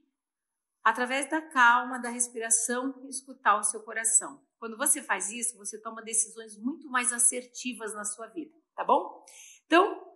através 0.84 1.28
da 1.28 1.42
calma, 1.42 1.98
da 1.98 2.08
respiração, 2.08 3.06
escutar 3.08 3.58
o 3.58 3.62
seu 3.62 3.80
coração. 3.82 4.42
Quando 4.58 4.76
você 4.76 5.02
faz 5.02 5.30
isso, 5.30 5.56
você 5.56 5.80
toma 5.80 6.02
decisões 6.02 6.56
muito 6.56 6.88
mais 6.88 7.12
assertivas 7.12 7.94
na 7.94 8.04
sua 8.04 8.26
vida, 8.28 8.54
tá 8.74 8.84
bom? 8.84 9.24
Então, 9.66 10.10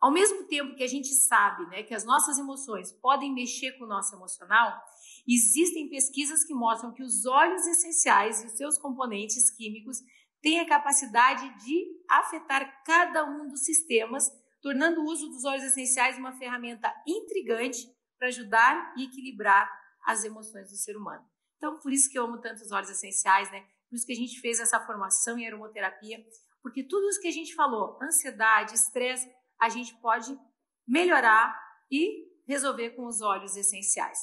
ao 0.00 0.12
mesmo 0.12 0.46
tempo 0.46 0.76
que 0.76 0.84
a 0.84 0.88
gente 0.88 1.08
sabe 1.08 1.66
né, 1.66 1.82
que 1.82 1.94
as 1.94 2.04
nossas 2.04 2.38
emoções 2.38 2.92
podem 2.92 3.32
mexer 3.32 3.72
com 3.72 3.84
o 3.84 3.88
nosso 3.88 4.14
emocional, 4.14 4.80
existem 5.26 5.88
pesquisas 5.88 6.44
que 6.44 6.54
mostram 6.54 6.92
que 6.92 7.02
os 7.02 7.24
óleos 7.24 7.66
essenciais 7.66 8.42
e 8.42 8.46
os 8.46 8.52
seus 8.52 8.78
componentes 8.78 9.50
químicos 9.50 9.98
têm 10.42 10.60
a 10.60 10.68
capacidade 10.68 11.48
de 11.64 11.86
afetar 12.08 12.84
cada 12.84 13.24
um 13.24 13.48
dos 13.48 13.64
sistemas, 13.64 14.30
tornando 14.60 15.00
o 15.00 15.06
uso 15.06 15.28
dos 15.28 15.44
óleos 15.44 15.64
essenciais 15.64 16.18
uma 16.18 16.32
ferramenta 16.38 16.92
intrigante 17.06 17.95
para 18.18 18.28
ajudar 18.28 18.94
e 18.96 19.04
equilibrar 19.04 19.70
as 20.04 20.24
emoções 20.24 20.70
do 20.70 20.76
ser 20.76 20.96
humano. 20.96 21.24
Então, 21.56 21.78
por 21.80 21.92
isso 21.92 22.10
que 22.10 22.18
eu 22.18 22.24
amo 22.24 22.40
tanto 22.40 22.62
os 22.62 22.70
óleos 22.70 22.90
essenciais, 22.90 23.50
né? 23.50 23.60
Por 23.88 23.96
isso 23.96 24.06
que 24.06 24.12
a 24.12 24.16
gente 24.16 24.40
fez 24.40 24.60
essa 24.60 24.80
formação 24.84 25.38
em 25.38 25.46
aromaterapia, 25.46 26.24
porque 26.62 26.82
tudo 26.82 27.08
isso 27.08 27.20
que 27.20 27.28
a 27.28 27.32
gente 27.32 27.54
falou, 27.54 27.98
ansiedade, 28.02 28.74
estresse, 28.74 29.30
a 29.60 29.68
gente 29.68 29.94
pode 30.00 30.38
melhorar 30.86 31.56
e 31.90 32.26
resolver 32.46 32.90
com 32.90 33.06
os 33.06 33.20
óleos 33.20 33.56
essenciais. 33.56 34.18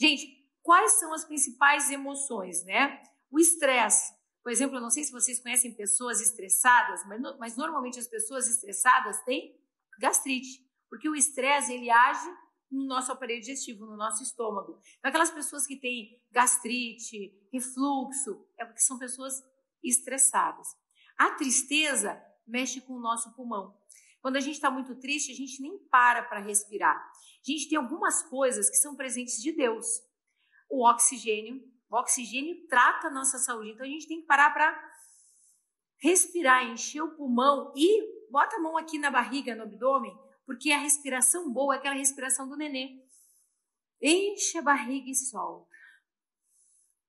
Gente, 0.00 0.26
quais 0.62 0.98
são 0.98 1.12
as 1.12 1.24
principais 1.24 1.90
emoções, 1.90 2.64
né? 2.64 3.02
O 3.30 3.38
estresse. 3.38 4.12
Por 4.42 4.52
exemplo, 4.52 4.76
eu 4.76 4.80
não 4.80 4.90
sei 4.90 5.04
se 5.04 5.12
vocês 5.12 5.40
conhecem 5.40 5.74
pessoas 5.74 6.20
estressadas, 6.20 7.04
mas, 7.06 7.20
mas 7.38 7.56
normalmente 7.56 7.98
as 7.98 8.06
pessoas 8.06 8.48
estressadas 8.48 9.22
têm 9.24 9.58
gastrite, 9.98 10.67
porque 10.88 11.08
o 11.08 11.14
estresse 11.14 11.72
ele 11.72 11.90
age 11.90 12.28
no 12.70 12.84
nosso 12.86 13.10
aparelho 13.10 13.40
digestivo, 13.40 13.86
no 13.86 13.96
nosso 13.96 14.22
estômago. 14.22 14.80
Então, 14.98 15.08
aquelas 15.08 15.30
pessoas 15.30 15.66
que 15.66 15.76
têm 15.76 16.20
gastrite, 16.30 17.32
refluxo, 17.52 18.46
é 18.58 18.64
porque 18.64 18.80
são 18.80 18.98
pessoas 18.98 19.42
estressadas. 19.82 20.68
A 21.16 21.30
tristeza 21.30 22.22
mexe 22.46 22.80
com 22.80 22.94
o 22.94 23.00
nosso 23.00 23.34
pulmão. 23.34 23.76
Quando 24.20 24.36
a 24.36 24.40
gente 24.40 24.54
está 24.54 24.70
muito 24.70 24.94
triste, 24.96 25.32
a 25.32 25.34
gente 25.34 25.62
nem 25.62 25.78
para 25.90 26.22
para 26.22 26.40
respirar. 26.40 26.96
A 26.96 27.50
gente 27.50 27.68
tem 27.68 27.78
algumas 27.78 28.22
coisas 28.22 28.68
que 28.68 28.76
são 28.76 28.96
presentes 28.96 29.40
de 29.40 29.52
Deus. 29.52 29.86
O 30.68 30.86
oxigênio. 30.86 31.62
O 31.88 31.96
oxigênio 31.96 32.66
trata 32.68 33.08
a 33.08 33.10
nossa 33.10 33.38
saúde. 33.38 33.70
Então 33.70 33.86
a 33.86 33.88
gente 33.88 34.06
tem 34.06 34.20
que 34.20 34.26
parar 34.26 34.52
para 34.52 34.88
respirar, 35.98 36.66
encher 36.66 37.02
o 37.02 37.16
pulmão 37.16 37.72
e 37.76 38.30
bota 38.30 38.56
a 38.56 38.60
mão 38.60 38.76
aqui 38.76 38.98
na 38.98 39.10
barriga, 39.10 39.54
no 39.54 39.62
abdômen, 39.62 40.16
porque 40.48 40.72
a 40.72 40.78
respiração 40.78 41.52
boa 41.52 41.74
é 41.74 41.78
aquela 41.78 41.94
respiração 41.94 42.48
do 42.48 42.56
nenê. 42.56 43.04
Enche 44.00 44.56
a 44.56 44.62
barriga 44.62 45.10
e 45.10 45.14
solta. 45.14 45.68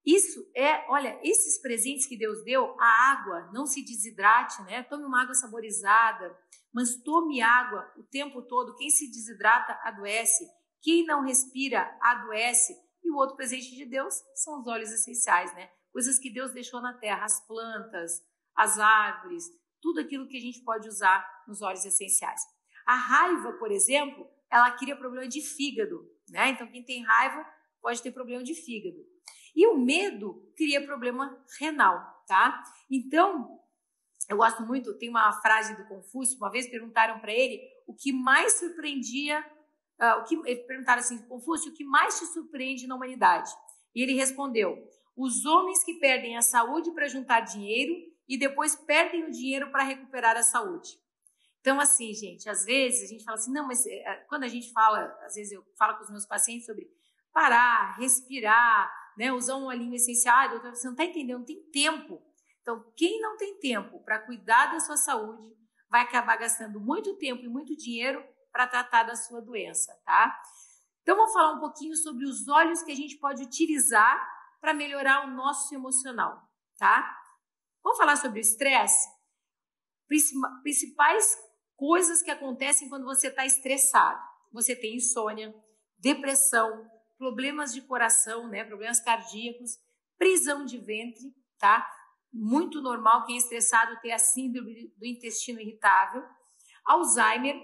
Isso 0.06 0.46
é, 0.54 0.86
olha, 0.90 1.18
esses 1.24 1.58
presentes 1.62 2.06
que 2.06 2.18
Deus 2.18 2.44
deu, 2.44 2.76
a 2.78 3.12
água, 3.12 3.50
não 3.54 3.66
se 3.66 3.82
desidrate, 3.82 4.62
né? 4.64 4.84
Tome 4.84 5.06
uma 5.06 5.22
água 5.22 5.34
saborizada, 5.34 6.38
mas 6.74 6.98
tome 7.02 7.42
água 7.42 7.90
o 7.96 8.04
tempo 8.04 8.42
todo. 8.42 8.76
Quem 8.76 8.90
se 8.90 9.10
desidrata 9.10 9.72
adoece, 9.84 10.46
quem 10.82 11.06
não 11.06 11.24
respira 11.24 11.98
adoece. 12.02 12.74
E 13.02 13.10
o 13.10 13.16
outro 13.16 13.38
presente 13.38 13.74
de 13.74 13.86
Deus 13.86 14.16
são 14.36 14.60
os 14.60 14.68
óleos 14.68 14.92
essenciais, 14.92 15.54
né? 15.54 15.72
Coisas 15.94 16.20
que 16.20 16.30
Deus 16.30 16.52
deixou 16.52 16.82
na 16.82 16.98
terra, 16.98 17.24
as 17.24 17.40
plantas, 17.48 18.22
as 18.54 18.78
árvores, 18.78 19.46
tudo 19.82 20.02
aquilo 20.02 20.28
que 20.28 20.36
a 20.36 20.42
gente 20.42 20.62
pode 20.62 20.90
usar 20.90 21.26
nos 21.48 21.62
óleos 21.62 21.86
essenciais. 21.86 22.59
A 22.90 22.96
raiva, 22.96 23.54
por 23.54 23.72
exemplo, 23.72 24.28
ela 24.50 24.72
cria 24.72 24.96
problema 24.96 25.28
de 25.28 25.44
fígado, 25.44 26.10
né? 26.28 26.50
Então 26.50 26.66
quem 26.66 26.84
tem 26.84 27.04
raiva 27.04 27.46
pode 27.80 28.02
ter 28.02 28.12
problema 28.12 28.44
de 28.44 28.56
fígado. 28.56 28.98
E 29.56 29.68
o 29.68 29.78
medo 29.78 30.52
cria 30.58 30.84
problema 30.84 31.40
renal, 31.60 32.00
tá? 32.28 32.64
Então, 32.90 33.60
eu 34.28 34.38
gosto 34.38 34.64
muito, 34.64 34.98
tem 34.98 35.08
uma 35.08 35.32
frase 35.40 35.78
do 35.78 35.88
Confúcio, 35.88 36.36
uma 36.38 36.50
vez 36.50 36.68
perguntaram 36.68 37.20
para 37.20 37.32
ele 37.32 37.62
o 37.86 37.94
que 37.94 38.12
mais 38.12 38.54
surpreendia, 38.54 39.40
uh, 40.02 40.22
o 40.22 40.24
que 40.24 40.36
perguntaram 40.66 41.00
assim, 41.00 41.20
Confúcio, 41.28 41.72
o 41.72 41.76
que 41.76 41.84
mais 41.84 42.18
te 42.18 42.26
surpreende 42.26 42.88
na 42.88 42.96
humanidade? 42.96 43.52
E 43.94 44.02
ele 44.02 44.16
respondeu: 44.16 44.76
os 45.16 45.46
homens 45.46 45.84
que 45.84 46.00
perdem 46.00 46.38
a 46.38 46.42
saúde 46.42 46.90
para 46.90 47.08
juntar 47.08 47.42
dinheiro 47.42 47.94
e 48.28 48.36
depois 48.36 48.76
perdem 48.76 49.26
o 49.26 49.32
dinheiro 49.32 49.70
para 49.70 49.84
recuperar 49.84 50.36
a 50.36 50.42
saúde. 50.42 50.98
Então, 51.62 51.80
assim, 51.80 52.14
gente, 52.14 52.50
às 52.50 52.64
vezes 52.64 53.04
a 53.04 53.08
gente 53.08 53.24
fala 53.24 53.38
assim, 53.38 53.52
não, 53.52 53.68
mas 53.68 53.86
eh, 53.86 54.26
quando 54.30 54.44
a 54.44 54.48
gente 54.48 54.72
fala, 54.72 55.06
às 55.26 55.36
vezes 55.36 55.52
eu 55.52 55.64
falo 55.78 55.98
com 55.98 56.04
os 56.04 56.10
meus 56.10 56.26
pacientes 56.26 56.66
sobre 56.66 56.90
parar, 57.34 57.98
respirar, 57.98 58.92
né, 59.18 59.32
usar 59.34 59.56
um 59.56 59.66
olhinho 59.66 59.94
essencial, 59.94 60.50
doutor, 60.50 60.74
você 60.76 60.88
não 60.88 60.94
está 60.94 61.04
entendendo, 61.04 61.40
não 61.40 61.46
tem 61.46 61.62
tempo. 61.72 62.22
Então, 62.62 62.92
quem 62.96 63.20
não 63.20 63.36
tem 63.36 63.60
tempo 63.60 64.02
para 64.04 64.20
cuidar 64.20 64.72
da 64.72 64.80
sua 64.80 64.96
saúde 64.96 65.54
vai 65.90 66.02
acabar 66.02 66.38
gastando 66.38 66.80
muito 66.80 67.18
tempo 67.18 67.44
e 67.44 67.50
muito 67.50 67.76
dinheiro 67.76 68.24
para 68.52 68.68
tratar 68.68 69.04
da 69.04 69.16
sua 69.16 69.42
doença, 69.42 69.94
tá? 70.06 70.40
Então, 71.02 71.16
vamos 71.16 71.34
falar 71.34 71.54
um 71.54 71.60
pouquinho 71.60 71.96
sobre 71.96 72.26
os 72.26 72.48
olhos 72.48 72.84
que 72.84 72.92
a 72.92 72.96
gente 72.96 73.18
pode 73.18 73.44
utilizar 73.44 74.28
para 74.62 74.74
melhorar 74.74 75.26
o 75.26 75.32
nosso 75.32 75.74
emocional, 75.74 76.42
tá? 76.78 77.18
Vamos 77.84 77.98
falar 77.98 78.16
sobre 78.16 78.40
o 78.40 78.42
estresse? 78.42 79.10
Principais 80.08 81.38
coisas 81.80 82.22
que 82.22 82.30
acontecem 82.30 82.90
quando 82.90 83.06
você 83.06 83.30
está 83.30 83.46
estressado. 83.46 84.22
Você 84.52 84.76
tem 84.76 84.98
insônia, 84.98 85.56
depressão, 85.98 86.86
problemas 87.18 87.74
de 87.74 87.82
coração, 87.82 88.50
né, 88.50 88.66
problemas 88.66 89.00
cardíacos, 89.00 89.80
prisão 90.18 90.66
de 90.66 90.78
ventre, 90.78 91.34
tá? 91.58 91.90
Muito 92.34 92.82
normal 92.82 93.26
quem 93.26 93.36
é 93.36 93.40
estressado 93.40 94.00
ter 94.02 94.12
a 94.12 94.20
síndrome 94.20 94.94
do 94.98 95.06
intestino 95.06 95.62
irritável, 95.62 96.22
Alzheimer, 96.86 97.56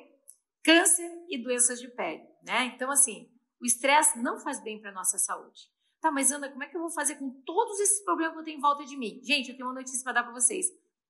câncer 0.64 1.12
e 1.30 1.38
doenças 1.44 1.80
de 1.82 1.90
pele, 1.90 2.24
né? 2.42 2.72
Então 2.74 2.90
assim, 2.90 3.30
o 3.62 3.66
estresse 3.66 4.18
não 4.20 4.40
faz 4.40 4.64
bem 4.64 4.80
para 4.80 4.94
nossa 4.94 5.18
saúde. 5.18 5.70
Tá, 6.00 6.10
mas 6.10 6.32
Ana, 6.32 6.50
como 6.50 6.64
é 6.64 6.68
que 6.68 6.78
eu 6.78 6.82
vou 6.82 6.92
fazer 6.92 7.16
com 7.16 7.30
todos 7.46 7.80
esses 7.82 8.04
problemas 8.06 8.34
que 8.36 8.40
eu 8.40 8.46
tenho 8.46 8.60
em 8.60 8.62
volta 8.62 8.86
de 8.86 8.96
mim? 8.96 9.20
Gente, 9.24 9.50
eu 9.50 9.58
tenho 9.58 9.68
uma 9.68 9.74
notícia 9.74 10.04
para 10.04 10.14
dar 10.14 10.24
para 10.24 10.34
vocês. 10.34 10.68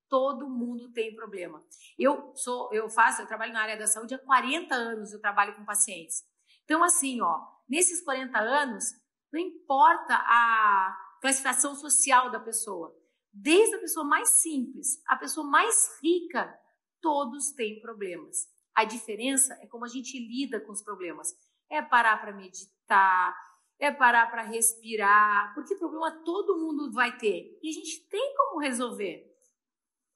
Todo 0.08 0.48
mundo 0.48 0.92
tem 0.92 1.14
problema. 1.14 1.64
Eu 1.98 2.32
sou, 2.36 2.72
eu 2.72 2.88
faço, 2.88 3.22
eu 3.22 3.26
trabalho 3.26 3.52
na 3.52 3.62
área 3.62 3.76
da 3.76 3.86
saúde 3.86 4.14
há 4.14 4.18
40 4.18 4.74
anos, 4.74 5.12
eu 5.12 5.20
trabalho 5.20 5.56
com 5.56 5.64
pacientes. 5.64 6.22
Então, 6.64 6.82
assim, 6.82 7.20
ó, 7.20 7.40
nesses 7.68 8.02
40 8.04 8.38
anos, 8.38 8.84
não 9.32 9.40
importa 9.40 10.14
a 10.14 10.96
classificação 11.20 11.74
social 11.74 12.30
da 12.30 12.40
pessoa, 12.40 12.94
desde 13.32 13.76
a 13.76 13.80
pessoa 13.80 14.04
mais 14.04 14.28
simples, 14.40 15.02
a 15.06 15.16
pessoa 15.16 15.46
mais 15.46 15.98
rica, 16.02 16.58
todos 17.00 17.52
têm 17.52 17.80
problemas. 17.80 18.48
A 18.74 18.84
diferença 18.84 19.54
é 19.62 19.66
como 19.66 19.84
a 19.84 19.88
gente 19.88 20.18
lida 20.18 20.60
com 20.60 20.72
os 20.72 20.82
problemas. 20.82 21.28
É 21.68 21.82
parar 21.82 22.20
para 22.20 22.32
meditar, 22.32 23.34
é 23.78 23.90
parar 23.90 24.30
para 24.30 24.42
respirar, 24.42 25.54
porque 25.54 25.74
problema 25.76 26.10
todo 26.24 26.58
mundo 26.58 26.92
vai 26.92 27.16
ter 27.16 27.58
e 27.62 27.68
a 27.68 27.72
gente 27.72 28.08
tem 28.08 28.34
como 28.36 28.60
resolver. 28.60 29.35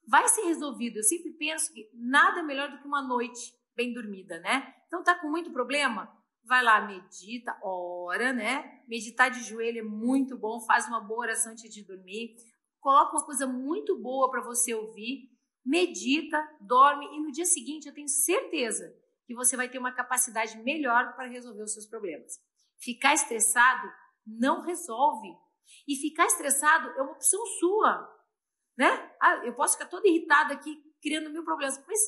Vai 0.06 0.26
ser 0.28 0.42
resolvido. 0.42 0.98
Eu 0.98 1.02
sempre 1.02 1.32
penso 1.32 1.72
que 1.72 1.88
nada 1.94 2.42
melhor 2.42 2.70
do 2.70 2.78
que 2.78 2.86
uma 2.86 3.02
noite 3.02 3.54
bem 3.76 3.92
dormida, 3.92 4.38
né? 4.40 4.74
Então 4.86 5.02
tá 5.02 5.14
com 5.14 5.28
muito 5.28 5.52
problema? 5.52 6.10
Vai 6.44 6.62
lá, 6.62 6.80
medita, 6.80 7.56
ora, 7.62 8.32
né? 8.32 8.82
Meditar 8.88 9.30
de 9.30 9.42
joelho 9.42 9.80
é 9.80 9.82
muito 9.82 10.36
bom, 10.36 10.60
faz 10.60 10.86
uma 10.86 11.00
boa 11.00 11.20
oração 11.20 11.52
antes 11.52 11.72
de 11.72 11.84
dormir. 11.84 12.34
Coloca 12.80 13.16
uma 13.16 13.24
coisa 13.24 13.46
muito 13.46 14.00
boa 14.00 14.30
para 14.30 14.42
você 14.42 14.74
ouvir, 14.74 15.30
medita, 15.64 16.38
dorme 16.60 17.06
e 17.06 17.20
no 17.20 17.30
dia 17.30 17.44
seguinte 17.44 17.86
eu 17.86 17.94
tenho 17.94 18.08
certeza 18.08 18.92
que 19.26 19.34
você 19.34 19.56
vai 19.56 19.68
ter 19.68 19.78
uma 19.78 19.92
capacidade 19.92 20.58
melhor 20.62 21.14
para 21.14 21.28
resolver 21.28 21.62
os 21.62 21.72
seus 21.72 21.86
problemas. 21.86 22.40
Ficar 22.78 23.14
estressado 23.14 23.88
não 24.26 24.62
resolve. 24.62 25.28
E 25.86 25.94
ficar 25.96 26.26
estressado 26.26 26.88
é 26.98 27.02
uma 27.02 27.12
opção 27.12 27.44
sua. 27.58 28.19
Né? 28.76 29.10
Ah, 29.20 29.42
eu 29.44 29.54
posso 29.54 29.74
ficar 29.74 29.88
toda 29.88 30.08
irritada 30.08 30.54
aqui, 30.54 30.82
criando 31.02 31.30
mil 31.30 31.44
problemas, 31.44 31.82
mas 31.86 32.00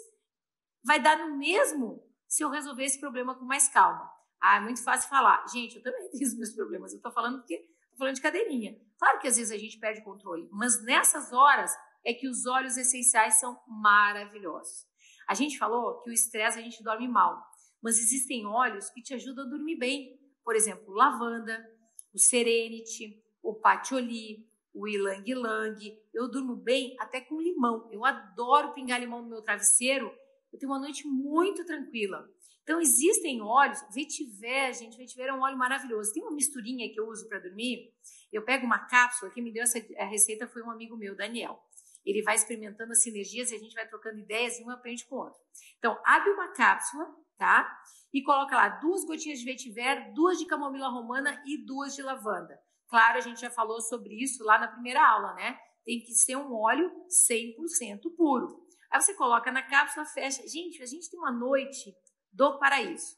vai 0.84 1.00
dar 1.00 1.18
no 1.18 1.36
mesmo 1.36 2.02
se 2.26 2.42
eu 2.42 2.50
resolver 2.50 2.84
esse 2.84 2.98
problema 2.98 3.34
com 3.34 3.44
mais 3.44 3.68
calma. 3.68 4.10
Ah, 4.40 4.56
é 4.56 4.60
muito 4.60 4.82
fácil 4.82 5.08
falar. 5.08 5.46
Gente, 5.48 5.76
eu 5.76 5.82
também 5.82 6.08
tenho 6.10 6.26
os 6.26 6.36
meus 6.36 6.52
problemas. 6.54 6.92
Eu 6.92 6.96
estou 6.96 7.12
falando 7.12 7.38
porque 7.38 7.54
estou 7.54 7.98
falando 7.98 8.14
de 8.14 8.22
cadeirinha. 8.22 8.80
Claro 8.98 9.18
que 9.18 9.28
às 9.28 9.36
vezes 9.36 9.52
a 9.52 9.58
gente 9.58 9.78
perde 9.78 10.00
o 10.00 10.04
controle, 10.04 10.48
mas 10.50 10.82
nessas 10.84 11.32
horas 11.32 11.72
é 12.04 12.12
que 12.12 12.28
os 12.28 12.46
óleos 12.46 12.76
essenciais 12.76 13.38
são 13.38 13.60
maravilhosos. 13.66 14.86
A 15.28 15.34
gente 15.34 15.58
falou 15.58 16.00
que 16.02 16.10
o 16.10 16.12
estresse 16.12 16.58
a 16.58 16.62
gente 16.62 16.82
dorme 16.82 17.06
mal, 17.06 17.40
mas 17.82 17.98
existem 17.98 18.46
óleos 18.46 18.90
que 18.90 19.02
te 19.02 19.14
ajudam 19.14 19.44
a 19.44 19.48
dormir 19.48 19.76
bem 19.76 20.20
por 20.44 20.56
exemplo, 20.56 20.92
lavanda, 20.92 21.64
o 22.12 22.18
serenity, 22.18 23.22
o 23.42 23.54
patchouli, 23.54 24.48
o 24.74 24.88
ilang 24.88 25.22
ilang. 25.26 25.78
Eu 26.12 26.30
durmo 26.30 26.56
bem 26.56 26.96
até 26.98 27.20
com 27.20 27.40
limão. 27.40 27.88
Eu 27.92 28.04
adoro 28.04 28.72
pingar 28.72 29.00
limão 29.00 29.22
no 29.22 29.28
meu 29.28 29.42
travesseiro. 29.42 30.12
Eu 30.52 30.58
tenho 30.58 30.70
uma 30.70 30.78
noite 30.78 31.06
muito 31.06 31.64
tranquila. 31.64 32.28
Então 32.62 32.80
existem 32.80 33.42
óleos, 33.42 33.80
vetiver, 33.92 34.72
gente, 34.74 34.96
vetiver 34.96 35.28
é 35.28 35.32
um 35.32 35.40
óleo 35.40 35.58
maravilhoso. 35.58 36.12
Tem 36.12 36.22
uma 36.22 36.30
misturinha 36.32 36.88
que 36.92 37.00
eu 37.00 37.08
uso 37.08 37.28
para 37.28 37.40
dormir. 37.40 37.92
Eu 38.32 38.42
pego 38.42 38.64
uma 38.64 38.78
cápsula, 38.78 39.32
quem 39.32 39.42
me 39.42 39.52
deu 39.52 39.64
essa 39.64 39.78
receita 40.06 40.46
foi 40.46 40.62
um 40.62 40.70
amigo 40.70 40.96
meu, 40.96 41.16
Daniel. 41.16 41.60
Ele 42.04 42.22
vai 42.22 42.36
experimentando 42.36 42.92
as 42.92 43.02
sinergias 43.02 43.50
e 43.50 43.56
a 43.56 43.58
gente 43.58 43.74
vai 43.74 43.86
trocando 43.88 44.18
ideias 44.18 44.58
e 44.58 44.64
um 44.64 44.70
aprende 44.70 45.04
com 45.06 45.16
o 45.16 45.18
outro. 45.18 45.40
Então, 45.78 46.00
abre 46.04 46.30
uma 46.30 46.48
cápsula, 46.48 47.06
tá? 47.36 47.80
e 48.12 48.22
coloca 48.22 48.54
lá 48.54 48.68
duas 48.68 49.04
gotinhas 49.04 49.38
de 49.38 49.44
vetiver, 49.44 50.12
duas 50.12 50.38
de 50.38 50.46
camomila 50.46 50.88
romana 50.88 51.42
e 51.46 51.64
duas 51.64 51.94
de 51.94 52.02
lavanda. 52.02 52.60
Claro, 52.92 53.16
a 53.16 53.20
gente 53.22 53.40
já 53.40 53.48
falou 53.48 53.80
sobre 53.80 54.22
isso 54.22 54.44
lá 54.44 54.58
na 54.58 54.68
primeira 54.68 55.02
aula, 55.02 55.32
né? 55.32 55.58
Tem 55.82 55.98
que 55.98 56.12
ser 56.12 56.36
um 56.36 56.52
óleo 56.54 56.92
100% 57.08 58.14
puro. 58.14 58.66
Aí 58.90 59.00
você 59.00 59.14
coloca 59.14 59.50
na 59.50 59.62
cápsula, 59.62 60.04
fecha. 60.04 60.46
Gente, 60.46 60.82
a 60.82 60.84
gente 60.84 61.08
tem 61.08 61.18
uma 61.18 61.32
noite 61.32 61.96
do 62.30 62.58
paraíso. 62.58 63.16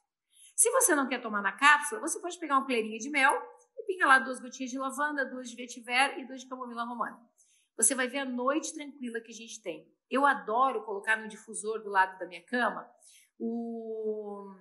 Se 0.55 0.71
você 0.71 0.95
não 0.95 1.09
quer 1.09 1.21
tomar 1.21 1.43
na 1.43 1.51
cápsula, 1.51 2.01
você 2.01 2.21
pode 2.21 2.39
pegar 2.39 2.59
uma 2.59 2.65
colherinha 2.65 3.01
de 3.01 3.11
mel 3.11 3.33
e 3.77 3.83
pinga 3.85 4.07
lá 4.07 4.21
duas 4.21 4.39
gotinhas 4.39 4.71
de 4.71 4.79
lavanda, 4.79 5.29
duas 5.29 5.51
de 5.51 5.57
vetiver 5.57 6.21
e 6.21 6.25
duas 6.25 6.43
de 6.43 6.49
camomila 6.49 6.85
romana. 6.85 7.21
Você 7.77 7.97
vai 7.97 8.07
ver 8.07 8.19
a 8.19 8.25
noite 8.25 8.73
tranquila 8.73 9.21
que 9.21 9.33
a 9.33 9.35
gente 9.35 9.61
tem. 9.61 9.93
Eu 10.09 10.25
adoro 10.25 10.85
colocar 10.85 11.17
no 11.17 11.27
difusor 11.27 11.83
do 11.83 11.91
lado 11.91 12.17
da 12.17 12.29
minha 12.29 12.45
cama 12.45 12.89
o 13.41 14.55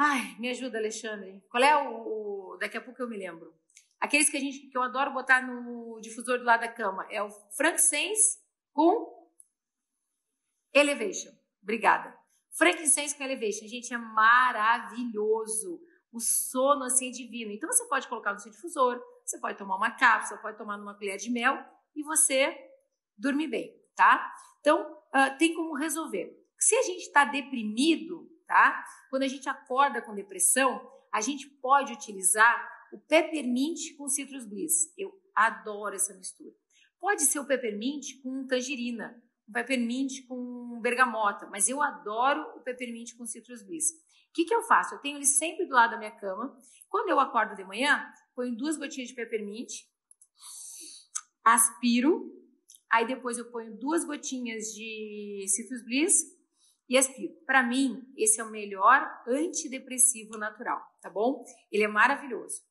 Ai, 0.00 0.36
me 0.38 0.48
ajuda, 0.48 0.78
Alexandre. 0.78 1.42
Qual 1.50 1.60
é 1.60 1.76
o, 1.76 2.52
o, 2.52 2.56
Daqui 2.58 2.76
a 2.76 2.80
pouco 2.80 3.02
eu 3.02 3.08
me 3.08 3.16
lembro. 3.16 3.52
Aqueles 3.98 4.30
que 4.30 4.36
a 4.36 4.40
gente 4.40 4.68
que 4.68 4.78
eu 4.78 4.82
adoro 4.82 5.12
botar 5.12 5.44
no 5.44 5.98
difusor 6.00 6.38
do 6.38 6.44
lado 6.44 6.60
da 6.60 6.68
cama 6.68 7.04
é 7.10 7.20
o 7.20 7.28
frankincense 7.56 8.38
com 8.72 9.28
elevation. 10.72 11.32
Obrigada. 11.60 12.16
Frankincense 12.56 13.16
com 13.16 13.24
elevation, 13.24 13.66
gente, 13.66 13.92
é 13.92 13.98
maravilhoso. 13.98 15.80
O 16.12 16.20
sono 16.20 16.84
assim 16.84 17.08
é 17.08 17.10
divino. 17.10 17.50
Então 17.50 17.68
você 17.68 17.84
pode 17.88 18.06
colocar 18.06 18.32
no 18.32 18.38
seu 18.38 18.52
difusor, 18.52 19.02
você 19.24 19.40
pode 19.40 19.58
tomar 19.58 19.76
uma 19.76 19.90
cápsula, 19.90 20.40
pode 20.40 20.56
tomar 20.56 20.78
numa 20.78 20.96
colher 20.96 21.16
de 21.16 21.28
mel 21.28 21.58
e 21.96 22.04
você 22.04 22.56
dormir 23.16 23.48
bem, 23.48 23.74
tá? 23.96 24.32
Então 24.60 24.80
uh, 24.90 25.36
tem 25.38 25.54
como 25.54 25.74
resolver. 25.74 26.32
Se 26.56 26.76
a 26.76 26.82
gente 26.82 27.02
está 27.02 27.24
deprimido, 27.24 28.30
tá? 28.48 28.82
Quando 29.10 29.22
a 29.22 29.28
gente 29.28 29.48
acorda 29.48 30.02
com 30.02 30.14
depressão, 30.14 30.80
a 31.12 31.20
gente 31.20 31.46
pode 31.46 31.92
utilizar 31.92 32.68
o 32.92 32.98
peppermint 32.98 33.94
com 33.96 34.08
citrus 34.08 34.46
bliss. 34.46 34.92
Eu 34.96 35.12
adoro 35.36 35.94
essa 35.94 36.14
mistura. 36.14 36.52
Pode 36.98 37.22
ser 37.22 37.38
o 37.38 37.46
peppermint 37.46 38.20
com 38.22 38.46
tangerina, 38.46 39.22
o 39.46 39.52
peppermint 39.52 40.26
com 40.26 40.80
bergamota, 40.80 41.46
mas 41.46 41.68
eu 41.68 41.80
adoro 41.80 42.40
o 42.56 42.60
peppermint 42.60 43.14
com 43.16 43.24
citrus 43.26 43.62
bliss. 43.62 43.90
O 43.90 44.32
que, 44.32 44.44
que 44.44 44.54
eu 44.54 44.62
faço? 44.62 44.94
Eu 44.94 44.98
tenho 44.98 45.18
ele 45.18 45.26
sempre 45.26 45.66
do 45.66 45.74
lado 45.74 45.92
da 45.92 45.98
minha 45.98 46.10
cama. 46.10 46.56
Quando 46.88 47.10
eu 47.10 47.20
acordo 47.20 47.54
de 47.54 47.64
manhã, 47.64 48.04
ponho 48.34 48.56
duas 48.56 48.76
gotinhas 48.76 49.10
de 49.10 49.14
peppermint, 49.14 49.70
aspiro, 51.44 52.32
aí 52.90 53.06
depois 53.06 53.38
eu 53.38 53.50
ponho 53.50 53.78
duas 53.78 54.04
gotinhas 54.04 54.66
de 54.74 55.44
citrus 55.48 55.84
bliss 55.84 56.37
e 56.88 56.96
aspiro. 56.96 57.34
Para 57.44 57.62
mim, 57.62 58.02
esse 58.16 58.40
é 58.40 58.44
o 58.44 58.50
melhor 58.50 59.22
antidepressivo 59.26 60.38
natural, 60.38 60.80
tá 61.00 61.10
bom? 61.10 61.44
Ele 61.70 61.84
é 61.84 61.88
maravilhoso. 61.88 62.62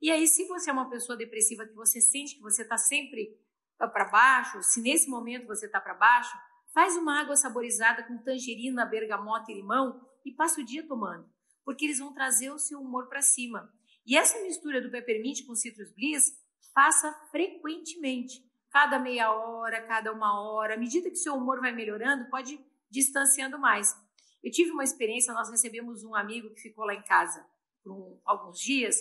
E 0.00 0.10
aí, 0.10 0.26
se 0.28 0.46
você 0.46 0.70
é 0.70 0.72
uma 0.72 0.88
pessoa 0.88 1.16
depressiva 1.16 1.66
que 1.66 1.74
você 1.74 2.00
sente 2.00 2.36
que 2.36 2.42
você 2.42 2.62
está 2.62 2.78
sempre 2.78 3.36
para 3.78 4.04
baixo, 4.04 4.62
se 4.62 4.80
nesse 4.80 5.08
momento 5.08 5.46
você 5.46 5.66
está 5.66 5.80
para 5.80 5.94
baixo, 5.94 6.36
faz 6.72 6.96
uma 6.96 7.20
água 7.20 7.36
saborizada 7.36 8.02
com 8.04 8.18
tangerina, 8.18 8.84
bergamota 8.84 9.50
e 9.50 9.54
limão 9.54 10.06
e 10.24 10.32
passa 10.32 10.60
o 10.60 10.64
dia 10.64 10.86
tomando, 10.86 11.28
porque 11.64 11.86
eles 11.86 11.98
vão 11.98 12.12
trazer 12.12 12.50
o 12.50 12.58
seu 12.58 12.80
humor 12.80 13.08
para 13.08 13.22
cima. 13.22 13.72
E 14.04 14.16
essa 14.16 14.40
mistura 14.42 14.80
do 14.80 14.90
peppermint 14.90 15.44
com 15.46 15.54
citrus 15.54 15.90
bliss, 15.90 16.38
faça 16.74 17.12
frequentemente, 17.30 18.44
cada 18.70 18.98
meia 18.98 19.32
hora, 19.32 19.82
cada 19.86 20.12
uma 20.12 20.40
hora. 20.40 20.74
À 20.74 20.76
medida 20.76 21.10
que 21.10 21.16
seu 21.16 21.34
humor 21.34 21.60
vai 21.60 21.72
melhorando, 21.72 22.28
pode 22.30 22.60
distanciando 22.96 23.58
mais. 23.58 23.94
Eu 24.42 24.50
tive 24.50 24.70
uma 24.70 24.84
experiência, 24.84 25.34
nós 25.34 25.50
recebemos 25.50 26.02
um 26.02 26.14
amigo 26.14 26.52
que 26.54 26.60
ficou 26.60 26.84
lá 26.84 26.94
em 26.94 27.02
casa 27.02 27.46
por 27.82 27.92
um, 27.92 28.20
alguns 28.24 28.58
dias, 28.58 28.96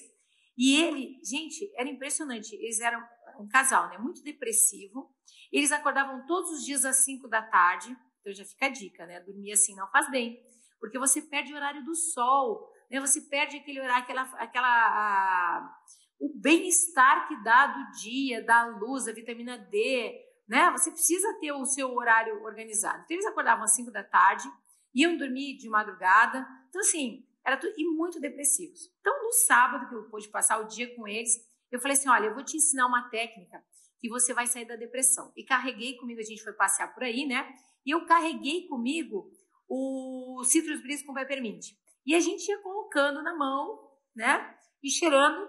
e 0.58 0.82
ele, 0.82 1.20
gente, 1.24 1.72
era 1.76 1.90
impressionante. 1.90 2.56
Eles 2.56 2.80
eram 2.80 3.02
um 3.40 3.48
casal, 3.48 3.90
né? 3.90 3.98
Muito 3.98 4.24
depressivo. 4.24 5.14
Eles 5.52 5.72
acordavam 5.72 6.26
todos 6.26 6.52
os 6.52 6.66
dias 6.66 6.86
às 6.86 6.98
5 6.98 7.28
da 7.28 7.42
tarde. 7.42 7.96
Então 8.20 8.34
já 8.34 8.46
fica 8.46 8.66
a 8.66 8.70
dica, 8.70 9.06
né? 9.06 9.20
Dormir 9.20 9.52
assim 9.52 9.76
não 9.76 9.90
faz 9.92 10.10
bem, 10.10 10.42
porque 10.80 10.98
você 10.98 11.22
perde 11.22 11.54
o 11.54 11.56
horário 11.56 11.84
do 11.84 11.96
sol, 11.96 12.72
né? 12.90 13.00
Você 13.00 13.22
perde 13.22 13.58
aquele 13.58 13.80
horário, 13.80 14.04
aquela, 14.04 14.22
aquela 14.40 14.68
a, 14.68 15.78
o 16.20 16.34
bem-estar 16.40 17.28
que 17.28 17.44
dá 17.44 17.68
do 17.68 17.92
dia, 18.02 18.44
da 18.44 18.66
luz, 18.66 19.06
da 19.06 19.12
vitamina 19.12 19.58
D, 19.58 20.25
né? 20.48 20.72
Você 20.72 20.92
precisa 20.92 21.34
ter 21.40 21.52
o 21.52 21.66
seu 21.66 21.94
horário 21.94 22.44
organizado. 22.44 23.04
Então 23.04 23.16
eles 23.16 23.26
acordavam 23.26 23.64
às 23.64 23.76
5 23.76 23.92
da 23.92 24.04
tarde, 24.04 24.50
iam 24.94 25.18
dormir 25.18 25.58
de 25.58 25.68
madrugada. 25.70 26.48
Então 26.70 26.82
assim, 26.82 27.26
era 27.46 27.58
tudo, 27.58 27.74
e 27.78 27.86
muito 27.96 28.20
depressivos. 28.20 28.92
Então 29.00 29.24
no 29.24 29.32
sábado 29.32 29.88
que 29.90 29.96
eu 29.96 30.10
pude 30.10 30.28
passar 30.30 30.60
o 30.60 30.68
dia 30.68 30.96
com 30.96 31.08
eles, 31.08 31.34
eu 31.72 31.80
falei 31.80 31.98
assim, 31.98 32.10
olha, 32.10 32.28
eu 32.28 32.34
vou 32.34 32.44
te 32.44 32.58
ensinar 32.58 32.86
uma 32.88 33.10
técnica 33.10 33.64
que 34.00 34.10
você 34.10 34.34
vai 34.34 34.46
sair 34.48 34.66
da 34.66 34.76
depressão. 34.76 35.32
E 35.36 35.44
carreguei 35.44 35.98
comigo, 35.98 36.20
a 36.20 36.24
gente 36.24 36.44
foi 36.44 36.54
passear 36.54 36.94
por 36.94 37.04
aí, 37.04 37.26
né? 37.26 37.48
E 37.86 37.92
eu 37.92 38.06
carreguei 38.06 38.68
comigo 38.68 39.32
o 39.68 40.44
Citrus 40.44 40.82
Bliss 40.82 41.04
com 41.04 41.14
Peppermint. 41.14 41.72
E 42.06 42.14
a 42.14 42.20
gente 42.20 42.48
ia 42.48 42.62
colocando 42.62 43.24
na 43.24 43.36
mão, 43.36 43.92
né? 44.16 44.56
E 44.84 44.90
cheirando. 44.92 45.48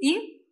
E 0.00 0.43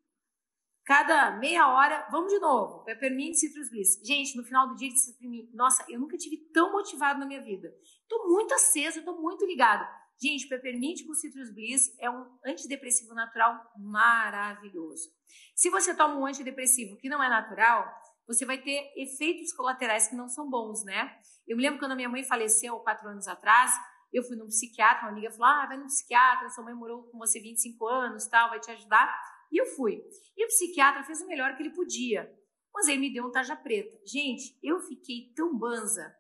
cada 0.85 1.39
meia 1.39 1.69
hora, 1.69 2.07
vamos 2.11 2.33
de 2.33 2.39
novo. 2.39 2.85
Peppermint, 2.85 3.35
Citrus 3.35 3.71
Bliss. 3.71 4.01
Gente, 4.05 4.37
no 4.37 4.45
final 4.45 4.69
do 4.69 4.77
dia, 4.77 4.91
pra 5.19 5.29
mim, 5.29 5.49
nossa, 5.55 5.85
eu 5.89 6.01
nunca 6.01 6.17
tive 6.17 6.37
tão 6.53 6.73
motivado 6.73 7.19
na 7.19 7.27
minha 7.27 7.43
vida. 7.43 7.73
Tô 8.09 8.29
muito 8.29 8.53
aceso, 8.55 9.05
tô 9.05 9.21
muito 9.21 9.45
ligado. 9.47 9.87
Gente, 10.21 10.47
Peppermint 10.49 11.05
com 11.07 11.15
Citrus 11.15 11.53
Bliss 11.53 11.93
é 11.99 12.09
um 12.09 12.39
antidepressivo 12.45 13.15
natural 13.15 13.61
maravilhoso. 13.77 15.11
Se 15.55 15.69
você 15.71 15.95
toma 15.95 16.15
um 16.15 16.27
antidepressivo 16.27 16.97
que 16.97 17.09
não 17.09 17.23
é 17.23 17.29
natural, 17.29 17.85
você 18.27 18.45
vai 18.45 18.59
ter 18.59 18.93
efeitos 18.97 19.53
colaterais 19.53 20.09
que 20.09 20.15
não 20.15 20.29
são 20.29 20.49
bons, 20.49 20.85
né? 20.85 21.19
Eu 21.47 21.57
me 21.57 21.63
lembro 21.63 21.81
quando 21.81 21.93
a 21.93 21.97
minha 21.97 22.09
mãe 22.09 22.23
faleceu 22.23 22.79
quatro 22.81 23.09
anos 23.09 23.27
atrás, 23.27 23.73
eu 24.13 24.23
fui 24.23 24.37
num 24.37 24.47
psiquiatra, 24.47 25.07
uma 25.07 25.13
amiga 25.13 25.31
falou: 25.31 25.47
ah, 25.47 25.67
vai 25.67 25.77
num 25.77 25.87
psiquiatra, 25.87 26.51
sua 26.51 26.65
mãe 26.65 26.75
morou 26.75 27.05
com 27.05 27.19
você 27.19 27.41
25 27.41 27.87
anos, 27.87 28.27
tal, 28.27 28.51
vai 28.51 28.61
te 28.61 28.71
ajudar. 28.71 29.13
E 29.53 29.61
eu 29.61 29.67
fui. 29.67 30.03
E 30.37 30.45
o 30.45 30.49
psiquiatra 30.49 31.05
fez 31.05 31.21
o 31.21 31.27
melhor 31.27 31.55
que 31.55 31.63
ele 31.63 31.75
podia, 31.75 32.33
mas 32.73 32.89
ele 32.89 32.99
me 32.99 33.13
deu 33.13 33.27
um 33.27 33.31
tarja 33.31 33.55
preta. 33.55 33.97
Gente, 34.07 34.59
eu 34.63 34.81
fiquei 34.81 35.33
tão 35.37 35.57
banza. 35.57 36.13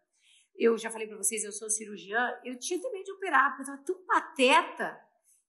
Eu 0.55 0.77
já 0.77 0.90
falei 0.90 1.09
para 1.09 1.16
vocês, 1.16 1.42
eu 1.42 1.51
sou 1.51 1.71
cirurgiã, 1.71 2.38
eu 2.45 2.59
tinha 2.59 2.79
medo 2.79 3.05
de 3.05 3.12
operar, 3.12 3.57
porque 3.57 3.62
eu 3.71 3.75
estava 3.75 3.85
tão 3.85 4.07
pateta. 4.07 5.01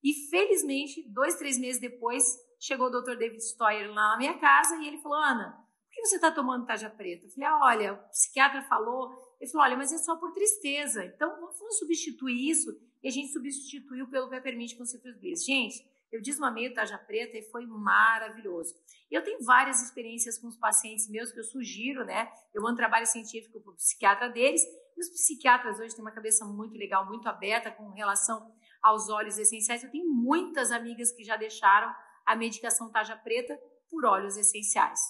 E 0.02 0.14
felizmente, 0.30 1.06
dois, 1.12 1.36
três 1.36 1.58
meses 1.58 1.80
depois, 1.80 2.24
chegou 2.58 2.86
o 2.86 2.90
Dr. 2.90 3.16
David 3.16 3.42
Stoyer 3.42 3.88
lá 3.88 4.12
na 4.12 4.16
minha 4.16 4.38
casa 4.38 4.76
e 4.76 4.88
ele 4.88 4.98
falou: 5.02 5.18
Ana, 5.18 5.52
por 5.52 5.90
que 5.92 6.06
você 6.06 6.16
está 6.16 6.30
tomando 6.30 6.66
tarja 6.66 6.88
preta? 6.88 7.26
Eu 7.26 7.30
falei: 7.30 7.48
ah, 7.48 7.60
olha, 7.62 7.92
o 7.92 8.08
psiquiatra 8.08 8.62
falou 8.62 9.12
ele 9.44 9.50
falou: 9.50 9.66
olha, 9.66 9.76
mas 9.76 9.92
é 9.92 9.98
só 9.98 10.16
por 10.16 10.32
tristeza. 10.32 11.04
Então 11.04 11.28
vamos 11.30 11.78
substituir 11.78 12.50
isso. 12.50 12.70
E 13.02 13.08
a 13.08 13.10
gente 13.10 13.32
substituiu 13.32 14.08
pelo 14.08 14.30
Peppermint 14.30 14.76
com 14.76 14.86
Citrus. 14.86 15.44
Gente, 15.44 15.84
eu 16.14 16.22
desmamei 16.22 16.68
o 16.68 16.74
Taja 16.74 16.96
Preta 16.96 17.36
e 17.36 17.42
foi 17.50 17.66
maravilhoso. 17.66 18.72
Eu 19.10 19.24
tenho 19.24 19.42
várias 19.42 19.82
experiências 19.82 20.38
com 20.38 20.46
os 20.46 20.56
pacientes 20.56 21.10
meus 21.10 21.32
que 21.32 21.40
eu 21.40 21.44
sugiro, 21.44 22.04
né? 22.04 22.30
Eu 22.54 22.62
mando 22.62 22.76
trabalho 22.76 23.04
científico 23.04 23.60
para 23.60 23.72
o 23.72 23.74
psiquiatra 23.74 24.28
deles. 24.28 24.62
E 24.96 25.00
os 25.00 25.08
psiquiatras 25.08 25.80
hoje 25.80 25.92
têm 25.92 26.04
uma 26.04 26.12
cabeça 26.12 26.44
muito 26.44 26.78
legal, 26.78 27.04
muito 27.04 27.28
aberta 27.28 27.68
com 27.68 27.90
relação 27.90 28.48
aos 28.80 29.08
óleos 29.08 29.38
essenciais. 29.38 29.82
Eu 29.82 29.90
tenho 29.90 30.08
muitas 30.08 30.70
amigas 30.70 31.10
que 31.10 31.24
já 31.24 31.36
deixaram 31.36 31.92
a 32.24 32.36
medicação 32.36 32.92
Taja 32.92 33.16
Preta 33.16 33.58
por 33.90 34.04
óleos 34.04 34.36
essenciais, 34.36 35.00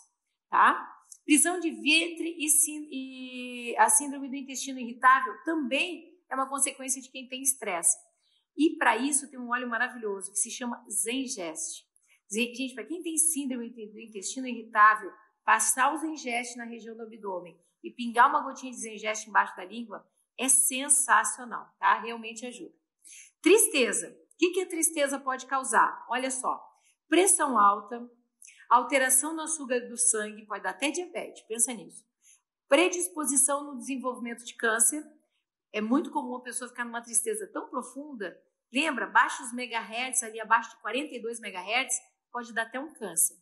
tá? 0.49 0.91
Prisão 1.27 1.61
de 1.61 1.71
ventre 1.71 2.35
e, 2.39 3.71
e 3.71 3.77
a 3.77 3.91
síndrome 3.91 4.31
do 4.31 4.37
intestino 4.37 4.81
irritável 4.81 5.35
também 5.45 6.19
é 6.31 6.35
uma 6.35 6.49
consequência 6.49 7.03
de 7.03 7.11
quem 7.11 7.29
tem 7.29 7.43
estresse. 7.43 7.95
E 8.57 8.77
para 8.77 8.97
isso 8.97 9.31
tem 9.31 9.39
um 9.39 9.51
óleo 9.51 9.69
maravilhoso 9.69 10.31
que 10.31 10.39
se 10.39 10.51
chama 10.51 10.85
Zengest. 10.89 11.87
Gente, 12.31 12.75
para 12.75 12.85
quem 12.85 13.03
tem 13.03 13.17
síndrome 13.17 13.71
do 13.71 14.01
intestino 14.01 14.47
irritável, 14.47 15.13
passar 15.45 15.93
o 15.93 15.99
Zengest 15.99 16.57
na 16.57 16.65
região 16.65 16.97
do 16.97 17.03
abdômen 17.03 17.59
e 17.83 17.91
pingar 17.91 18.29
uma 18.29 18.43
gotinha 18.43 18.73
de 18.73 18.79
Zengest 18.79 19.29
embaixo 19.29 19.57
da 19.57 19.65
língua 19.65 20.07
é 20.39 20.49
sensacional, 20.49 21.69
tá? 21.79 22.01
Realmente 22.01 22.47
ajuda. 22.47 22.75
Tristeza. 23.41 24.09
O 24.11 24.37
que, 24.37 24.51
que 24.51 24.63
a 24.63 24.69
tristeza 24.69 25.19
pode 25.19 25.47
causar? 25.47 26.05
Olha 26.09 26.31
só, 26.31 26.61
pressão 27.09 27.59
alta, 27.59 28.11
Alteração 28.69 29.35
no 29.35 29.43
açúcar 29.43 29.81
do 29.89 29.97
sangue 29.97 30.47
pode 30.47 30.63
dar 30.63 30.71
até 30.71 30.91
diabetes, 30.91 31.43
pensa 31.43 31.73
nisso. 31.73 32.05
Predisposição 32.69 33.63
no 33.65 33.79
desenvolvimento 33.79 34.45
de 34.45 34.55
câncer. 34.55 35.05
É 35.75 35.81
muito 35.81 36.13
comum 36.13 36.37
a 36.37 36.41
pessoa 36.41 36.69
ficar 36.69 36.85
numa 36.85 37.03
tristeza 37.03 37.51
tão 37.53 37.69
profunda. 37.69 38.41
Lembra, 38.73 39.09
baixos 39.09 39.53
megahertz, 39.53 40.23
ali 40.23 40.41
abaixo 40.41 40.71
de 40.71 40.81
42 40.81 41.41
megahertz, 41.41 41.97
pode 42.31 42.55
dar 42.55 42.63
até 42.63 42.79
um 42.79 42.93
câncer. 42.93 43.35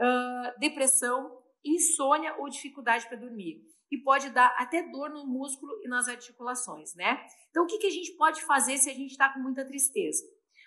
Uh, 0.00 0.58
depressão, 0.58 1.40
insônia 1.64 2.34
ou 2.38 2.48
dificuldade 2.48 3.06
para 3.06 3.16
dormir. 3.16 3.62
E 3.92 3.98
pode 4.02 4.28
dar 4.30 4.56
até 4.58 4.90
dor 4.90 5.10
no 5.10 5.24
músculo 5.24 5.72
e 5.84 5.88
nas 5.88 6.08
articulações, 6.08 6.96
né? 6.96 7.24
Então, 7.50 7.62
o 7.62 7.66
que, 7.68 7.78
que 7.78 7.86
a 7.86 7.92
gente 7.92 8.10
pode 8.16 8.44
fazer 8.44 8.76
se 8.76 8.90
a 8.90 8.94
gente 8.94 9.12
está 9.12 9.32
com 9.32 9.38
muita 9.38 9.64
tristeza? 9.64 10.24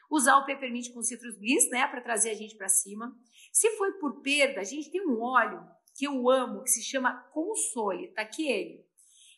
Usar 0.10 0.38
o 0.38 0.46
peppermint 0.46 0.94
com 0.94 1.04
citrus 1.04 1.38
bliss, 1.38 1.70
né, 1.70 1.88
para 1.88 2.00
trazer 2.00 2.30
a 2.30 2.36
gente 2.36 2.56
para 2.56 2.70
cima. 2.70 3.14
Se 3.52 3.70
foi 3.72 3.92
por 4.00 4.22
perda, 4.22 4.62
a 4.62 4.64
gente 4.64 4.90
tem 4.90 5.06
um 5.06 5.22
óleo 5.22 5.62
que 5.94 6.08
eu 6.08 6.30
amo, 6.30 6.64
que 6.64 6.70
se 6.70 6.82
chama 6.82 7.14
Console, 7.34 8.14
tá 8.14 8.22
aqui 8.22 8.50
ele. 8.50 8.91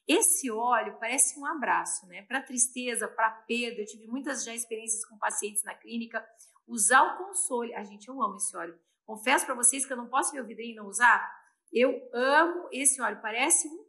Esse 0.08 0.52
óleo 0.52 0.98
parece 1.00 1.40
um 1.40 1.46
abraço, 1.46 2.06
né? 2.08 2.24
Para 2.24 2.42
tristeza, 2.42 3.08
para 3.08 3.32
perda, 3.32 3.82
eu 3.82 3.86
tive 3.86 4.08
muitas 4.08 4.44
já 4.44 4.54
experiências 4.54 5.06
com 5.06 5.18
pacientes 5.18 5.64
na 5.64 5.74
clínica. 5.74 6.26
Usar 6.68 7.04
o 7.04 7.18
Console, 7.18 7.74
a 7.74 7.84
gente, 7.84 8.08
eu 8.08 8.22
amo 8.22 8.36
esse 8.36 8.56
óleo. 8.56 8.78
Confesso 9.06 9.46
para 9.46 9.56
vocês 9.56 9.86
que 9.86 9.94
eu 9.94 9.98
não 9.98 10.08
posso 10.08 10.32
ver 10.32 10.42
o 10.42 10.46
vidrinho 10.46 10.74
e 10.74 10.76
não 10.76 10.88
usar. 10.88 11.30
Eu 11.72 12.10
amo 12.14 12.70
esse 12.72 13.02
óleo, 13.02 13.22
parece 13.22 13.68
um 13.68 13.84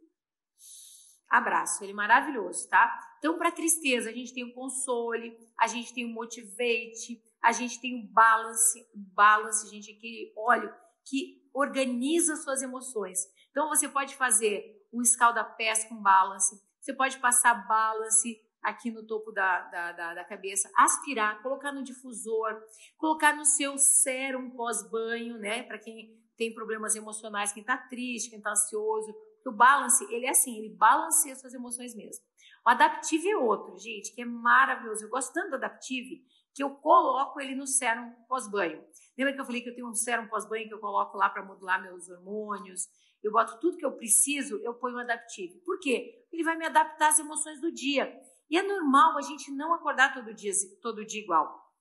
abraço, 1.29 1.83
ele 1.83 1.91
é 1.91 1.95
maravilhoso, 1.95 2.67
tá? 2.69 2.99
Então, 3.19 3.37
para 3.37 3.51
tristeza, 3.51 4.09
a 4.09 4.13
gente 4.13 4.33
tem 4.33 4.43
o 4.43 4.53
Console, 4.53 5.37
a 5.59 5.67
gente 5.67 5.93
tem 5.93 6.05
o 6.05 6.13
Motivate, 6.13 7.21
a 7.41 7.51
gente 7.51 7.79
tem 7.79 8.03
o 8.03 8.07
balance, 8.07 8.79
o 8.93 8.97
balance, 9.13 9.69
gente, 9.69 9.91
aquele 9.91 10.33
óleo 10.35 10.73
que 11.05 11.45
organiza 11.53 12.35
suas 12.35 12.61
emoções. 12.61 13.19
Então 13.51 13.69
você 13.69 13.87
pode 13.87 14.15
fazer 14.15 14.74
um 14.95 15.01
escalda-pés 15.01 15.83
com 15.85 16.01
balance, 16.01 16.59
você 16.79 16.93
pode 16.93 17.17
passar 17.19 17.67
balance 17.67 18.41
aqui 18.61 18.89
no 18.89 19.05
topo 19.05 19.31
da, 19.31 19.61
da, 19.63 19.91
da, 19.91 20.13
da, 20.15 20.23
cabeça, 20.23 20.71
aspirar, 20.75 21.41
colocar 21.43 21.71
no 21.71 21.83
difusor, 21.83 22.63
colocar 22.97 23.35
no 23.35 23.45
seu 23.45 23.77
sérum 23.77 24.49
pós-banho, 24.51 25.37
né? 25.37 25.63
Para 25.63 25.77
quem 25.77 26.17
tem 26.37 26.53
problemas 26.53 26.95
emocionais, 26.95 27.51
quem 27.51 27.61
está 27.61 27.77
triste, 27.77 28.29
quem 28.29 28.39
está 28.39 28.51
ansioso. 28.51 29.13
O 29.45 29.51
balance, 29.51 30.03
ele 30.11 30.25
é 30.25 30.31
assim, 30.31 30.57
ele 30.57 30.75
balanceia 30.75 31.35
suas 31.35 31.53
emoções 31.53 31.93
mesmo. 31.93 32.23
O 32.65 32.69
Adaptive 32.69 33.29
é 33.29 33.37
outro, 33.37 33.77
gente, 33.77 34.11
que 34.15 34.23
é 34.23 34.25
maravilhoso. 34.25 35.05
Eu 35.05 35.09
gosto 35.09 35.31
tanto 35.31 35.51
do 35.51 35.55
Adaptive 35.57 36.23
que 36.55 36.63
eu 36.63 36.71
coloco 36.71 37.39
ele 37.39 37.53
no 37.53 37.67
sérum 37.67 38.11
pós-banho. 38.27 38.83
Lembra 39.15 39.33
que 39.33 39.41
eu 39.41 39.45
falei 39.45 39.61
que 39.61 39.69
eu 39.69 39.75
tenho 39.75 39.87
um 39.87 39.93
sérum 39.93 40.27
pós-banho 40.27 40.67
que 40.67 40.73
eu 40.73 40.79
coloco 40.79 41.15
lá 41.17 41.29
para 41.29 41.43
modular 41.43 41.81
meus 41.81 42.09
hormônios? 42.09 42.87
Eu 43.25 43.31
boto 43.31 43.59
tudo 43.59 43.75
que 43.75 43.85
eu 43.85 43.91
preciso, 43.91 44.57
eu 44.57 44.75
ponho 44.75 44.97
o 44.97 44.99
Adaptive. 44.99 45.59
Por 45.61 45.79
quê? 45.79 46.27
Ele 46.31 46.43
vai 46.43 46.55
me 46.55 46.63
adaptar 46.63 47.07
às 47.07 47.17
emoções 47.17 47.59
do 47.59 47.71
dia. 47.71 48.15
E 48.47 48.55
é 48.55 48.61
normal 48.61 49.17
a 49.17 49.21
gente 49.21 49.49
não 49.51 49.73
acordar 49.73 50.13
todo 50.13 50.31
dia, 50.31 50.51
todo 50.79 51.03
dia 51.03 51.23
igual. 51.23 51.73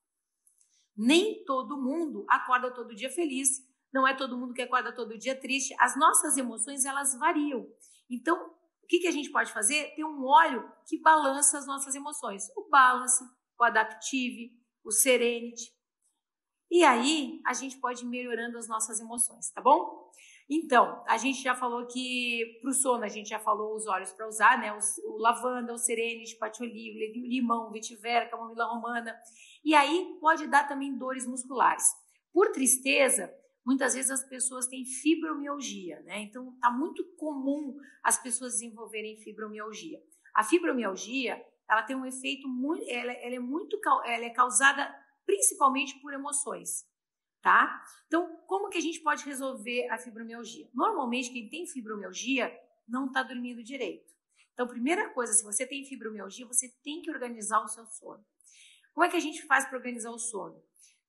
Nem 0.97 1.45
todo 1.45 1.77
mundo 1.77 2.25
acorda 2.31 2.73
todo 2.73 2.95
dia 2.95 3.11
feliz. 3.11 3.63
Não 3.93 4.09
é 4.09 4.15
todo 4.15 4.39
mundo 4.39 4.55
que 4.55 4.63
acorda 4.63 4.91
todo 4.91 5.19
dia 5.19 5.39
triste. 5.39 5.77
As 5.79 5.95
nossas 5.99 6.39
emoções, 6.39 6.87
elas 6.87 7.15
variam. 7.19 7.69
Então, 8.09 8.47
o 8.83 8.87
que, 8.89 9.01
que 9.01 9.07
a 9.07 9.13
gente 9.13 9.31
pode 9.31 9.53
fazer? 9.53 9.95
Ter 9.95 10.05
um 10.05 10.25
óleo 10.25 10.67
que 10.89 10.99
balança 11.03 11.59
as 11.59 11.67
nossas 11.67 11.95
emoções. 11.95 12.49
O 12.57 12.71
Balance, 12.71 13.23
o 13.61 13.65
Adaptive, 13.65 14.51
o 14.83 14.91
Serenity. 14.91 15.71
E 16.71 16.83
aí 16.83 17.43
a 17.45 17.53
gente 17.53 17.77
pode 17.77 18.03
ir 18.03 18.09
melhorando 18.09 18.57
as 18.57 18.67
nossas 18.67 18.99
emoções, 18.99 19.51
tá 19.51 19.61
bom? 19.61 20.11
Então, 20.49 21.03
a 21.07 21.17
gente 21.17 21.43
já 21.43 21.55
falou 21.55 21.87
que 21.87 22.59
para 22.61 22.71
o 22.71 22.75
sono, 22.75 23.03
a 23.03 23.09
gente 23.09 23.31
já 23.31 23.39
falou 23.39 23.75
os 23.75 23.87
óleos 23.87 24.13
para 24.13 24.29
usar, 24.29 24.59
né? 24.59 24.73
O, 24.73 24.79
o, 25.13 25.19
lavanda, 25.19 25.73
o 25.73 25.79
serenity, 25.79 26.37
patchouli, 26.37 27.29
limão, 27.29 27.71
vetiver, 27.71 28.31
camomila 28.31 28.67
romana. 28.67 29.19
E 29.65 29.75
aí 29.75 30.19
pode 30.21 30.47
dar 30.47 30.69
também 30.69 30.97
dores 30.97 31.27
musculares. 31.27 31.87
Por 32.31 32.53
tristeza, 32.53 33.33
muitas 33.65 33.95
vezes 33.95 34.11
as 34.11 34.29
pessoas 34.29 34.67
têm 34.67 34.85
fibromialgia, 34.85 36.01
né? 36.03 36.21
Então, 36.21 36.55
tá 36.61 36.71
muito 36.71 37.05
comum 37.17 37.75
as 38.03 38.23
pessoas 38.23 38.55
desenvolverem 38.55 39.17
fibromialgia. 39.17 39.99
A 40.35 40.45
fibromialgia, 40.45 41.43
ela 41.71 41.83
tem 41.83 41.97
um 41.97 42.05
efeito 42.05 42.47
muito, 42.47 42.85
ela, 42.87 43.13
ela 43.13 43.35
é 43.35 43.39
muito, 43.39 43.81
ela 44.05 44.25
é 44.25 44.31
causada 44.31 44.95
principalmente 45.25 45.99
por 46.03 46.13
emoções 46.13 46.85
tá? 47.45 47.85
Então, 48.07 48.39
como 48.47 48.71
que 48.71 48.79
a 48.79 48.81
gente 48.81 49.01
pode 49.01 49.23
resolver 49.23 49.87
a 49.91 49.99
fibromialgia? 49.99 50.67
Normalmente, 50.73 51.31
quem 51.31 51.47
tem 51.47 51.67
fibromialgia 51.67 52.51
não 52.89 53.07
está 53.07 53.23
dormindo 53.23 53.63
direito. 53.63 54.11
Então, 54.55 54.67
primeira 54.67 55.11
coisa, 55.11 55.35
se 55.35 55.45
você 55.45 55.67
tem 55.67 55.85
fibromialgia, 55.85 56.47
você 56.47 56.71
tem 56.83 57.03
que 57.03 57.11
organizar 57.11 57.63
o 57.63 57.69
seu 57.69 57.85
sono. 57.85 58.25
Como 58.95 59.05
é 59.05 59.11
que 59.11 59.17
a 59.17 59.21
gente 59.21 59.43
faz 59.43 59.67
para 59.67 59.77
organizar 59.77 60.11
o 60.11 60.19
sono? 60.19 60.59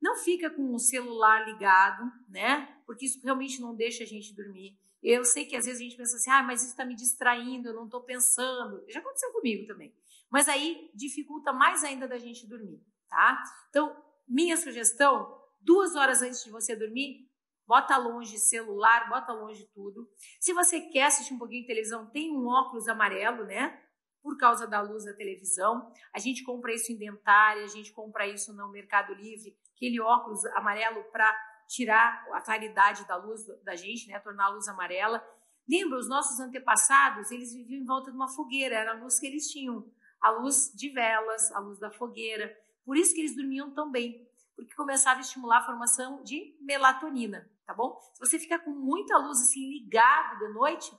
Não 0.02 0.18
fica 0.18 0.50
com 0.50 0.74
o 0.74 0.80
celular 0.80 1.48
ligado, 1.48 2.12
né? 2.28 2.82
Porque 2.86 3.06
isso 3.06 3.22
realmente 3.24 3.62
não 3.62 3.74
deixa 3.74 4.04
a 4.04 4.08
gente 4.08 4.36
dormir. 4.36 4.78
Eu 5.02 5.24
sei 5.24 5.46
que 5.46 5.56
às 5.56 5.66
vezes 5.66 5.80
a 5.80 5.84
gente 5.86 5.96
pensa 5.96 6.18
assim, 6.18 6.32
ah, 6.32 6.44
mas 6.44 6.64
isso 6.64 6.72
está 6.72 6.84
me 6.84 6.96
distraindo, 6.96 7.70
eu 7.70 7.74
não 7.74 7.86
estou 7.86 8.02
pensando. 8.02 8.84
Já 8.90 9.00
aconteceu 9.00 9.32
comigo 9.32 9.66
também. 9.66 9.96
Mas 10.30 10.50
aí 10.50 10.92
dificulta 10.94 11.54
mais 11.54 11.82
ainda 11.86 12.10
da 12.10 12.18
gente 12.18 12.46
dormir, 12.46 12.84
tá? 13.08 13.42
Então, 13.70 13.96
minha 14.28 14.58
sugestão, 14.58 15.45
duas 15.66 15.96
horas 15.96 16.22
antes 16.22 16.44
de 16.44 16.52
você 16.52 16.76
dormir, 16.76 17.28
bota 17.68 17.98
longe 17.98 18.38
celular, 18.38 19.10
bota 19.10 19.34
longe 19.34 19.66
tudo. 19.74 20.08
Se 20.40 20.54
você 20.54 20.80
quer 20.80 21.08
assistir 21.08 21.34
um 21.34 21.40
pouquinho 21.40 21.62
de 21.62 21.68
televisão, 21.68 22.06
tem 22.06 22.32
um 22.32 22.48
óculos 22.48 22.88
amarelo, 22.88 23.44
né? 23.46 23.82
Por 24.22 24.38
causa 24.38 24.68
da 24.68 24.82
luz 24.82 25.06
da 25.06 25.14
televisão. 25.14 25.92
A 26.14 26.20
gente 26.20 26.44
compra 26.44 26.74
isso 26.74 26.92
em 26.92 26.98
dentária, 26.98 27.64
a 27.64 27.68
gente 27.68 27.92
compra 27.92 28.28
isso 28.28 28.54
no 28.54 28.70
Mercado 28.70 29.14
Livre, 29.14 29.58
aquele 29.76 30.00
óculos 30.00 30.46
amarelo 30.48 31.04
para 31.06 31.36
tirar 31.68 32.24
a 32.32 32.42
claridade 32.42 33.08
da 33.08 33.16
luz 33.16 33.46
da 33.64 33.76
gente, 33.76 34.08
né? 34.08 34.20
Tornar 34.20 34.46
a 34.46 34.50
luz 34.50 34.68
amarela. 34.68 35.26
Lembra, 35.68 35.98
os 35.98 36.08
nossos 36.08 36.40
antepassados, 36.40 37.32
eles 37.32 37.54
viviam 37.54 37.82
em 37.82 37.86
volta 37.86 38.12
de 38.12 38.16
uma 38.16 38.28
fogueira, 38.28 38.76
era 38.76 38.92
a 38.92 39.02
luz 39.02 39.20
que 39.20 39.26
eles 39.26 39.50
tinham. 39.50 39.92
A 40.22 40.30
luz 40.30 40.72
de 40.76 40.90
velas, 40.90 41.52
a 41.52 41.60
luz 41.60 41.80
da 41.80 41.92
fogueira. 41.92 42.56
Por 42.84 42.96
isso 42.96 43.16
que 43.16 43.22
eles 43.22 43.36
dormiam 43.36 43.74
tão 43.74 43.92
bem 43.92 44.28
porque 44.56 44.74
começava 44.76 45.20
a 45.20 45.22
estimular 45.22 45.60
a 45.60 45.66
formação 45.66 46.24
de 46.24 46.58
melatonina, 46.62 47.50
tá 47.66 47.74
bom? 47.74 48.00
Se 48.14 48.20
você 48.20 48.40
ficar 48.40 48.60
com 48.60 48.72
muita 48.72 49.18
luz 49.18 49.42
assim 49.42 49.70
ligado 49.70 50.40
de 50.40 50.54
noite, 50.54 50.92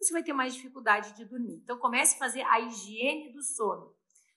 você 0.00 0.12
vai 0.12 0.22
ter 0.22 0.32
mais 0.32 0.54
dificuldade 0.54 1.14
de 1.14 1.24
dormir. 1.24 1.60
Então 1.62 1.78
comece 1.78 2.16
a 2.16 2.18
fazer 2.18 2.42
a 2.42 2.60
higiene 2.60 3.32
do 3.32 3.42
sono, 3.42 3.94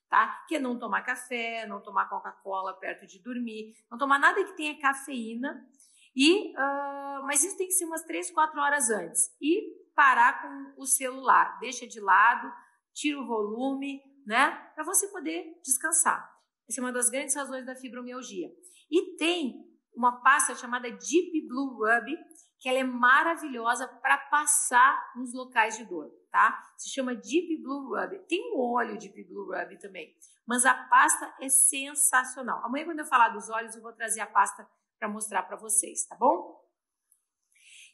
tá? 0.09 0.43
Que 0.47 0.55
é 0.55 0.59
não 0.59 0.77
tomar 0.77 1.01
café, 1.01 1.65
não 1.65 1.81
tomar 1.81 2.07
Coca-Cola 2.07 2.73
perto 2.73 3.05
de 3.07 3.21
dormir, 3.21 3.73
não 3.89 3.97
tomar 3.97 4.19
nada 4.19 4.43
que 4.43 4.55
tenha 4.55 4.79
cafeína. 4.79 5.67
E, 6.15 6.51
uh, 6.55 7.25
mas 7.25 7.43
isso 7.43 7.57
tem 7.57 7.67
que 7.67 7.73
ser 7.73 7.85
umas 7.85 8.03
3, 8.03 8.31
4 8.31 8.59
horas 8.59 8.89
antes. 8.89 9.35
E 9.41 9.87
parar 9.95 10.41
com 10.41 10.81
o 10.81 10.85
celular, 10.85 11.59
deixa 11.59 11.87
de 11.87 11.99
lado, 11.99 12.51
tira 12.93 13.19
o 13.19 13.25
volume, 13.25 14.01
né? 14.25 14.51
Para 14.75 14.83
você 14.83 15.07
poder 15.07 15.59
descansar. 15.63 16.36
Essa 16.69 16.81
é 16.81 16.83
uma 16.83 16.91
das 16.91 17.09
grandes 17.09 17.35
razões 17.35 17.65
da 17.65 17.75
fibromialgia. 17.75 18.51
E 18.91 19.15
tem 19.15 19.65
uma 19.95 20.21
pasta 20.21 20.53
chamada 20.55 20.89
Deep 20.91 21.47
Blue 21.47 21.77
Rub, 21.77 22.17
que 22.59 22.69
ela 22.69 22.79
é 22.79 22.83
maravilhosa 22.83 23.87
para 23.87 24.17
passar 24.17 25.13
nos 25.15 25.33
locais 25.33 25.77
de 25.77 25.85
dor, 25.85 26.09
tá? 26.31 26.61
Se 26.77 26.89
chama 26.89 27.15
Deep 27.15 27.61
Blue 27.61 27.95
Rub. 27.95 28.19
Tem 28.27 28.53
um 28.53 28.59
óleo 28.59 28.97
Deep 28.97 29.23
Blue 29.25 29.45
Rub 29.45 29.77
também, 29.79 30.13
mas 30.45 30.65
a 30.65 30.73
pasta 30.73 31.35
é 31.41 31.49
sensacional. 31.49 32.63
Amanhã 32.65 32.85
quando 32.85 32.99
eu 32.99 33.05
falar 33.05 33.29
dos 33.29 33.49
óleos, 33.49 33.75
eu 33.75 33.81
vou 33.81 33.93
trazer 33.93 34.21
a 34.21 34.27
pasta 34.27 34.67
para 34.99 35.09
mostrar 35.09 35.43
para 35.43 35.57
vocês, 35.57 36.05
tá 36.05 36.15
bom? 36.15 36.57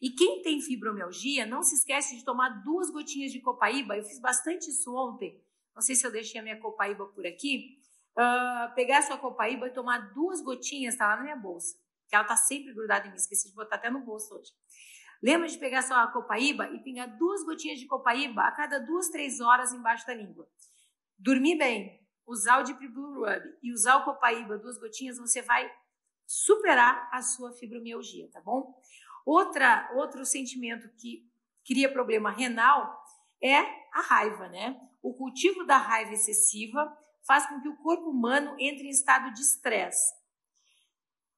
E 0.02 0.10
quem 0.12 0.42
tem 0.42 0.60
fibromialgia, 0.60 1.46
não 1.46 1.64
se 1.64 1.76
esquece 1.76 2.18
de 2.18 2.26
tomar 2.26 2.50
duas 2.64 2.90
gotinhas 2.92 3.32
de 3.32 3.40
copaíba. 3.40 3.96
Eu 3.96 4.04
fiz 4.04 4.20
bastante 4.20 4.70
isso 4.70 4.94
ontem. 4.94 5.42
Não 5.74 5.82
sei 5.82 5.96
se 5.96 6.06
eu 6.06 6.12
deixei 6.12 6.40
a 6.40 6.44
minha 6.44 6.60
copaíba 6.60 7.06
por 7.06 7.26
aqui 7.26 7.82
uh, 8.18 8.74
pegar 8.76 9.02
sua 9.02 9.18
copaíba 9.18 9.68
e 9.68 9.74
tomar 9.74 10.14
duas 10.14 10.42
gotinhas, 10.42 10.96
tá 10.96 11.08
lá 11.08 11.18
na 11.18 11.24
minha 11.24 11.36
bolsa, 11.36 11.76
que 12.08 12.16
ela 12.16 12.24
tá 12.24 12.36
sempre 12.36 12.74
grudada 12.74 13.08
em 13.08 13.12
mim, 13.12 13.18
esqueci 13.18 13.50
de 13.50 13.56
botar 13.56 13.76
até 13.76 13.90
no 13.90 14.00
bolso 14.00 14.36
hoje. 14.36 14.52
Lembra 15.22 15.48
de 15.48 15.58
pegar 15.58 15.82
sua 15.82 16.08
copaíba 16.08 16.68
e 16.70 16.80
pingar 16.80 17.18
duas 17.18 17.46
gotinhas 17.46 17.80
de 17.80 17.88
copaíba 17.88 18.42
a 18.42 18.52
cada 18.52 18.80
duas, 18.80 19.10
três 19.10 19.40
horas 19.40 19.72
embaixo 19.72 20.06
da 20.06 20.14
língua. 20.14 20.48
Dormir 21.18 21.58
bem, 21.58 22.06
usar 22.28 22.60
o 22.60 22.64
Deep 22.64 22.88
Blue 22.90 23.26
Rub 23.26 23.44
e 23.62 23.72
usar 23.72 23.98
o 23.98 24.04
copaíba, 24.04 24.58
duas 24.58 24.78
gotinhas, 24.78 25.18
você 25.18 25.42
vai 25.42 25.72
superar 26.26 27.10
a 27.12 27.22
sua 27.22 27.54
fibromialgia, 27.54 28.30
tá 28.32 28.42
bom? 28.42 28.82
Outra, 29.26 29.90
outro 29.96 30.26
sentimento 30.26 30.90
que 30.98 31.26
cria 31.66 31.92
problema 31.92 32.30
renal 32.30 33.02
é 33.42 33.60
a 33.94 34.02
raiva, 34.02 34.50
né? 34.50 34.80
O 35.02 35.14
cultivo 35.14 35.66
da 35.66 35.78
raiva 35.78 36.12
excessiva 36.12 36.98
faz 37.26 37.48
com 37.48 37.62
que 37.62 37.70
o 37.70 37.78
corpo 37.78 38.10
humano 38.10 38.56
entre 38.60 38.88
em 38.88 38.90
estado 38.90 39.34
de 39.34 39.42
estresse, 39.42 40.14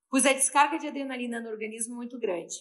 pois 0.09 0.25
a 0.25 0.33
descarga 0.33 0.77
de 0.77 0.87
adrenalina 0.87 1.39
no 1.39 1.49
organismo 1.49 1.93
é 1.93 1.97
muito 1.97 2.19
grande. 2.19 2.55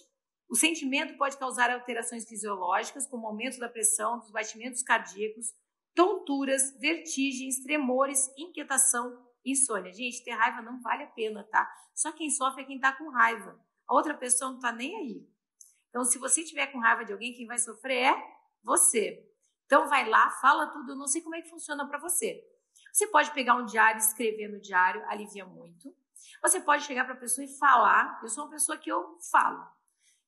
O 0.49 0.57
sentimento 0.57 1.17
pode 1.17 1.39
causar 1.39 1.71
alterações 1.71 2.29
fisiológicas, 2.29 3.07
como 3.07 3.27
aumento 3.27 3.59
da 3.59 3.69
pressão, 3.69 4.19
dos 4.19 4.31
batimentos 4.31 4.83
cardíacos, 4.83 5.55
tonturas, 5.95 6.79
vertigens, 6.79 7.63
tremores, 7.63 8.29
inquietação, 8.37 9.27
insônia. 9.45 9.93
Gente, 9.93 10.23
ter 10.25 10.33
raiva 10.33 10.63
não 10.63 10.81
vale 10.81 11.05
a 11.05 11.09
pena, 11.09 11.45
tá? 11.45 11.69
Só 11.95 12.13
quem 12.13 12.31
sofre 12.31 12.63
é 12.63 12.67
quem 12.67 12.79
tá 12.79 12.93
com 12.93 13.09
raiva. 13.11 13.59
A 13.87 13.95
outra 13.95 14.15
pessoa 14.15 14.51
não 14.51 14.59
tá 14.59 14.73
nem 14.73 14.97
aí. 14.97 15.29
Então, 15.89 16.05
se 16.05 16.19
você 16.19 16.43
tiver 16.43 16.67
com 16.69 16.79
raiva 16.79 17.05
de 17.05 17.13
alguém, 17.13 17.35
quem 17.35 17.47
vai 17.47 17.59
sofrer 17.59 18.13
é 18.13 18.37
você. 18.63 19.25
Então, 19.67 19.89
vai 19.89 20.09
lá, 20.09 20.31
fala 20.41 20.67
tudo. 20.67 20.93
Eu 20.93 20.97
não 20.97 21.07
sei 21.07 21.23
como 21.23 21.37
é 21.37 21.43
que 21.43 21.49
funciona 21.49 21.87
para 21.87 21.99
você. 21.99 22.45
Você 22.95 23.09
pode 23.09 23.33
pegar 23.33 23.57
um 23.57 23.67
diário 23.67 23.99
escrever 23.99 24.47
no 24.47 24.61
diário, 24.61 25.05
alivia 25.09 25.45
muito. 25.45 25.93
Você 26.41 26.61
pode 26.61 26.85
chegar 26.85 27.05
para 27.05 27.15
a 27.15 27.17
pessoa 27.17 27.45
e 27.45 27.59
falar. 27.59 28.21
Eu 28.23 28.29
sou 28.29 28.45
uma 28.45 28.53
pessoa 28.53 28.79
que 28.79 28.89
eu 28.89 29.19
falo. 29.33 29.67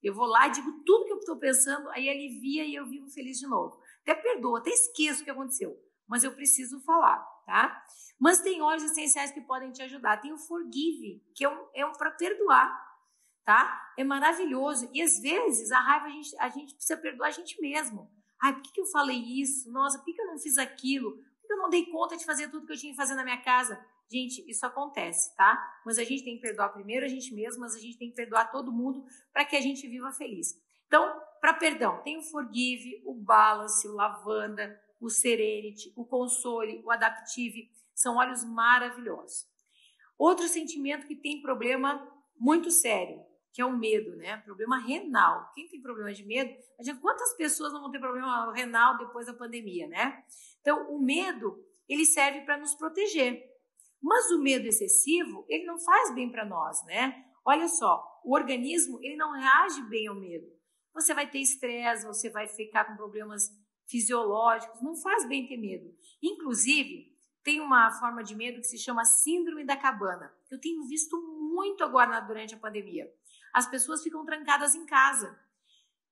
Eu 0.03 0.13
vou 0.13 0.27
lá 0.27 0.49
e 0.49 0.51
digo 0.51 0.73
tudo 0.85 1.05
que 1.05 1.13
eu 1.13 1.19
estou 1.19 1.37
pensando, 1.37 1.89
aí 1.91 2.09
alivia 2.09 2.65
e 2.65 2.75
eu 2.75 2.85
vivo 2.85 3.09
feliz 3.09 3.39
de 3.39 3.47
novo. 3.47 3.81
Até 4.03 4.17
perdoo, 4.17 4.57
até 4.57 4.71
esqueço 4.71 5.23
o 5.23 5.25
que 5.25 5.31
aconteceu, 5.31 5.81
mas 6.09 6.25
eu 6.25 6.33
preciso 6.33 6.81
falar, 6.81 7.19
tá? 7.47 7.85
Mas 8.19 8.41
tem 8.41 8.61
óleos 8.61 8.83
essenciais 8.83 9.31
que 9.31 9.41
podem 9.43 9.71
te 9.71 9.83
ajudar. 9.83 10.21
Tem 10.21 10.33
o 10.33 10.39
Forgive, 10.39 11.23
que 11.37 11.45
é 11.45 11.49
um, 11.49 11.69
é 11.73 11.87
um 11.87 11.93
para 11.93 12.11
perdoar, 12.11 12.77
tá? 13.45 13.93
É 13.97 14.03
maravilhoso. 14.03 14.91
E 14.93 15.01
às 15.01 15.21
vezes 15.21 15.71
a 15.71 15.79
raiva 15.79 16.07
a 16.07 16.11
gente, 16.11 16.37
a 16.41 16.49
gente 16.49 16.75
precisa 16.75 16.99
perdoar 16.99 17.29
a 17.29 17.33
gente 17.33 17.61
mesmo. 17.61 18.11
Ai, 18.43 18.55
por 18.55 18.63
que, 18.63 18.73
que 18.73 18.81
eu 18.81 18.87
falei 18.87 19.19
isso? 19.19 19.71
Nossa, 19.71 19.99
por 19.99 20.05
que, 20.05 20.13
que 20.13 20.21
eu 20.21 20.27
não 20.27 20.39
fiz 20.39 20.59
aquilo? 20.59 21.17
Eu 21.53 21.59
não 21.59 21.71
dei 21.71 21.87
conta 21.87 22.17
de 22.17 22.25
fazer 22.25 22.49
tudo 22.49 22.67
que 22.67 22.73
eu 22.73 22.77
tinha 22.77 22.93
que 22.93 22.97
fazer 22.97 23.15
na 23.15 23.25
minha 23.25 23.41
casa. 23.41 23.79
Gente, 24.11 24.49
isso 24.49 24.65
acontece, 24.65 25.35
tá? 25.37 25.81
Mas 25.85 25.99
a 25.99 26.05
gente 26.05 26.25
tem 26.25 26.37
que 26.37 26.43
perdoar 26.43 26.69
primeiro 26.69 27.05
a 27.05 27.09
gente 27.09 27.35
mesmo, 27.35 27.61
mas 27.61 27.75
a 27.75 27.79
gente 27.79 27.99
tem 27.99 28.11
que 28.11 28.17
perdoar 28.17 28.51
todo 28.51 28.73
mundo 28.73 29.05
para 29.33 29.45
que 29.45 29.57
a 29.57 29.61
gente 29.61 29.87
viva 29.89 30.13
feliz. 30.13 30.55
Então, 30.87 31.21
para 31.41 31.55
perdão, 31.55 32.01
tem 32.03 32.17
o 32.19 32.23
Forgive, 32.23 33.03
o 33.05 33.15
Balance, 33.15 33.87
o 33.89 33.93
Lavanda, 33.93 34.81
o 35.01 35.11
Serenity, 35.11 35.93
o 35.97 36.05
Console, 36.05 36.83
o 36.85 36.91
Adaptive. 36.91 37.71
São 37.95 38.17
óleos 38.17 38.45
maravilhosos. 38.45 39.47
Outro 40.19 40.47
sentimento 40.49 41.07
que 41.07 41.17
tem 41.17 41.43
problema 41.43 42.07
muito 42.39 42.71
sério, 42.71 43.25
que 43.57 43.63
é 43.63 43.65
o 43.65 43.75
medo, 43.75 44.15
né? 44.17 44.37
Problema 44.45 44.77
renal. 44.77 45.51
Quem 45.55 45.67
tem 45.67 45.81
problema 45.81 46.13
de 46.13 46.23
medo, 46.27 46.55
quantas 47.01 47.33
pessoas 47.39 47.73
não 47.73 47.81
vão 47.81 47.91
ter 47.91 47.99
problema 47.99 48.53
renal 48.53 48.99
depois 48.99 49.25
da 49.25 49.33
pandemia, 49.33 49.89
né? 49.89 50.23
Então, 50.61 50.95
o 50.95 51.01
medo, 51.01 51.59
ele 51.89 52.05
serve 52.05 52.43
para 52.43 52.59
nos 52.59 52.75
proteger. 52.75 53.51
Mas 54.03 54.31
o 54.31 54.43
medo 54.43 54.67
excessivo, 54.67 55.47
ele 55.49 55.65
não 55.65 55.79
faz 55.79 56.15
bem 56.15 56.31
para 56.31 56.45
nós, 56.45 56.85
né? 56.85 57.25
Olha 57.47 57.67
só, 57.67 58.21
o 58.23 58.35
organismo, 58.35 58.99
ele 59.03 59.17
não 59.17 59.33
reage 59.33 59.81
bem 59.89 60.07
ao 60.07 60.15
medo. 60.15 60.47
Você 60.93 61.15
vai 61.15 61.27
ter 61.27 61.39
estresse, 61.39 62.07
você 62.07 62.29
vai 62.29 62.47
ficar 62.47 62.85
com 62.85 62.95
problemas 62.95 63.51
fisiológicos, 63.87 64.83
não 64.83 64.95
faz 64.97 65.27
bem 65.27 65.47
ter 65.47 65.57
medo. 65.57 65.97
Inclusive, 66.23 67.11
tem 67.43 67.59
uma 67.61 67.91
forma 67.93 68.23
de 68.23 68.35
medo 68.35 68.61
que 68.61 68.67
se 68.67 68.77
chama 68.77 69.03
síndrome 69.07 69.65
da 69.65 69.79
cabana. 69.79 70.31
Eu 70.51 70.61
tenho 70.61 70.87
visto 70.87 71.17
muito 71.55 71.83
agora 71.83 72.21
durante 72.21 72.55
a 72.55 72.59
pandemia. 72.59 73.11
As 73.57 73.67
pessoas 73.67 74.03
ficam 74.03 74.23
trancadas 74.23 74.75
em 74.75 74.85
casa. 74.85 75.35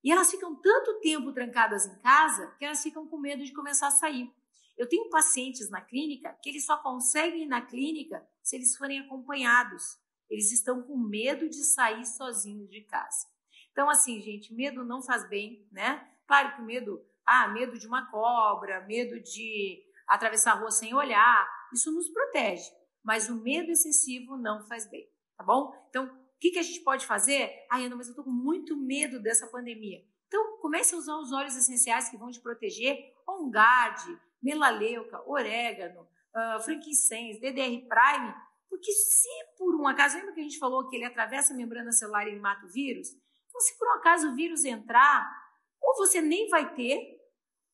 E 0.03 0.11
elas 0.11 0.31
ficam 0.31 0.57
tanto 0.57 0.99
tempo 1.01 1.31
trancadas 1.31 1.85
em 1.85 1.95
casa 1.99 2.51
que 2.59 2.65
elas 2.65 2.83
ficam 2.83 3.07
com 3.07 3.19
medo 3.19 3.45
de 3.45 3.53
começar 3.53 3.89
a 3.89 3.91
sair. 3.91 4.33
Eu 4.79 4.89
tenho 4.89 5.11
pacientes 5.11 5.69
na 5.69 5.83
clínica 5.83 6.33
que 6.43 6.49
eles 6.49 6.65
só 6.65 6.79
conseguem 6.79 7.43
ir 7.43 7.47
na 7.47 7.61
clínica 7.61 8.27
se 8.43 8.57
eles 8.57 8.75
forem 8.75 9.01
acompanhados. 9.01 9.99
Eles 10.31 10.53
estão 10.53 10.83
com 10.85 10.97
medo 10.97 11.47
de 11.47 11.63
sair 11.65 12.07
sozinhos 12.07 12.71
de 12.71 12.81
casa. 12.81 13.27
Então, 13.73 13.91
assim, 13.91 14.23
gente, 14.23 14.55
medo 14.55 14.83
não 14.83 15.03
faz 15.03 15.29
bem, 15.29 15.69
né? 15.71 16.03
Claro 16.27 16.57
que 16.57 16.63
o 16.63 16.65
medo, 16.65 16.99
ah, 17.27 17.49
medo 17.49 17.79
de 17.79 17.87
uma 17.87 18.11
cobra, 18.11 18.87
medo 18.87 19.21
de 19.21 19.85
atravessar 20.09 20.53
a 20.53 20.61
rua 20.61 20.71
sem 20.71 20.95
olhar, 20.95 21.47
isso 21.75 21.93
nos 21.93 22.09
protege. 22.09 22.71
Mas 23.03 23.29
o 23.29 23.37
medo 23.37 23.71
excessivo 23.71 24.35
não 24.39 24.67
faz 24.67 24.89
bem, 24.89 25.07
tá 25.37 25.45
bom? 25.45 25.75
Então, 25.91 26.24
que, 26.45 26.51
que 26.51 26.59
a 26.59 26.63
gente 26.63 26.81
pode 26.81 27.07
fazer? 27.07 27.51
Ah, 27.71 27.79
Ana, 27.79 27.97
mas 27.97 28.07
eu 28.07 28.15
tô 28.15 28.23
com 28.23 28.31
muito 28.31 28.77
medo 28.77 29.19
dessa 29.19 29.47
pandemia. 29.47 30.05
Então, 30.27 30.59
comece 30.59 30.95
a 30.95 30.99
usar 30.99 31.17
os 31.17 31.33
óleos 31.33 31.57
essenciais 31.57 32.11
que 32.11 32.19
vão 32.19 32.31
te 32.31 32.39
proteger. 32.39 32.99
On 33.27 33.51
guard, 33.51 34.21
melaleuca, 34.43 35.23
orégano, 35.27 36.03
uh, 36.03 36.61
frankincense, 36.63 37.41
DDR 37.41 37.89
prime. 37.89 38.35
Porque 38.69 38.93
se 38.93 39.29
por 39.57 39.75
um 39.75 39.87
acaso, 39.87 40.19
lembra 40.19 40.35
que 40.35 40.41
a 40.41 40.43
gente 40.43 40.59
falou 40.59 40.87
que 40.87 40.97
ele 40.97 41.07
atravessa 41.07 41.55
a 41.55 41.57
membrana 41.57 41.93
celular 41.93 42.29
e 42.29 42.39
mata 42.39 42.67
o 42.67 42.71
vírus? 42.71 43.09
Então, 43.49 43.61
se 43.63 43.79
por 43.79 43.89
um 43.89 43.93
acaso 43.93 44.29
o 44.29 44.35
vírus 44.35 44.67
entrar, 44.67 45.27
ou 45.81 45.97
você 45.97 46.21
nem 46.21 46.51
vai 46.51 46.75
ter, 46.75 47.23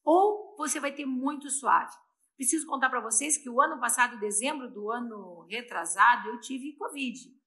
ou 0.05 0.55
você 0.57 0.79
vai 0.79 0.93
ter 0.93 1.07
muito 1.07 1.51
suave. 1.51 1.93
Preciso 2.37 2.69
contar 2.69 2.89
para 2.89 3.01
vocês 3.01 3.37
que 3.37 3.51
o 3.51 3.61
ano 3.61 3.81
passado, 3.81 4.21
dezembro 4.21 4.71
do 4.71 4.93
ano 4.93 5.45
retrasado, 5.49 6.29
eu 6.29 6.41
tive 6.41 6.77
Covid, 6.77 7.40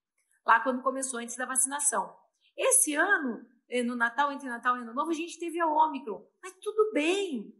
lá 0.45 0.59
quando 0.59 0.81
começou, 0.81 1.19
antes 1.19 1.35
da 1.35 1.45
vacinação. 1.45 2.15
Esse 2.55 2.95
ano, 2.95 3.45
eh, 3.69 3.83
no 3.83 3.95
Natal, 3.95 4.31
entre 4.31 4.47
Natal 4.47 4.77
e 4.77 4.81
Ano 4.81 4.93
Novo, 4.93 5.11
a 5.11 5.15
gente 5.15 5.39
teve 5.39 5.59
a 5.59 5.67
Ômicron, 5.67 6.25
mas 6.41 6.53
tudo 6.61 6.91
bem. 6.93 7.53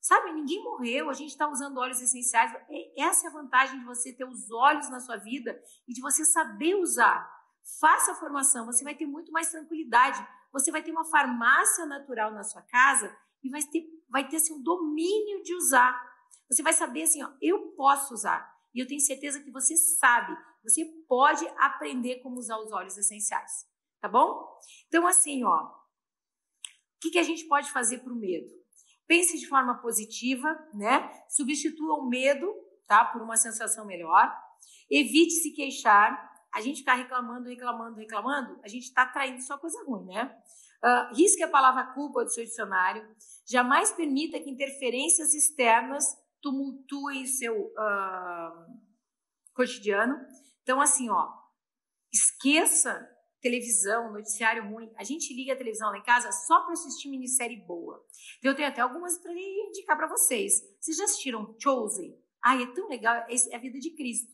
Sabe, 0.00 0.32
ninguém 0.32 0.62
morreu, 0.62 1.08
a 1.08 1.14
gente 1.14 1.30
está 1.30 1.48
usando 1.48 1.78
óleos 1.78 2.02
essenciais. 2.02 2.52
Essa 2.98 3.26
é 3.26 3.30
a 3.30 3.32
vantagem 3.32 3.78
de 3.78 3.86
você 3.86 4.12
ter 4.12 4.26
os 4.26 4.50
óleos 4.50 4.90
na 4.90 5.00
sua 5.00 5.16
vida 5.16 5.58
e 5.88 5.94
de 5.94 6.02
você 6.02 6.26
saber 6.26 6.74
usar. 6.74 7.26
Faça 7.80 8.12
a 8.12 8.14
formação, 8.14 8.66
você 8.66 8.84
vai 8.84 8.94
ter 8.94 9.06
muito 9.06 9.32
mais 9.32 9.50
tranquilidade. 9.50 10.22
Você 10.52 10.70
vai 10.70 10.82
ter 10.82 10.90
uma 10.90 11.06
farmácia 11.06 11.86
natural 11.86 12.32
na 12.32 12.44
sua 12.44 12.60
casa 12.60 13.16
e 13.42 13.48
vai 13.48 13.62
ter, 13.62 13.82
vai 14.10 14.28
ter 14.28 14.36
assim, 14.36 14.52
um 14.52 14.62
domínio 14.62 15.42
de 15.42 15.54
usar. 15.54 15.98
Você 16.50 16.62
vai 16.62 16.74
saber 16.74 17.04
assim, 17.04 17.22
ó, 17.22 17.30
eu 17.40 17.72
posso 17.72 18.12
usar. 18.12 18.54
E 18.74 18.80
eu 18.80 18.86
tenho 18.86 19.00
certeza 19.00 19.40
que 19.40 19.50
você 19.50 19.74
sabe. 19.74 20.36
Você 20.64 20.84
pode 21.06 21.46
aprender 21.58 22.20
como 22.20 22.38
usar 22.38 22.58
os 22.58 22.72
óleos 22.72 22.96
essenciais. 22.96 23.66
Tá 24.00 24.08
bom? 24.08 24.58
Então, 24.88 25.06
assim, 25.06 25.44
ó, 25.44 25.64
o 25.64 25.72
que, 27.00 27.10
que 27.10 27.18
a 27.18 27.22
gente 27.22 27.44
pode 27.44 27.70
fazer 27.70 27.98
para 27.98 28.12
o 28.12 28.16
medo? 28.16 28.50
Pense 29.06 29.38
de 29.38 29.46
forma 29.46 29.80
positiva, 29.80 30.48
né? 30.72 31.10
Substitua 31.28 31.94
o 31.94 32.08
medo, 32.08 32.52
tá? 32.86 33.04
Por 33.04 33.22
uma 33.22 33.36
sensação 33.36 33.84
melhor. 33.86 34.34
Evite 34.90 35.32
se 35.32 35.52
queixar, 35.52 36.32
a 36.54 36.60
gente 36.60 36.78
ficar 36.78 36.94
reclamando, 36.94 37.48
reclamando, 37.48 37.96
reclamando, 37.96 38.60
a 38.62 38.68
gente 38.68 38.84
está 38.84 39.04
traindo 39.04 39.42
só 39.42 39.58
coisa 39.58 39.82
ruim, 39.84 40.06
né? 40.06 40.34
Uh, 40.84 41.14
risque 41.14 41.42
a 41.42 41.48
palavra 41.48 41.92
culpa 41.94 42.22
do 42.24 42.30
seu 42.30 42.44
dicionário. 42.44 43.04
Jamais 43.46 43.90
permita 43.92 44.38
que 44.38 44.50
interferências 44.50 45.34
externas 45.34 46.04
tumultuem 46.40 47.26
seu 47.26 47.58
uh, 47.58 48.80
cotidiano. 49.54 50.14
Então, 50.64 50.80
assim, 50.80 51.08
ó, 51.08 51.32
esqueça 52.12 53.08
televisão, 53.40 54.10
noticiário 54.10 54.66
ruim. 54.66 54.90
A 54.96 55.04
gente 55.04 55.34
liga 55.34 55.52
a 55.52 55.56
televisão 55.56 55.90
lá 55.90 55.98
em 55.98 56.02
casa 56.02 56.32
só 56.32 56.62
para 56.62 56.72
assistir 56.72 57.10
minissérie 57.10 57.58
boa. 57.66 58.02
Então, 58.38 58.50
eu 58.50 58.56
tenho 58.56 58.68
até 58.68 58.80
algumas 58.80 59.18
para 59.18 59.32
indicar 59.32 59.96
para 59.96 60.08
vocês. 60.08 60.54
Vocês 60.80 60.96
já 60.96 61.04
assistiram 61.04 61.54
Chosen? 61.62 62.18
Ai, 62.42 62.62
é 62.62 62.72
tão 62.72 62.88
legal, 62.88 63.14
é 63.28 63.56
a 63.56 63.58
vida 63.58 63.78
de 63.78 63.90
Cristo. 63.90 64.32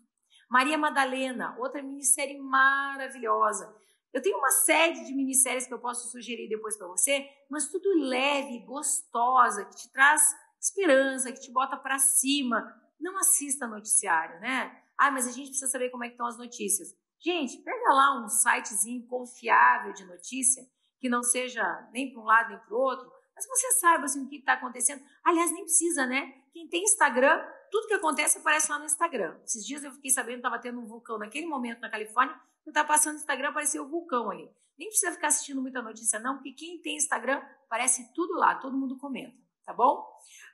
Maria 0.48 0.78
Madalena, 0.78 1.56
outra 1.58 1.82
minissérie 1.82 2.38
maravilhosa. 2.38 3.74
Eu 4.12 4.22
tenho 4.22 4.38
uma 4.38 4.50
série 4.50 5.04
de 5.04 5.12
minisséries 5.12 5.66
que 5.66 5.74
eu 5.74 5.78
posso 5.78 6.10
sugerir 6.10 6.48
depois 6.48 6.76
para 6.76 6.88
você, 6.88 7.28
mas 7.48 7.68
tudo 7.68 7.88
leve, 7.96 8.58
gostosa, 8.60 9.64
que 9.64 9.76
te 9.76 9.92
traz 9.92 10.22
esperança, 10.60 11.32
que 11.32 11.40
te 11.40 11.52
bota 11.52 11.76
para 11.76 11.98
cima. 11.98 12.76
Não 13.00 13.16
assista 13.18 13.66
noticiário, 13.66 14.40
né? 14.40 14.82
Ah, 15.00 15.10
mas 15.10 15.26
a 15.26 15.32
gente 15.32 15.48
precisa 15.48 15.70
saber 15.70 15.88
como 15.88 16.04
é 16.04 16.08
que 16.08 16.12
estão 16.12 16.26
as 16.26 16.36
notícias. 16.36 16.94
Gente, 17.18 17.56
pega 17.62 17.94
lá 17.94 18.22
um 18.22 18.28
sitezinho 18.28 19.06
confiável 19.06 19.94
de 19.94 20.04
notícia, 20.04 20.62
que 21.00 21.08
não 21.08 21.22
seja 21.22 21.62
nem 21.90 22.12
para 22.12 22.20
um 22.20 22.26
lado 22.26 22.50
nem 22.50 22.58
para 22.58 22.74
o 22.74 22.78
outro, 22.78 23.10
mas 23.34 23.46
você 23.46 23.72
saiba 23.72 24.04
assim, 24.04 24.22
o 24.22 24.28
que 24.28 24.36
está 24.36 24.52
acontecendo. 24.52 25.02
Aliás, 25.24 25.50
nem 25.52 25.64
precisa, 25.64 26.04
né? 26.04 26.30
Quem 26.52 26.68
tem 26.68 26.82
Instagram, 26.82 27.42
tudo 27.70 27.88
que 27.88 27.94
acontece 27.94 28.36
aparece 28.36 28.70
lá 28.70 28.78
no 28.78 28.84
Instagram. 28.84 29.40
Esses 29.42 29.64
dias 29.64 29.82
eu 29.82 29.90
fiquei 29.92 30.10
sabendo 30.10 30.34
que 30.34 30.46
estava 30.46 30.58
tendo 30.58 30.78
um 30.78 30.86
vulcão 30.86 31.16
naquele 31.16 31.46
momento 31.46 31.80
na 31.80 31.88
Califórnia, 31.88 32.38
eu 32.66 32.70
estava 32.70 32.86
passando 32.86 33.14
no 33.14 33.20
Instagram, 33.20 33.48
apareceu 33.48 33.84
o 33.84 33.88
vulcão 33.88 34.30
ali. 34.30 34.50
Nem 34.78 34.88
precisa 34.88 35.12
ficar 35.12 35.28
assistindo 35.28 35.62
muita 35.62 35.80
notícia, 35.80 36.18
não, 36.18 36.34
porque 36.34 36.52
quem 36.52 36.80
tem 36.82 36.96
Instagram, 36.96 37.42
aparece 37.64 38.12
tudo 38.14 38.34
lá, 38.34 38.56
todo 38.56 38.76
mundo 38.76 38.98
comenta, 38.98 39.34
tá 39.64 39.72
bom? 39.72 40.06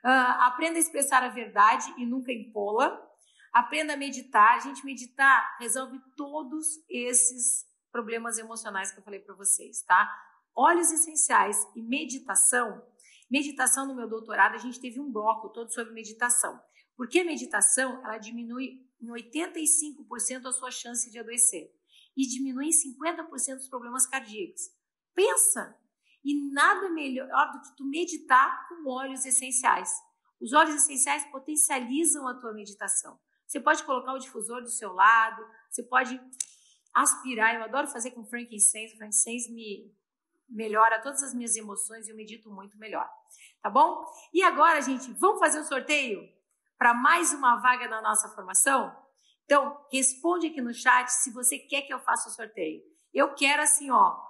Uh, 0.05 0.41
aprenda 0.43 0.77
a 0.77 0.79
expressar 0.79 1.21
a 1.21 1.29
verdade 1.29 1.93
e 1.97 2.05
nunca 2.05 2.31
empola. 2.31 3.06
Aprenda 3.53 3.93
a 3.93 3.97
meditar. 3.97 4.55
A 4.55 4.59
gente 4.59 4.85
meditar 4.85 5.57
resolve 5.59 5.99
todos 6.15 6.67
esses 6.89 7.65
problemas 7.91 8.37
emocionais 8.37 8.91
que 8.91 8.99
eu 8.99 9.03
falei 9.03 9.19
para 9.19 9.35
vocês, 9.35 9.81
tá? 9.83 10.09
Óleos 10.55 10.91
essenciais 10.91 11.57
e 11.75 11.81
meditação. 11.81 12.83
Meditação 13.29 13.85
no 13.85 13.95
meu 13.95 14.07
doutorado, 14.07 14.55
a 14.55 14.59
gente 14.59 14.79
teve 14.79 14.99
um 14.99 15.11
bloco 15.11 15.49
todo 15.49 15.73
sobre 15.73 15.93
meditação. 15.93 16.59
Porque 16.95 17.19
a 17.19 17.25
meditação, 17.25 18.03
ela 18.05 18.17
diminui 18.17 18.85
em 18.99 19.07
85% 19.07 20.45
a 20.45 20.51
sua 20.51 20.71
chance 20.71 21.11
de 21.11 21.19
adoecer 21.19 21.71
e 22.15 22.27
diminui 22.27 22.67
em 22.67 22.95
50% 22.95 23.57
os 23.57 23.67
problemas 23.67 24.07
cardíacos. 24.07 24.71
Pensa! 25.13 25.77
E 26.23 26.51
nada 26.51 26.89
melhor 26.89 27.51
do 27.51 27.61
que 27.61 27.75
tu 27.75 27.85
meditar 27.85 28.67
com 28.67 28.89
óleos 28.89 29.25
essenciais. 29.25 29.91
Os 30.41 30.51
óleos 30.53 30.83
essenciais 30.83 31.23
potencializam 31.31 32.27
a 32.27 32.33
tua 32.33 32.53
meditação. 32.53 33.19
Você 33.47 33.59
pode 33.59 33.83
colocar 33.83 34.13
o 34.13 34.19
difusor 34.19 34.61
do 34.61 34.69
seu 34.69 34.91
lado, 34.93 35.43
você 35.69 35.81
pode 35.81 36.19
aspirar. 36.93 37.55
Eu 37.55 37.63
adoro 37.63 37.87
fazer 37.87 38.11
com 38.11 38.25
frankincense. 38.25 38.93
O 38.93 38.97
frankincense 38.97 39.51
me 39.51 39.95
melhora 40.49 41.01
todas 41.01 41.23
as 41.23 41.33
minhas 41.33 41.55
emoções 41.55 42.07
e 42.07 42.11
eu 42.11 42.15
medito 42.15 42.49
muito 42.51 42.77
melhor. 42.77 43.09
Tá 43.61 43.69
bom? 43.69 44.05
E 44.33 44.43
agora, 44.43 44.81
gente, 44.81 45.11
vamos 45.13 45.39
fazer 45.39 45.59
o 45.59 45.61
um 45.61 45.65
sorteio 45.65 46.27
para 46.77 46.93
mais 46.93 47.33
uma 47.33 47.57
vaga 47.57 47.87
na 47.87 48.01
nossa 48.01 48.29
formação? 48.29 48.95
Então, 49.45 49.85
responde 49.91 50.47
aqui 50.47 50.61
no 50.61 50.73
chat 50.73 51.07
se 51.07 51.31
você 51.31 51.57
quer 51.57 51.83
que 51.83 51.93
eu 51.93 51.99
faça 51.99 52.29
o 52.29 52.31
sorteio. 52.31 52.81
Eu 53.13 53.33
quero 53.33 53.61
assim, 53.61 53.89
ó. 53.89 54.27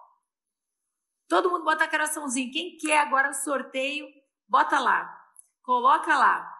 Todo 1.27 1.49
mundo 1.49 1.65
bota 1.65 1.87
coraçãozinho. 1.87 2.51
Quem 2.53 2.77
quer 2.77 2.99
agora 2.99 3.29
o 3.29 3.33
sorteio, 3.33 4.07
bota 4.47 4.79
lá. 4.79 5.13
Coloca 5.63 6.15
lá. 6.15 6.56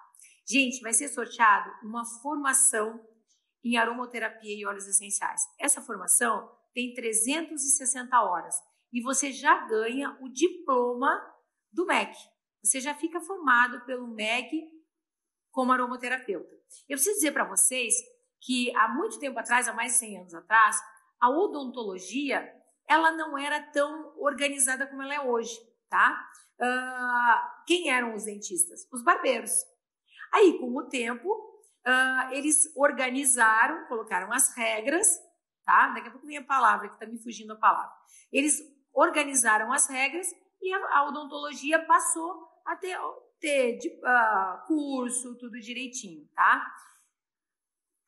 Gente, 0.50 0.82
vai 0.82 0.94
ser 0.94 1.10
sorteado 1.10 1.70
uma 1.84 2.06
formação 2.06 3.06
em 3.64 3.76
aromaterapia 3.76 4.58
e 4.58 4.66
óleos 4.66 4.88
essenciais. 4.88 5.42
Essa 5.60 5.82
formação 5.82 6.50
tem 6.74 6.94
360 6.94 8.22
horas 8.22 8.56
e 8.94 9.02
você 9.02 9.32
já 9.32 9.68
ganha 9.68 10.18
o 10.22 10.30
diploma 10.30 11.12
do 11.72 11.86
MEC. 11.86 12.16
Você 12.64 12.80
já 12.80 12.96
fica 12.96 13.20
formado 13.20 13.86
pelo 13.86 14.08
MEC 14.08 14.70
como 15.52 15.74
aromaterapeuta. 15.74 16.56
Eu 16.88 16.96
preciso 16.96 17.16
dizer 17.16 17.32
para 17.34 17.48
vocês 17.48 17.94
que 18.42 18.74
há 18.78 18.88
muito 18.88 19.20
tempo 19.20 19.38
atrás, 19.40 19.68
há 19.68 19.74
mais 19.74 19.94
de 19.94 20.00
100 20.00 20.20
anos 20.20 20.34
atrás, 20.34 20.78
a 21.20 21.30
odontologia 21.30 22.54
ela 22.88 23.12
não 23.12 23.38
era 23.38 23.62
tão 23.72 24.14
organizada 24.18 24.88
como 24.88 25.02
ela 25.02 25.16
é 25.16 25.20
hoje, 25.20 25.60
tá? 25.90 26.26
Uh, 26.60 27.66
quem 27.66 27.92
eram 27.92 28.16
os 28.16 28.24
dentistas? 28.24 28.88
Os 28.92 29.04
barbeiros. 29.04 29.52
Aí, 30.34 30.58
com 30.60 30.76
o 30.76 30.88
tempo, 30.88 31.30
uh, 31.30 32.34
eles 32.34 32.72
organizaram, 32.76 33.88
colocaram 33.88 34.32
as 34.32 34.56
regras, 34.56 35.08
tá? 35.66 35.90
Daqui 35.90 36.08
a 36.08 36.12
pouco 36.12 36.28
vem 36.28 36.38
a 36.38 36.44
palavra, 36.44 36.88
que 36.88 36.96
está 36.96 37.06
me 37.06 37.18
fugindo 37.18 37.54
a 37.54 37.58
palavra. 37.58 37.92
Eles 38.32 38.62
organizaram 38.94 39.72
as 39.72 39.88
regras 39.88 40.28
e 40.62 40.74
a, 40.74 40.98
a 40.98 41.08
odontologia 41.08 41.86
passou 41.86 42.48
a 42.66 42.76
ter, 42.76 42.98
ter 43.40 43.78
de, 43.78 43.90
uh, 43.90 44.68
curso, 44.68 45.38
tudo 45.38 45.60
direitinho, 45.60 46.28
tá? 46.36 46.66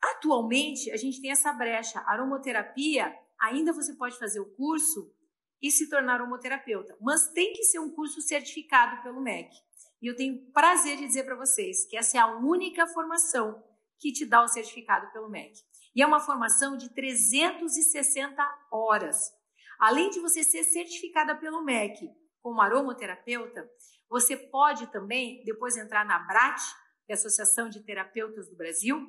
Atualmente, 0.02 0.90
a 0.90 0.96
gente 0.96 1.20
tem 1.20 1.30
essa 1.30 1.52
brecha. 1.52 2.00
Aromoterapia, 2.00 3.14
ainda 3.38 3.72
você 3.72 3.94
pode 3.94 4.18
fazer 4.18 4.40
o 4.40 4.50
curso 4.54 5.14
e 5.62 5.70
se 5.70 5.88
tornar 5.90 6.14
aromoterapeuta, 6.14 6.96
mas 7.00 7.28
tem 7.28 7.52
que 7.52 7.64
ser 7.64 7.78
um 7.78 7.90
curso 7.90 8.20
certificado 8.22 9.02
pelo 9.02 9.20
MEC. 9.20 9.54
E 10.00 10.06
eu 10.06 10.16
tenho 10.16 10.50
prazer 10.52 10.96
de 10.96 11.06
dizer 11.06 11.24
para 11.24 11.36
vocês 11.36 11.86
que 11.86 11.96
essa 11.96 12.16
é 12.16 12.20
a 12.20 12.36
única 12.36 12.86
formação 12.86 13.62
que 13.98 14.12
te 14.12 14.24
dá 14.24 14.42
o 14.42 14.48
certificado 14.48 15.12
pelo 15.12 15.28
MEC. 15.28 15.60
E 15.94 16.02
é 16.02 16.06
uma 16.06 16.20
formação 16.20 16.76
de 16.76 16.88
360 16.94 18.42
horas. 18.70 19.30
Além 19.78 20.08
de 20.10 20.20
você 20.20 20.42
ser 20.42 20.64
certificada 20.64 21.36
pelo 21.36 21.62
MEC 21.62 22.08
como 22.40 22.60
aromoterapeuta, 22.60 23.68
você 24.08 24.36
pode 24.36 24.86
também 24.90 25.42
depois 25.44 25.76
entrar 25.76 26.04
na 26.04 26.18
BRAT, 26.18 26.60
que 27.06 27.12
é 27.12 27.14
a 27.14 27.18
Associação 27.18 27.68
de 27.68 27.84
Terapeutas 27.84 28.48
do 28.48 28.56
Brasil, 28.56 29.06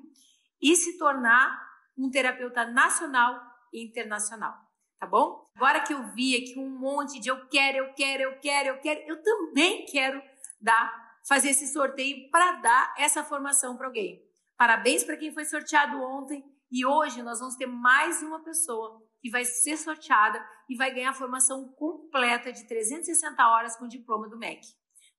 e 0.61 0.75
se 0.75 0.97
tornar 0.97 1.71
um 1.97 2.09
terapeuta 2.09 2.65
nacional 2.65 3.39
e 3.73 3.83
internacional. 3.83 4.53
tá 4.99 5.07
bom? 5.07 5.49
Agora 5.55 5.81
que 5.81 5.93
eu 5.93 6.13
vi 6.13 6.35
aqui 6.35 6.59
um 6.59 6.69
monte 6.69 7.19
de 7.19 7.29
eu 7.29 7.47
quero, 7.47 7.77
eu 7.77 7.93
quero, 7.93 8.23
eu 8.23 8.39
quero, 8.39 8.69
eu 8.69 8.79
quero, 8.79 8.99
eu 9.07 9.23
também 9.23 9.85
quero 9.85 10.21
dar, 10.62 11.20
fazer 11.28 11.49
esse 11.49 11.68
sorteio 11.68 12.30
para 12.30 12.53
dar 12.53 12.95
essa 12.97 13.24
formação 13.24 13.76
para 13.76 13.88
alguém. 13.88 14.24
Parabéns 14.57 15.03
para 15.03 15.18
quem 15.18 15.34
foi 15.34 15.45
sorteado 15.45 16.01
ontem 16.01 16.43
e 16.72 16.86
hoje 16.86 17.22
nós 17.22 17.39
vamos 17.39 17.55
ter 17.55 17.66
mais 17.66 18.22
uma 18.22 18.43
pessoa 18.43 19.01
que 19.20 19.30
vai 19.30 19.43
ser 19.43 19.78
sorteada 19.78 20.43
e 20.70 20.76
vai 20.76 20.93
ganhar 20.93 21.12
a 21.12 21.14
formação 21.14 21.68
completa 21.74 22.51
de 22.51 22.66
360 22.68 23.47
horas 23.47 23.76
com 23.76 23.88
diploma 23.88 24.30
do 24.30 24.38
MEC. 24.38 24.62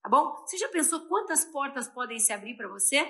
Tá 0.02 0.08
bom? 0.08 0.34
Você 0.44 0.58
já 0.58 0.68
pensou 0.68 1.06
quantas 1.06 1.44
portas 1.44 1.86
podem 1.88 2.18
se 2.18 2.32
abrir 2.32 2.56
para 2.56 2.68
você? 2.68 3.00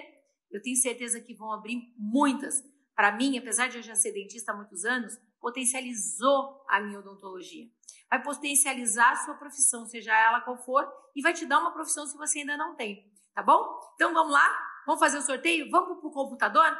Eu 0.50 0.60
tenho 0.60 0.76
certeza 0.76 1.20
que 1.20 1.34
vão 1.34 1.52
abrir 1.52 1.94
muitas. 1.96 2.62
Para 2.94 3.12
mim, 3.12 3.38
apesar 3.38 3.68
de 3.68 3.78
eu 3.78 3.82
já 3.82 3.94
ser 3.94 4.12
dentista 4.12 4.52
há 4.52 4.56
muitos 4.56 4.84
anos, 4.84 5.18
potencializou 5.40 6.62
a 6.68 6.80
minha 6.80 6.98
odontologia. 6.98 7.66
Vai 8.12 8.22
potencializar 8.22 9.12
a 9.12 9.16
sua 9.16 9.34
profissão, 9.36 9.86
seja 9.86 10.12
ela 10.14 10.42
qual 10.42 10.58
for, 10.58 10.86
e 11.16 11.22
vai 11.22 11.32
te 11.32 11.46
dar 11.46 11.60
uma 11.60 11.72
profissão 11.72 12.06
se 12.06 12.14
você 12.14 12.40
ainda 12.40 12.58
não 12.58 12.74
tem. 12.74 13.10
Tá 13.34 13.42
bom? 13.42 13.80
Então 13.94 14.12
vamos 14.12 14.30
lá? 14.30 14.46
Vamos 14.84 15.00
fazer 15.00 15.16
o 15.16 15.22
sorteio? 15.22 15.70
Vamos 15.70 15.98
para 15.98 16.08
o 16.08 16.12
computador? 16.12 16.78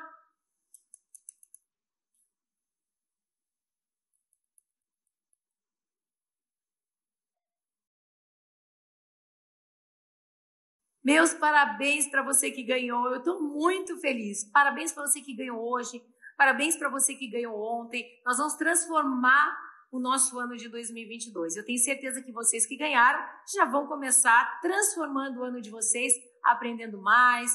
Meus 11.03 11.33
parabéns 11.33 12.09
para 12.09 12.23
você 12.23 12.51
que 12.51 12.63
ganhou. 12.63 13.07
Eu 13.07 13.21
estou 13.21 13.43
muito 13.43 13.99
feliz. 14.03 14.45
Parabéns 14.53 14.93
para 14.93 15.07
você 15.07 15.23
que 15.23 15.35
ganhou 15.35 15.67
hoje. 15.67 16.05
Parabéns 16.37 16.77
para 16.77 16.91
você 16.91 17.15
que 17.15 17.27
ganhou 17.27 17.59
ontem. 17.59 18.21
Nós 18.27 18.37
vamos 18.37 18.53
transformar 18.57 19.72
o 19.93 20.01
nosso 20.01 20.41
ano 20.41 20.57
de 20.57 20.69
2022. 20.69 21.57
Eu 21.57 21.65
tenho 21.65 21.79
certeza 21.79 22.23
que 22.23 22.33
vocês 22.33 22.67
que 22.67 22.77
ganharam 22.77 23.23
já 23.55 23.67
vão 23.67 23.87
começar 23.87 24.59
transformando 24.63 25.41
o 25.41 25.45
ano 25.45 25.61
de 25.61 25.71
vocês, 25.71 26.15
aprendendo 26.43 27.01
mais, 27.01 27.55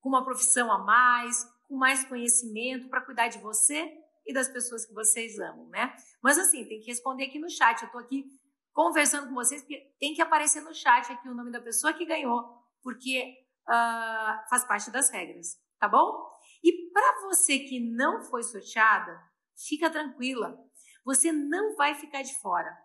com 0.00 0.10
uma 0.10 0.22
profissão 0.22 0.70
a 0.70 0.78
mais, 0.78 1.42
com 1.66 1.76
mais 1.76 2.04
conhecimento 2.04 2.88
para 2.90 3.00
cuidar 3.00 3.28
de 3.28 3.38
você 3.38 3.90
e 4.26 4.32
das 4.32 4.48
pessoas 4.48 4.84
que 4.84 4.92
vocês 4.92 5.38
amam, 5.40 5.68
né? 5.70 5.96
Mas 6.22 6.38
assim, 6.38 6.64
tem 6.66 6.80
que 6.80 6.86
responder 6.86 7.24
aqui 7.24 7.38
no 7.38 7.50
chat. 7.50 7.80
Eu 7.80 7.86
estou 7.86 8.00
aqui 8.00 8.26
conversando 8.72 9.28
com 9.28 9.34
vocês, 9.34 9.62
porque 9.62 9.80
tem 9.98 10.12
que 10.12 10.20
aparecer 10.20 10.60
no 10.60 10.74
chat 10.74 11.10
aqui 11.10 11.28
o 11.28 11.34
nome 11.34 11.50
da 11.50 11.60
pessoa 11.60 11.94
que 11.94 12.04
ganhou 12.04 12.60
porque 12.82 13.34
uh, 13.68 14.48
faz 14.48 14.64
parte 14.64 14.90
das 14.90 15.10
regras, 15.10 15.56
tá 15.78 15.88
bom? 15.88 16.28
E 16.62 16.90
para 16.92 17.22
você 17.22 17.58
que 17.58 17.80
não 17.80 18.22
foi 18.22 18.42
sorteada, 18.42 19.18
fica 19.56 19.90
tranquila, 19.90 20.58
você 21.04 21.32
não 21.32 21.76
vai 21.76 21.94
ficar 21.94 22.22
de 22.22 22.34
fora. 22.40 22.76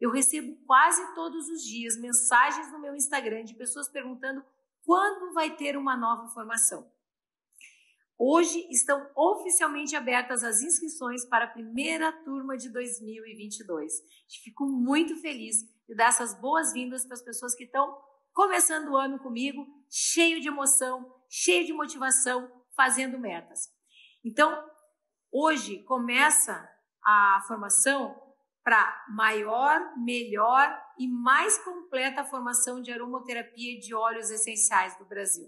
Eu 0.00 0.10
recebo 0.10 0.56
quase 0.66 1.14
todos 1.14 1.48
os 1.48 1.62
dias 1.62 1.96
mensagens 1.96 2.70
no 2.70 2.78
meu 2.78 2.94
Instagram 2.94 3.44
de 3.44 3.54
pessoas 3.54 3.88
perguntando 3.88 4.44
quando 4.84 5.32
vai 5.32 5.56
ter 5.56 5.76
uma 5.76 5.96
nova 5.96 6.28
formação. 6.28 6.90
Hoje 8.18 8.66
estão 8.70 9.10
oficialmente 9.14 9.94
abertas 9.94 10.42
as 10.42 10.62
inscrições 10.62 11.24
para 11.26 11.44
a 11.44 11.50
primeira 11.50 12.10
turma 12.24 12.56
de 12.56 12.70
2022. 12.70 13.92
Fico 14.42 14.66
muito 14.66 15.20
feliz 15.20 15.56
de 15.86 15.94
dar 15.94 16.08
essas 16.08 16.34
boas-vindas 16.34 17.04
para 17.04 17.14
as 17.14 17.22
pessoas 17.22 17.54
que 17.54 17.64
estão 17.64 17.94
começando 18.32 18.88
o 18.88 18.96
ano 18.96 19.18
comigo, 19.18 19.66
cheio 19.90 20.40
de 20.40 20.48
emoção, 20.48 21.14
cheio 21.28 21.66
de 21.66 21.72
motivação, 21.72 22.50
fazendo 22.74 23.18
metas. 23.18 23.70
Então, 24.24 24.64
hoje 25.30 25.82
começa 25.84 26.70
a 27.06 27.40
formação 27.46 28.20
para 28.64 29.04
maior, 29.10 29.96
melhor 29.96 30.76
e 30.98 31.06
mais 31.06 31.56
completa 31.58 32.24
formação 32.24 32.82
de 32.82 32.90
aromoterapia 32.90 33.78
de 33.78 33.94
óleos 33.94 34.28
essenciais 34.28 34.98
do 34.98 35.04
Brasil. 35.04 35.46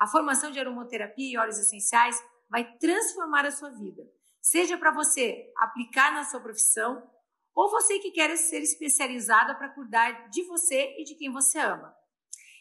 A 0.00 0.06
formação 0.06 0.50
de 0.50 0.58
aromoterapia 0.58 1.34
e 1.34 1.36
óleos 1.36 1.58
essenciais 1.58 2.18
vai 2.48 2.78
transformar 2.78 3.44
a 3.44 3.50
sua 3.50 3.70
vida, 3.70 4.02
seja 4.40 4.78
para 4.78 4.90
você 4.90 5.52
aplicar 5.58 6.14
na 6.14 6.24
sua 6.24 6.40
profissão 6.40 7.06
ou 7.54 7.70
você 7.70 7.98
que 7.98 8.10
quer 8.10 8.34
ser 8.38 8.62
especializada 8.62 9.54
para 9.54 9.74
cuidar 9.74 10.30
de 10.30 10.42
você 10.44 10.96
e 10.98 11.04
de 11.04 11.14
quem 11.14 11.30
você 11.30 11.58
ama. 11.58 11.94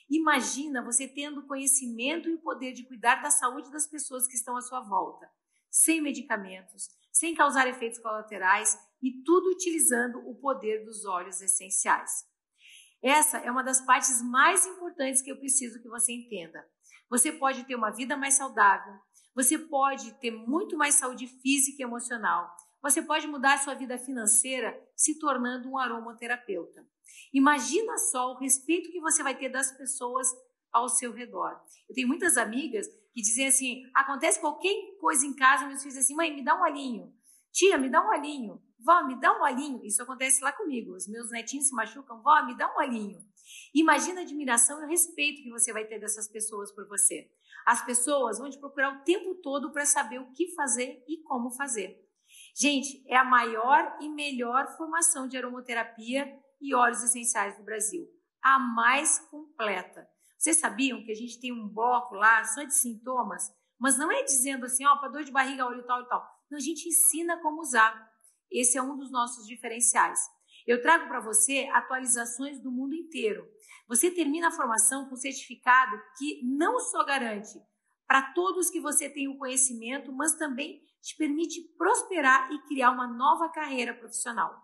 Imagina 0.10 0.84
você 0.84 1.08
tendo 1.08 1.48
conhecimento 1.48 2.30
e 2.30 2.34
o 2.34 2.42
poder 2.42 2.74
de 2.74 2.86
cuidar 2.86 3.22
da 3.22 3.32
saúde 3.32 3.72
das 3.72 3.88
pessoas 3.88 4.28
que 4.28 4.36
estão 4.36 4.58
à 4.58 4.62
sua 4.62 4.82
volta, 4.82 5.30
sem 5.70 6.02
medicamentos, 6.02 6.90
sem 7.16 7.34
causar 7.34 7.66
efeitos 7.66 7.97
colaterais 7.99 8.78
e 9.01 9.24
tudo 9.24 9.51
utilizando 9.51 10.20
o 10.30 10.36
poder 10.36 10.84
dos 10.84 11.05
óleos 11.05 11.41
essenciais. 11.41 12.11
Essa 13.01 13.38
é 13.38 13.49
uma 13.49 13.63
das 13.63 13.80
partes 13.80 14.22
mais 14.22 14.66
importantes 14.66 15.22
que 15.22 15.32
eu 15.32 15.38
preciso 15.38 15.82
que 15.82 15.88
você 15.88 16.11
entenda. 16.11 16.68
Você 17.09 17.32
pode 17.32 17.63
ter 17.63 17.76
uma 17.76 17.91
vida 17.91 18.18
mais 18.18 18.34
saudável, 18.34 18.93
você 19.34 19.57
pode 19.57 20.11
ter 20.20 20.32
muito 20.32 20.76
mais 20.76 20.95
saúde 20.95 21.28
física 21.41 21.82
e 21.82 21.86
emocional, 21.86 22.53
você 22.82 23.01
pode 23.01 23.28
mudar 23.28 23.59
sua 23.59 23.76
vida 23.76 23.97
financeira 23.97 24.78
se 24.93 25.18
tornando 25.18 25.70
um 25.70 25.78
aromaterapeuta. 25.78 26.86
Imagina 27.34 27.97
só 27.97 28.34
o 28.34 28.38
respeito 28.38 28.91
que 28.91 28.99
você 28.99 29.24
vai 29.24 29.38
ter 29.38 29.47
das 29.47 29.72
pessoas 29.72 30.28
ao 30.76 30.90
seu 30.90 31.14
redor. 31.14 31.58
Eu 31.88 31.96
tenho 31.96 32.08
muitas 32.08 32.36
amigas 32.36 32.86
que 33.14 33.22
dizem 33.22 33.48
assim: 33.48 33.84
acontece 33.96 34.42
qualquer 34.42 34.76
coisa 35.00 35.26
em 35.26 35.34
casa, 35.34 35.66
meus 35.66 35.82
filhos 35.82 35.98
assim, 35.98 36.14
mãe, 36.14 36.36
me 36.36 36.44
dá 36.44 36.54
um 36.54 36.64
olhinho. 36.64 37.14
Tia, 37.54 37.78
me 37.78 37.90
dá 37.90 38.04
um 38.04 38.10
olhinho. 38.10 38.62
Vó, 38.78 39.04
me 39.06 39.20
dá 39.20 39.32
um 39.32 39.42
olhinho. 39.42 39.84
Isso 39.86 40.04
acontece 40.04 40.44
lá 40.44 40.52
comigo. 40.52 40.94
Os 40.94 41.08
meus 41.08 41.32
netinhos 41.32 41.70
se 41.70 41.74
machucam. 41.74 42.22
Vó, 42.22 42.46
me 42.46 42.58
dá 42.58 42.70
um 42.74 42.78
olhinho. 42.78 43.24
Imagina 43.74 44.20
a 44.20 44.24
admiração 44.24 44.82
e 44.82 44.86
o 44.86 44.90
respeito 44.90 45.42
que 45.42 45.50
você 45.50 45.72
vai 45.72 45.86
ter 45.86 45.98
dessas 45.98 46.28
pessoas 46.28 46.72
por 46.74 46.86
você. 46.88 47.32
As 47.66 47.84
pessoas 47.86 48.38
vão 48.38 48.50
te 48.50 48.60
procurar 48.60 48.94
o 48.94 49.04
tempo 49.04 49.36
todo 49.36 49.72
para 49.72 49.86
saber 49.86 50.20
o 50.20 50.32
que 50.34 50.54
fazer 50.54 51.02
e 51.08 51.24
como 51.24 51.50
fazer. 51.52 51.98
Gente, 52.54 53.02
é 53.08 53.16
a 53.16 53.24
maior 53.24 53.98
e 54.02 54.10
melhor 54.10 54.76
formação 54.76 55.28
de 55.28 55.38
aromaterapia 55.38 56.38
e 56.62 56.76
óleos 56.76 57.04
essenciais 57.04 57.58
do 57.58 57.64
Brasil. 57.64 58.06
A 58.44 58.60
mais 58.60 59.20
completa. 59.32 60.08
Vocês 60.38 60.58
sabiam 60.58 61.04
que 61.04 61.12
a 61.12 61.16
gente 61.16 61.40
tem 61.40 61.52
um 61.52 61.68
bloco 61.68 62.16
lá 62.16 62.44
só 62.44 62.64
de 62.64 62.74
sintomas? 62.74 63.52
Mas 63.80 63.98
não 63.98 64.12
é 64.12 64.24
dizendo 64.24 64.66
assim, 64.66 64.86
ó, 64.86 64.96
para 64.98 65.10
dor 65.10 65.24
de 65.24 65.32
barriga, 65.32 65.66
olho 65.66 65.86
tal 65.86 66.02
e 66.02 66.08
tal. 66.08 66.26
Não, 66.50 66.58
a 66.58 66.62
gente 66.62 66.88
ensina 66.88 67.42
como 67.42 67.62
usar. 67.62 68.10
Esse 68.52 68.78
é 68.78 68.82
um 68.82 68.96
dos 68.98 69.12
nossos 69.12 69.46
diferenciais. 69.48 70.20
Eu 70.66 70.82
trago 70.82 71.08
para 71.08 71.20
você 71.20 71.70
atualizações 71.74 72.60
do 72.60 72.72
mundo 72.72 72.96
inteiro. 72.96 73.48
Você 73.88 74.10
termina 74.10 74.48
a 74.48 74.52
formação 74.52 75.08
com 75.08 75.16
certificado 75.16 75.96
que 76.18 76.42
não 76.44 76.80
só 76.80 77.04
garante 77.04 77.60
para 78.08 78.34
todos 78.34 78.70
que 78.70 78.80
você 78.80 79.10
tem 79.10 79.28
o 79.28 79.38
conhecimento, 79.38 80.12
mas 80.12 80.36
também 80.36 80.82
te 81.02 81.16
permite 81.18 81.62
prosperar 81.78 82.52
e 82.52 82.60
criar 82.68 82.92
uma 82.92 83.08
nova 83.08 83.50
carreira 83.50 83.94
profissional. 83.94 84.60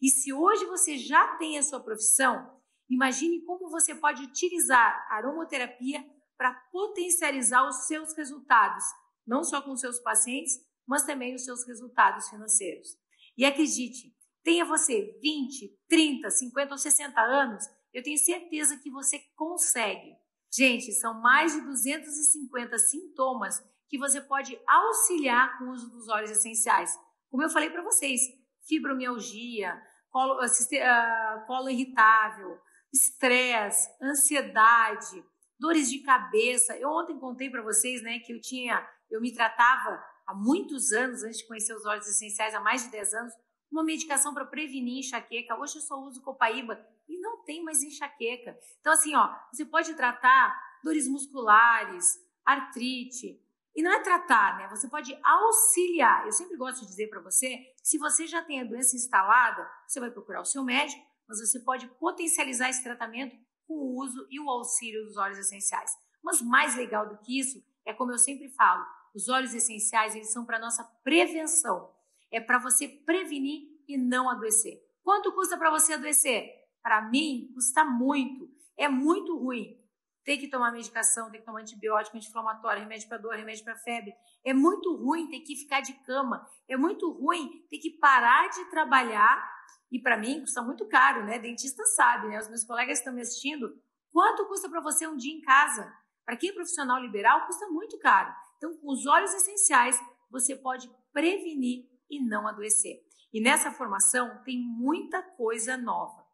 E 0.00 0.08
se 0.08 0.32
hoje 0.32 0.64
você 0.66 0.96
já 0.96 1.36
tem 1.36 1.58
a 1.58 1.62
sua 1.62 1.80
profissão, 1.80 2.60
imagine 2.88 3.42
como 3.44 3.70
você 3.70 3.94
pode 3.94 4.22
utilizar 4.22 5.06
a 5.10 5.16
aromaterapia 5.16 6.04
para 6.36 6.54
potencializar 6.70 7.66
os 7.66 7.86
seus 7.86 8.14
resultados, 8.16 8.84
não 9.26 9.42
só 9.42 9.62
com 9.62 9.76
seus 9.76 9.98
pacientes, 9.98 10.54
mas 10.86 11.04
também 11.04 11.34
os 11.34 11.44
seus 11.44 11.66
resultados 11.66 12.28
financeiros. 12.28 12.96
E 13.36 13.44
acredite, 13.44 14.14
tenha 14.44 14.64
você 14.64 15.18
20, 15.20 15.76
30, 15.88 16.30
50 16.30 16.72
ou 16.72 16.78
60 16.78 17.20
anos, 17.20 17.64
eu 17.92 18.02
tenho 18.02 18.18
certeza 18.18 18.78
que 18.78 18.90
você 18.90 19.18
consegue. 19.34 20.14
Gente, 20.54 20.92
são 20.92 21.20
mais 21.20 21.52
de 21.52 21.60
250 21.62 22.78
sintomas 22.78 23.62
que 23.88 23.98
você 23.98 24.20
pode 24.20 24.58
auxiliar 24.66 25.58
com 25.58 25.64
o 25.64 25.70
uso 25.72 25.90
dos 25.90 26.08
óleos 26.08 26.30
essenciais. 26.30 26.98
Como 27.30 27.42
eu 27.42 27.50
falei 27.50 27.70
para 27.70 27.82
vocês, 27.82 28.20
fibromialgia, 28.66 29.80
colo, 30.10 30.40
uh, 30.40 31.46
colo 31.46 31.68
irritável, 31.68 32.58
estresse, 32.96 33.88
ansiedade, 34.02 35.24
dores 35.58 35.90
de 35.90 36.00
cabeça. 36.00 36.76
Eu 36.76 36.90
ontem 36.90 37.18
contei 37.18 37.50
para 37.50 37.62
vocês, 37.62 38.02
né, 38.02 38.18
que 38.20 38.32
eu 38.32 38.40
tinha, 38.40 38.86
eu 39.10 39.20
me 39.20 39.32
tratava 39.32 40.02
há 40.26 40.34
muitos 40.34 40.92
anos, 40.92 41.22
antes 41.22 41.38
de 41.38 41.46
conhecer 41.46 41.74
os 41.74 41.84
óleos 41.84 42.06
essenciais, 42.06 42.54
há 42.54 42.60
mais 42.60 42.84
de 42.84 42.90
10 42.90 43.14
anos, 43.14 43.32
uma 43.70 43.84
medicação 43.84 44.32
para 44.32 44.44
prevenir 44.44 44.98
enxaqueca. 44.98 45.56
Hoje 45.58 45.76
eu 45.76 45.82
só 45.82 45.96
uso 46.00 46.22
copaíba 46.22 46.78
e 47.08 47.18
não 47.18 47.44
tem 47.44 47.62
mais 47.62 47.82
enxaqueca. 47.82 48.58
Então, 48.80 48.92
assim, 48.92 49.14
ó, 49.14 49.34
você 49.52 49.64
pode 49.64 49.94
tratar 49.94 50.56
dores 50.82 51.08
musculares, 51.08 52.18
artrite, 52.44 53.40
e 53.74 53.82
não 53.82 53.92
é 53.92 54.00
tratar, 54.00 54.56
né? 54.56 54.68
Você 54.68 54.88
pode 54.88 55.16
auxiliar. 55.22 56.24
Eu 56.24 56.32
sempre 56.32 56.56
gosto 56.56 56.80
de 56.80 56.86
dizer 56.86 57.08
para 57.08 57.20
você, 57.20 57.58
se 57.82 57.98
você 57.98 58.26
já 58.26 58.42
tem 58.42 58.62
a 58.62 58.64
doença 58.64 58.96
instalada, 58.96 59.70
você 59.86 60.00
vai 60.00 60.10
procurar 60.10 60.40
o 60.40 60.46
seu 60.46 60.64
médico, 60.64 61.05
mas 61.28 61.40
você 61.40 61.60
pode 61.60 61.86
potencializar 61.98 62.68
esse 62.68 62.82
tratamento 62.82 63.36
com 63.66 63.74
o 63.74 64.00
uso 64.02 64.26
e 64.30 64.40
o 64.40 64.48
auxílio 64.48 65.04
dos 65.04 65.16
óleos 65.16 65.38
essenciais. 65.38 65.90
Mas 66.22 66.40
mais 66.40 66.76
legal 66.76 67.08
do 67.08 67.18
que 67.18 67.38
isso 67.38 67.62
é 67.84 67.92
como 67.92 68.12
eu 68.12 68.18
sempre 68.18 68.48
falo, 68.50 68.84
os 69.14 69.28
óleos 69.28 69.54
essenciais 69.54 70.14
eles 70.14 70.32
são 70.32 70.44
para 70.44 70.58
nossa 70.58 70.84
prevenção. 71.02 71.94
É 72.30 72.40
para 72.40 72.58
você 72.58 72.88
prevenir 72.88 73.62
e 73.88 73.96
não 73.96 74.28
adoecer. 74.28 74.78
Quanto 75.02 75.32
custa 75.32 75.56
para 75.56 75.70
você 75.70 75.94
adoecer? 75.94 76.50
Para 76.82 77.08
mim, 77.08 77.50
custa 77.54 77.84
muito. 77.84 78.50
É 78.76 78.88
muito 78.88 79.38
ruim. 79.38 79.80
Tem 80.24 80.38
que 80.38 80.48
tomar 80.48 80.72
medicação, 80.72 81.30
tem 81.30 81.38
que 81.38 81.46
tomar 81.46 81.60
antibiótico, 81.60 82.16
anti-inflamatório, 82.16 82.82
remédio 82.82 83.08
para 83.08 83.16
dor, 83.16 83.36
remédio 83.36 83.62
para 83.62 83.76
febre. 83.76 84.12
É 84.44 84.52
muito 84.52 84.96
ruim 84.96 85.28
ter 85.28 85.40
que 85.40 85.54
ficar 85.54 85.80
de 85.80 85.92
cama. 86.04 86.44
É 86.68 86.76
muito 86.76 87.08
ruim 87.12 87.64
ter 87.70 87.78
que 87.78 87.90
parar 87.92 88.48
de 88.48 88.64
trabalhar. 88.68 89.55
E 89.90 90.00
para 90.00 90.16
mim, 90.16 90.40
custa 90.40 90.62
muito 90.62 90.86
caro, 90.86 91.24
né? 91.24 91.38
Dentista 91.38 91.84
sabe, 91.84 92.28
né? 92.28 92.38
Os 92.38 92.48
meus 92.48 92.64
colegas 92.64 92.98
estão 92.98 93.12
me 93.12 93.20
assistindo. 93.20 93.80
Quanto 94.10 94.46
custa 94.46 94.68
para 94.68 94.80
você 94.80 95.06
um 95.06 95.16
dia 95.16 95.32
em 95.32 95.40
casa? 95.40 95.92
Para 96.24 96.36
quem 96.36 96.50
é 96.50 96.52
profissional 96.52 97.00
liberal, 97.00 97.46
custa 97.46 97.66
muito 97.68 97.98
caro. 97.98 98.34
Então, 98.56 98.76
com 98.78 98.92
os 98.92 99.06
óleos 99.06 99.32
essenciais, 99.32 99.98
você 100.30 100.56
pode 100.56 100.90
prevenir 101.12 101.88
e 102.10 102.20
não 102.20 102.46
adoecer. 102.48 103.00
E 103.32 103.40
nessa 103.40 103.70
formação 103.70 104.42
tem 104.44 104.58
muita 104.58 105.22
coisa 105.22 105.76
nova. 105.76 106.26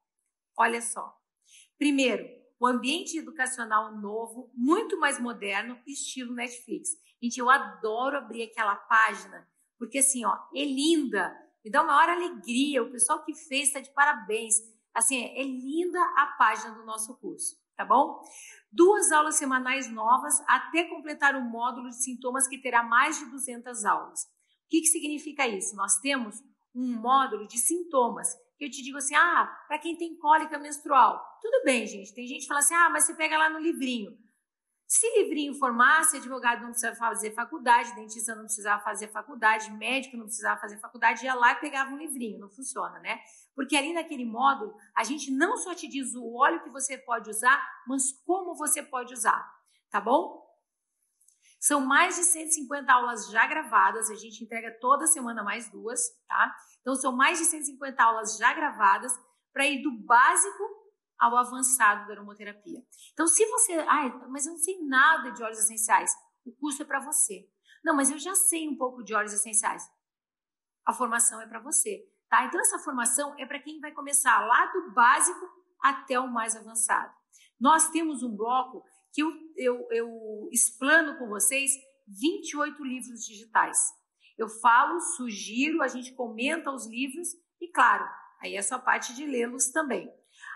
Olha 0.56 0.80
só. 0.80 1.18
Primeiro, 1.76 2.24
o 2.60 2.66
ambiente 2.66 3.18
educacional 3.18 3.96
novo, 4.00 4.50
muito 4.54 4.98
mais 4.98 5.18
moderno, 5.18 5.78
estilo 5.86 6.32
Netflix. 6.32 6.90
Gente, 7.20 7.38
eu 7.38 7.50
adoro 7.50 8.16
abrir 8.16 8.44
aquela 8.44 8.76
página, 8.76 9.48
porque 9.78 9.98
assim, 9.98 10.24
ó, 10.24 10.32
é 10.54 10.64
linda, 10.64 11.36
me 11.64 11.70
dá 11.70 11.82
uma 11.82 11.96
hora 11.96 12.12
alegria. 12.12 12.82
O 12.82 12.90
pessoal 12.90 13.24
que 13.24 13.34
fez 13.34 13.68
está 13.68 13.80
de 13.80 13.92
parabéns. 13.92 14.54
Assim, 14.94 15.22
é 15.24 15.42
linda 15.42 16.00
a 16.16 16.34
página 16.38 16.74
do 16.74 16.84
nosso 16.84 17.16
curso, 17.18 17.56
tá 17.76 17.84
bom? 17.84 18.20
Duas 18.70 19.10
aulas 19.10 19.36
semanais 19.36 19.90
novas 19.90 20.42
até 20.46 20.84
completar 20.84 21.34
o 21.34 21.40
módulo 21.42 21.88
de 21.88 22.02
sintomas 22.02 22.46
que 22.46 22.60
terá 22.60 22.82
mais 22.82 23.18
de 23.18 23.24
200 23.26 23.84
aulas. 23.84 24.24
O 24.24 24.68
que, 24.68 24.80
que 24.80 24.86
significa 24.86 25.46
isso? 25.46 25.74
Nós 25.76 25.98
temos 26.00 26.42
um 26.74 27.00
módulo 27.00 27.46
de 27.46 27.58
sintomas. 27.58 28.28
Eu 28.60 28.70
te 28.70 28.82
digo 28.82 28.98
assim, 28.98 29.14
ah, 29.14 29.46
para 29.66 29.78
quem 29.78 29.96
tem 29.96 30.16
cólica 30.16 30.58
menstrual. 30.58 31.22
Tudo 31.40 31.64
bem, 31.64 31.86
gente. 31.86 32.14
Tem 32.14 32.26
gente 32.26 32.42
que 32.42 32.46
fala 32.46 32.60
assim, 32.60 32.74
ah, 32.74 32.90
mas 32.90 33.04
você 33.04 33.14
pega 33.14 33.36
lá 33.36 33.48
no 33.48 33.58
livrinho. 33.58 34.16
Se 34.92 35.08
livrinho 35.18 35.54
formasse, 35.54 36.18
advogado 36.18 36.60
não 36.60 36.68
precisava 36.68 36.94
fazer 36.96 37.30
faculdade, 37.32 37.94
dentista 37.94 38.34
não 38.34 38.44
precisava 38.44 38.84
fazer 38.84 39.08
faculdade, 39.08 39.72
médico 39.72 40.18
não 40.18 40.26
precisava 40.26 40.60
fazer 40.60 40.76
faculdade, 40.76 41.24
ia 41.24 41.34
lá 41.34 41.52
e 41.52 41.60
pegava 41.60 41.92
um 41.92 41.96
livrinho. 41.96 42.38
Não 42.38 42.50
funciona, 42.50 42.98
né? 42.98 43.18
Porque 43.54 43.74
ali 43.74 43.94
naquele 43.94 44.26
módulo, 44.26 44.76
a 44.94 45.02
gente 45.02 45.30
não 45.30 45.56
só 45.56 45.74
te 45.74 45.88
diz 45.88 46.14
o 46.14 46.34
óleo 46.34 46.62
que 46.62 46.68
você 46.68 46.98
pode 46.98 47.30
usar, 47.30 47.58
mas 47.86 48.12
como 48.26 48.54
você 48.54 48.82
pode 48.82 49.14
usar. 49.14 49.50
Tá 49.88 49.98
bom? 49.98 50.46
São 51.58 51.80
mais 51.80 52.16
de 52.16 52.24
150 52.24 52.92
aulas 52.92 53.30
já 53.30 53.46
gravadas, 53.46 54.10
a 54.10 54.14
gente 54.14 54.44
entrega 54.44 54.78
toda 54.78 55.06
semana 55.06 55.42
mais 55.42 55.70
duas, 55.70 56.02
tá? 56.28 56.54
Então 56.82 56.94
são 56.94 57.12
mais 57.12 57.38
de 57.38 57.46
150 57.46 58.04
aulas 58.04 58.36
já 58.36 58.52
gravadas 58.52 59.18
para 59.54 59.64
ir 59.64 59.82
do 59.82 59.90
básico 59.90 60.81
ao 61.22 61.36
avançado 61.36 62.08
da 62.08 62.14
aromaterapia. 62.14 62.84
Então 63.12 63.28
se 63.28 63.46
você, 63.46 63.74
ai, 63.86 64.12
mas 64.28 64.44
eu 64.44 64.52
não 64.52 64.58
sei 64.58 64.84
nada 64.84 65.30
de 65.30 65.40
óleos 65.40 65.60
essenciais, 65.60 66.12
o 66.44 66.50
curso 66.50 66.82
é 66.82 66.84
para 66.84 66.98
você. 66.98 67.48
Não, 67.84 67.94
mas 67.94 68.10
eu 68.10 68.18
já 68.18 68.34
sei 68.34 68.68
um 68.68 68.76
pouco 68.76 69.04
de 69.04 69.14
óleos 69.14 69.32
essenciais. 69.32 69.88
A 70.84 70.92
formação 70.92 71.40
é 71.40 71.46
para 71.46 71.60
você, 71.60 72.04
tá? 72.28 72.44
Então 72.44 72.60
essa 72.60 72.80
formação 72.80 73.38
é 73.38 73.46
para 73.46 73.60
quem 73.60 73.78
vai 73.78 73.92
começar 73.92 74.44
lá 74.44 74.66
do 74.72 74.90
básico 74.90 75.48
até 75.80 76.18
o 76.18 76.26
mais 76.26 76.56
avançado. 76.56 77.14
Nós 77.60 77.88
temos 77.90 78.24
um 78.24 78.36
bloco 78.36 78.84
que 79.12 79.22
eu, 79.22 79.30
eu, 79.56 79.86
eu 79.92 80.48
explano 80.50 81.16
com 81.18 81.28
vocês 81.28 81.70
28 82.08 82.82
livros 82.84 83.24
digitais. 83.24 83.78
Eu 84.36 84.48
falo, 84.48 84.98
sugiro, 84.98 85.82
a 85.82 85.86
gente 85.86 86.14
comenta 86.14 86.72
os 86.72 86.88
livros 86.88 87.28
e, 87.60 87.68
claro, 87.68 88.08
aí 88.40 88.56
é 88.56 88.62
só 88.62 88.76
parte 88.76 89.14
de 89.14 89.24
lê-los 89.24 89.68
também. 89.68 90.12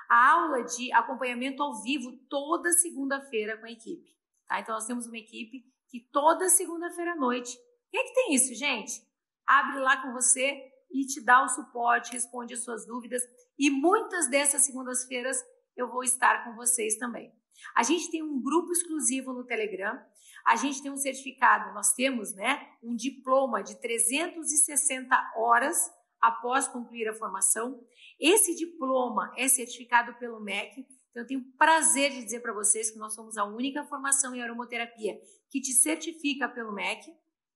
A 0.09 0.33
aula 0.33 0.63
de 0.63 0.93
acompanhamento 0.93 1.63
ao 1.63 1.83
vivo 1.83 2.13
toda 2.29 2.73
segunda-feira 2.73 3.57
com 3.59 3.67
a 3.67 3.71
equipe. 3.71 4.17
Tá? 4.47 4.61
Então, 4.61 4.75
nós 4.75 4.87
temos 4.87 5.07
uma 5.07 5.19
equipe 5.19 5.65
que 5.89 6.01
toda 6.13 6.49
segunda-feira 6.49 7.13
à 7.13 7.17
noite. 7.17 7.57
Quem 7.91 8.01
é 8.01 8.05
que 8.05 8.15
tem 8.15 8.35
isso, 8.35 8.55
gente? 8.55 9.03
Abre 9.47 9.81
lá 9.81 10.03
com 10.03 10.13
você 10.13 10.61
e 10.91 11.07
te 11.07 11.25
dá 11.25 11.45
o 11.45 11.49
suporte, 11.49 12.13
responde 12.13 12.55
as 12.55 12.65
suas 12.65 12.87
dúvidas. 12.87 13.23
E 13.59 13.71
muitas 13.71 14.29
dessas 14.29 14.65
segundas-feiras 14.65 15.37
eu 15.77 15.91
vou 15.91 16.03
estar 16.03 16.45
com 16.45 16.55
vocês 16.55 16.97
também. 16.97 17.33
A 17.75 17.83
gente 17.83 18.11
tem 18.11 18.23
um 18.23 18.41
grupo 18.41 18.73
exclusivo 18.73 19.33
no 19.33 19.45
Telegram. 19.45 19.99
A 20.47 20.57
gente 20.57 20.83
tem 20.83 20.91
um 20.91 20.97
certificado, 20.97 21.75
nós 21.75 21.93
temos, 21.93 22.33
né, 22.35 22.71
um 22.83 22.95
diploma 22.95 23.63
de 23.63 23.81
360 23.81 25.33
horas 25.37 25.91
após 26.21 26.69
concluir 26.69 27.09
a 27.09 27.14
formação. 27.14 27.85
Esse 28.19 28.55
diploma 28.55 29.33
é 29.37 29.49
certificado 29.49 30.14
pelo 30.14 30.41
MEC. 30.41 30.87
Então, 31.11 31.23
eu 31.23 31.27
tenho 31.27 31.45
prazer 31.57 32.11
de 32.11 32.25
dizer 32.25 32.41
para 32.41 32.53
vocês 32.53 32.91
que 32.91 32.99
nós 32.99 33.14
somos 33.14 33.37
a 33.37 33.45
única 33.45 33.85
formação 33.85 34.35
em 34.35 34.43
aromaterapia 34.43 35.19
que 35.51 35.61
te 35.61 35.73
certifica 35.73 36.49
pelo 36.49 36.73
MEC, 36.73 37.14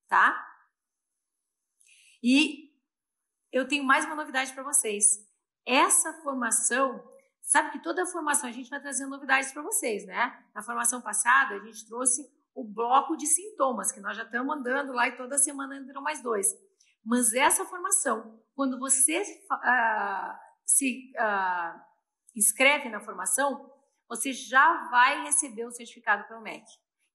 tá? 0.09 0.47
E 2.23 2.71
eu 3.53 3.67
tenho 3.67 3.85
mais 3.85 4.05
uma 4.05 4.15
novidade 4.15 4.53
para 4.53 4.63
vocês. 4.63 5.27
Essa 5.67 6.13
formação 6.23 7.09
Sabe 7.51 7.73
que 7.73 7.83
toda 7.83 8.05
a 8.05 8.07
formação 8.07 8.49
a 8.49 8.53
gente 8.53 8.71
vai 8.71 8.81
trazendo 8.81 9.11
novidades 9.11 9.51
para 9.51 9.61
vocês, 9.61 10.07
né? 10.07 10.41
Na 10.55 10.63
formação 10.63 11.01
passada, 11.01 11.57
a 11.57 11.59
gente 11.59 11.85
trouxe 11.85 12.25
o 12.55 12.63
bloco 12.63 13.17
de 13.17 13.27
sintomas, 13.27 13.91
que 13.91 13.99
nós 13.99 14.17
já 14.17 14.23
estamos 14.23 14.57
andando 14.57 14.93
lá 14.93 15.09
e 15.09 15.17
toda 15.17 15.37
semana 15.37 15.77
entram 15.77 16.01
mais 16.01 16.23
dois. 16.23 16.47
Mas 17.05 17.33
essa 17.33 17.65
formação, 17.65 18.41
quando 18.55 18.79
você 18.79 19.21
uh, 19.21 20.39
se 20.65 21.13
uh, 21.17 21.81
inscreve 22.37 22.89
na 22.89 23.01
formação, 23.01 23.71
você 24.09 24.33
já 24.33 24.89
vai 24.91 25.23
receber 25.23 25.65
o 25.65 25.73
certificado 25.73 26.27
pelo 26.29 26.43
MEC. 26.43 26.65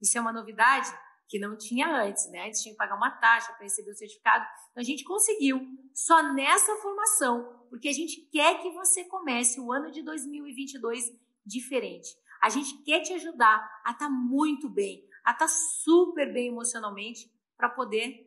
Isso 0.01 0.17
é 0.17 0.21
uma 0.21 0.33
novidade 0.33 0.89
que 1.27 1.39
não 1.39 1.57
tinha 1.57 1.87
antes, 1.87 2.29
né? 2.31 2.47
Antes 2.47 2.61
tinha 2.61 2.73
que 2.73 2.77
pagar 2.77 2.95
uma 2.95 3.11
taxa 3.11 3.51
para 3.53 3.63
receber 3.63 3.91
o 3.91 3.95
certificado. 3.95 4.45
Então 4.71 4.81
a 4.81 4.83
gente 4.83 5.03
conseguiu 5.03 5.59
só 5.93 6.33
nessa 6.33 6.75
formação, 6.77 7.65
porque 7.69 7.89
a 7.89 7.93
gente 7.93 8.21
quer 8.31 8.61
que 8.61 8.71
você 8.71 9.03
comece 9.05 9.59
o 9.59 9.71
ano 9.71 9.91
de 9.91 10.03
2022 10.03 11.11
diferente. 11.45 12.09
A 12.41 12.49
gente 12.49 12.83
quer 12.83 13.01
te 13.01 13.13
ajudar 13.13 13.81
a 13.83 13.91
estar 13.91 14.05
tá 14.05 14.09
muito 14.09 14.69
bem, 14.69 15.03
a 15.23 15.31
estar 15.31 15.45
tá 15.45 15.47
super 15.47 16.31
bem 16.31 16.49
emocionalmente 16.49 17.29
para 17.57 17.69
poder 17.69 18.24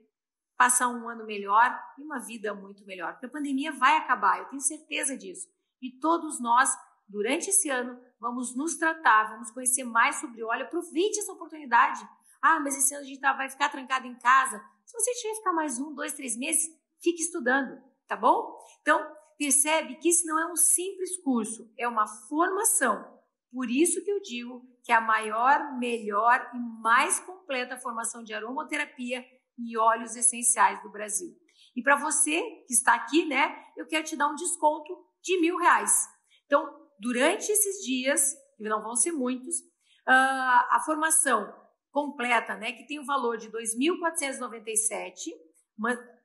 passar 0.58 0.88
um 0.88 1.08
ano 1.08 1.24
melhor 1.24 1.80
e 1.96 2.02
uma 2.02 2.18
vida 2.18 2.52
muito 2.52 2.84
melhor. 2.84 3.12
Porque 3.12 3.26
a 3.26 3.30
pandemia 3.30 3.72
vai 3.72 3.96
acabar, 3.96 4.40
eu 4.40 4.44
tenho 4.46 4.60
certeza 4.60 5.16
disso. 5.16 5.48
E 5.80 5.90
todos 5.98 6.38
nós, 6.38 6.76
durante 7.08 7.48
esse 7.48 7.70
ano, 7.70 7.98
vamos 8.20 8.54
nos 8.54 8.76
tratar, 8.76 9.30
vamos 9.30 9.50
conhecer 9.50 9.84
mais 9.84 10.16
sobre 10.16 10.42
óleo. 10.42 10.64
Aproveite 10.64 11.20
essa 11.20 11.32
oportunidade 11.32 12.06
ah, 12.40 12.60
mas 12.60 12.76
esse 12.76 12.94
ano 12.94 13.04
a 13.04 13.06
gente 13.06 13.20
tá, 13.20 13.32
vai 13.32 13.48
ficar 13.48 13.68
trancado 13.68 14.06
em 14.06 14.14
casa. 14.16 14.62
Se 14.84 14.92
você 14.92 15.12
tiver 15.14 15.30
que 15.30 15.38
ficar 15.38 15.52
mais 15.52 15.78
um, 15.78 15.94
dois, 15.94 16.14
três 16.14 16.36
meses, 16.36 16.68
fique 17.02 17.22
estudando, 17.22 17.82
tá 18.06 18.16
bom? 18.16 18.56
Então, 18.80 19.04
percebe 19.36 19.96
que 19.96 20.08
isso 20.08 20.26
não 20.26 20.38
é 20.38 20.50
um 20.50 20.56
simples 20.56 21.20
curso, 21.22 21.70
é 21.76 21.86
uma 21.86 22.06
formação. 22.06 23.18
Por 23.50 23.70
isso 23.70 24.04
que 24.04 24.10
eu 24.10 24.20
digo 24.20 24.62
que 24.84 24.92
é 24.92 24.94
a 24.94 25.00
maior, 25.00 25.78
melhor 25.78 26.50
e 26.54 26.58
mais 26.58 27.18
completa 27.20 27.78
formação 27.78 28.22
de 28.22 28.32
aromaterapia 28.32 29.24
e 29.58 29.76
óleos 29.76 30.16
essenciais 30.16 30.82
do 30.82 30.90
Brasil. 30.90 31.36
E 31.74 31.82
para 31.82 31.96
você 31.96 32.40
que 32.66 32.72
está 32.72 32.94
aqui, 32.94 33.24
né, 33.24 33.56
eu 33.76 33.86
quero 33.86 34.04
te 34.04 34.16
dar 34.16 34.28
um 34.28 34.34
desconto 34.34 34.96
de 35.22 35.40
mil 35.40 35.56
reais. 35.58 36.08
Então, 36.46 36.68
durante 36.98 37.50
esses 37.50 37.84
dias, 37.84 38.34
que 38.56 38.68
não 38.68 38.82
vão 38.82 38.96
ser 38.96 39.12
muitos, 39.12 39.58
uh, 39.60 40.66
a 40.70 40.82
formação 40.84 41.54
completa, 41.90 42.56
né, 42.56 42.72
que 42.72 42.86
tem 42.86 42.98
o 42.98 43.04
valor 43.04 43.36
de 43.36 43.50
2.497, 43.50 45.30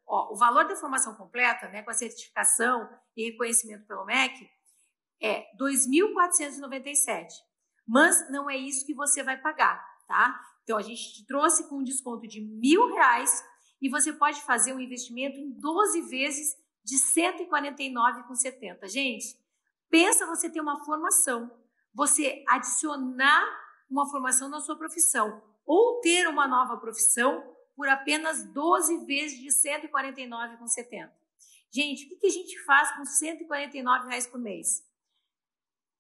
o 0.06 0.36
valor 0.36 0.68
da 0.68 0.76
formação 0.76 1.16
completa, 1.16 1.68
né, 1.70 1.82
com 1.84 1.92
a 1.92 1.94
certificação 1.94 2.90
e 3.16 3.32
reconhecimento 3.32 3.86
pelo 3.86 4.06
MEC, 4.06 4.50
é 5.22 5.46
2.497. 5.58 7.28
Mas 7.88 8.30
não 8.30 8.50
é 8.50 8.58
isso 8.58 8.86
que 8.86 8.94
você 8.94 9.24
vai 9.24 9.38
pagar, 9.40 9.84
tá? 10.08 10.40
Então 10.64 10.78
a 10.78 10.82
gente 10.82 11.14
te 11.14 11.26
trouxe 11.26 11.68
com 11.68 11.78
um 11.78 11.84
desconto 11.84 12.28
de 12.28 12.42
mil 12.42 12.94
reais 12.94 13.44
e 13.82 13.90
você 13.90 14.14
pode 14.14 14.42
fazer 14.42 14.74
um 14.74 14.80
investimento 14.80 15.38
em 15.38 15.52
12 15.52 16.02
vezes 16.04 16.58
de 16.84 16.96
149,70. 16.96 18.88
Gente, 18.88 19.38
pensa 19.90 20.26
você 20.26 20.50
ter 20.50 20.62
uma 20.62 20.84
formação, 20.84 21.52
você 21.94 22.44
adicionar 22.48 23.44
uma 23.90 24.10
formação 24.10 24.50
na 24.50 24.60
sua 24.60 24.76
profissão 24.78 25.42
ou 25.66 26.00
ter 26.02 26.28
uma 26.28 26.48
nova 26.48 26.78
profissão 26.78 27.44
por 27.76 27.88
apenas 27.88 28.44
12 28.54 29.06
vezes 29.06 29.40
de 29.40 29.48
R$ 29.70 29.90
149,70. 29.90 31.12
Gente, 31.72 32.14
o 32.14 32.20
que 32.20 32.28
a 32.28 32.30
gente 32.30 32.64
faz 32.66 32.92
com 32.92 33.00
R$ 33.00 33.10
149,00 33.10 34.30
por 34.30 34.40
mês? 34.40 34.88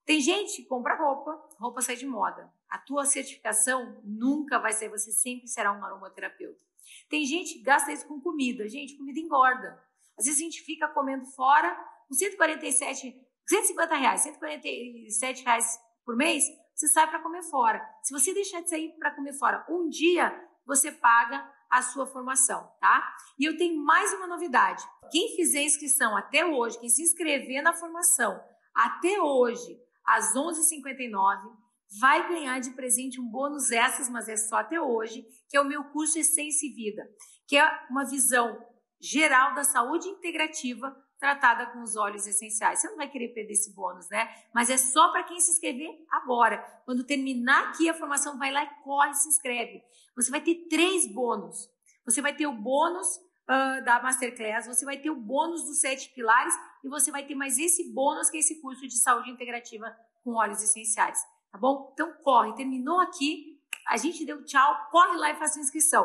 Tem 0.05 0.19
gente 0.19 0.57
que 0.57 0.67
compra 0.67 0.95
roupa, 0.95 1.31
roupa 1.59 1.81
sai 1.81 1.95
de 1.95 2.05
moda. 2.05 2.51
A 2.73 2.79
tua 2.79 3.05
certificação 3.05 4.01
nunca 4.03 4.57
vai 4.57 4.73
ser, 4.73 4.89
você 4.89 5.11
sempre 5.11 5.47
será 5.47 5.71
um 5.71 5.85
aromaterapeuta. 5.85 6.59
Tem 7.07 7.23
gente 7.23 7.53
que 7.53 7.61
gasta 7.61 7.91
isso 7.91 8.07
com 8.07 8.19
comida. 8.19 8.67
Gente, 8.67 8.97
comida 8.97 9.19
engorda. 9.19 9.79
Às 10.17 10.25
vezes 10.25 10.41
a 10.41 10.43
gente 10.43 10.59
fica 10.63 10.87
comendo 10.87 11.23
fora 11.23 11.71
com 12.07 12.15
147, 12.15 13.15
150 13.47 13.95
reais, 13.95 14.21
147 14.21 15.43
reais 15.43 15.79
por 16.03 16.15
mês, 16.15 16.45
você 16.73 16.87
sai 16.87 17.07
para 17.07 17.19
comer 17.19 17.43
fora. 17.43 17.79
Se 18.01 18.11
você 18.11 18.33
deixar 18.33 18.61
de 18.61 18.71
sair 18.71 18.89
para 18.97 19.11
comer 19.11 19.33
fora 19.33 19.63
um 19.69 19.87
dia, 19.87 20.33
você 20.65 20.91
paga 20.91 21.47
a 21.69 21.83
sua 21.83 22.07
formação, 22.07 22.67
tá? 22.81 23.15
E 23.37 23.45
eu 23.45 23.55
tenho 23.55 23.79
mais 23.85 24.11
uma 24.13 24.25
novidade. 24.25 24.83
Quem 25.11 25.35
fizer 25.35 25.61
inscrição 25.61 26.17
até 26.17 26.43
hoje, 26.43 26.79
quem 26.79 26.89
se 26.89 27.03
inscrever 27.03 27.61
na 27.61 27.71
formação 27.71 28.43
até 28.73 29.21
hoje, 29.21 29.79
às 30.03 30.33
11h59, 30.33 31.62
vai 31.99 32.27
ganhar 32.27 32.59
de 32.59 32.71
presente 32.71 33.19
um 33.19 33.29
bônus 33.29 33.71
essas, 33.71 34.09
mas 34.09 34.27
é 34.27 34.37
só 34.37 34.57
até 34.57 34.79
hoje, 34.79 35.25
que 35.49 35.57
é 35.57 35.61
o 35.61 35.65
meu 35.65 35.83
curso 35.85 36.17
Essência 36.17 36.67
e 36.67 36.73
Vida, 36.73 37.07
que 37.47 37.57
é 37.57 37.87
uma 37.89 38.05
visão 38.05 38.57
geral 38.99 39.53
da 39.53 39.63
saúde 39.63 40.07
integrativa 40.07 40.95
tratada 41.19 41.67
com 41.67 41.81
os 41.81 41.95
óleos 41.95 42.27
essenciais. 42.27 42.79
Você 42.79 42.89
não 42.89 42.97
vai 42.97 43.09
querer 43.09 43.29
perder 43.29 43.53
esse 43.53 43.73
bônus, 43.73 44.09
né? 44.09 44.29
Mas 44.53 44.69
é 44.69 44.77
só 44.77 45.09
para 45.11 45.23
quem 45.23 45.39
se 45.39 45.51
inscrever 45.51 45.89
agora. 46.11 46.57
Quando 46.85 47.05
terminar 47.05 47.69
aqui 47.69 47.89
a 47.89 47.93
formação, 47.93 48.37
vai 48.37 48.51
lá 48.51 48.63
e 48.63 48.83
corre 48.83 49.13
se 49.13 49.29
inscreve. 49.29 49.81
Você 50.15 50.29
vai 50.29 50.41
ter 50.41 50.67
três 50.69 51.07
bônus. 51.07 51.69
Você 52.05 52.21
vai 52.21 52.35
ter 52.35 52.45
o 52.45 52.53
bônus 52.53 53.07
uh, 53.43 53.83
da 53.85 54.01
Masterclass, 54.03 54.67
você 54.67 54.83
vai 54.83 54.97
ter 54.97 55.09
o 55.09 55.15
bônus 55.15 55.63
dos 55.63 55.79
sete 55.79 56.13
pilares 56.13 56.53
e 56.83 56.89
você 56.89 57.11
vai 57.11 57.25
ter 57.25 57.35
mais 57.35 57.57
esse 57.57 57.93
bônus 57.93 58.29
que 58.29 58.37
é 58.37 58.39
esse 58.39 58.61
curso 58.61 58.85
de 58.85 58.97
saúde 58.97 59.29
integrativa 59.29 59.95
com 60.23 60.35
óleos 60.35 60.61
essenciais. 60.61 61.19
Tá 61.53 61.59
bom? 61.59 61.91
Então 61.93 62.11
corre. 62.23 62.55
Terminou 62.55 62.99
aqui. 62.99 63.61
A 63.87 63.95
gente 63.95 64.25
deu 64.25 64.43
tchau. 64.43 64.89
Corre 64.91 65.15
lá 65.17 65.29
e 65.29 65.35
faça 65.35 65.59
inscrição. 65.59 66.03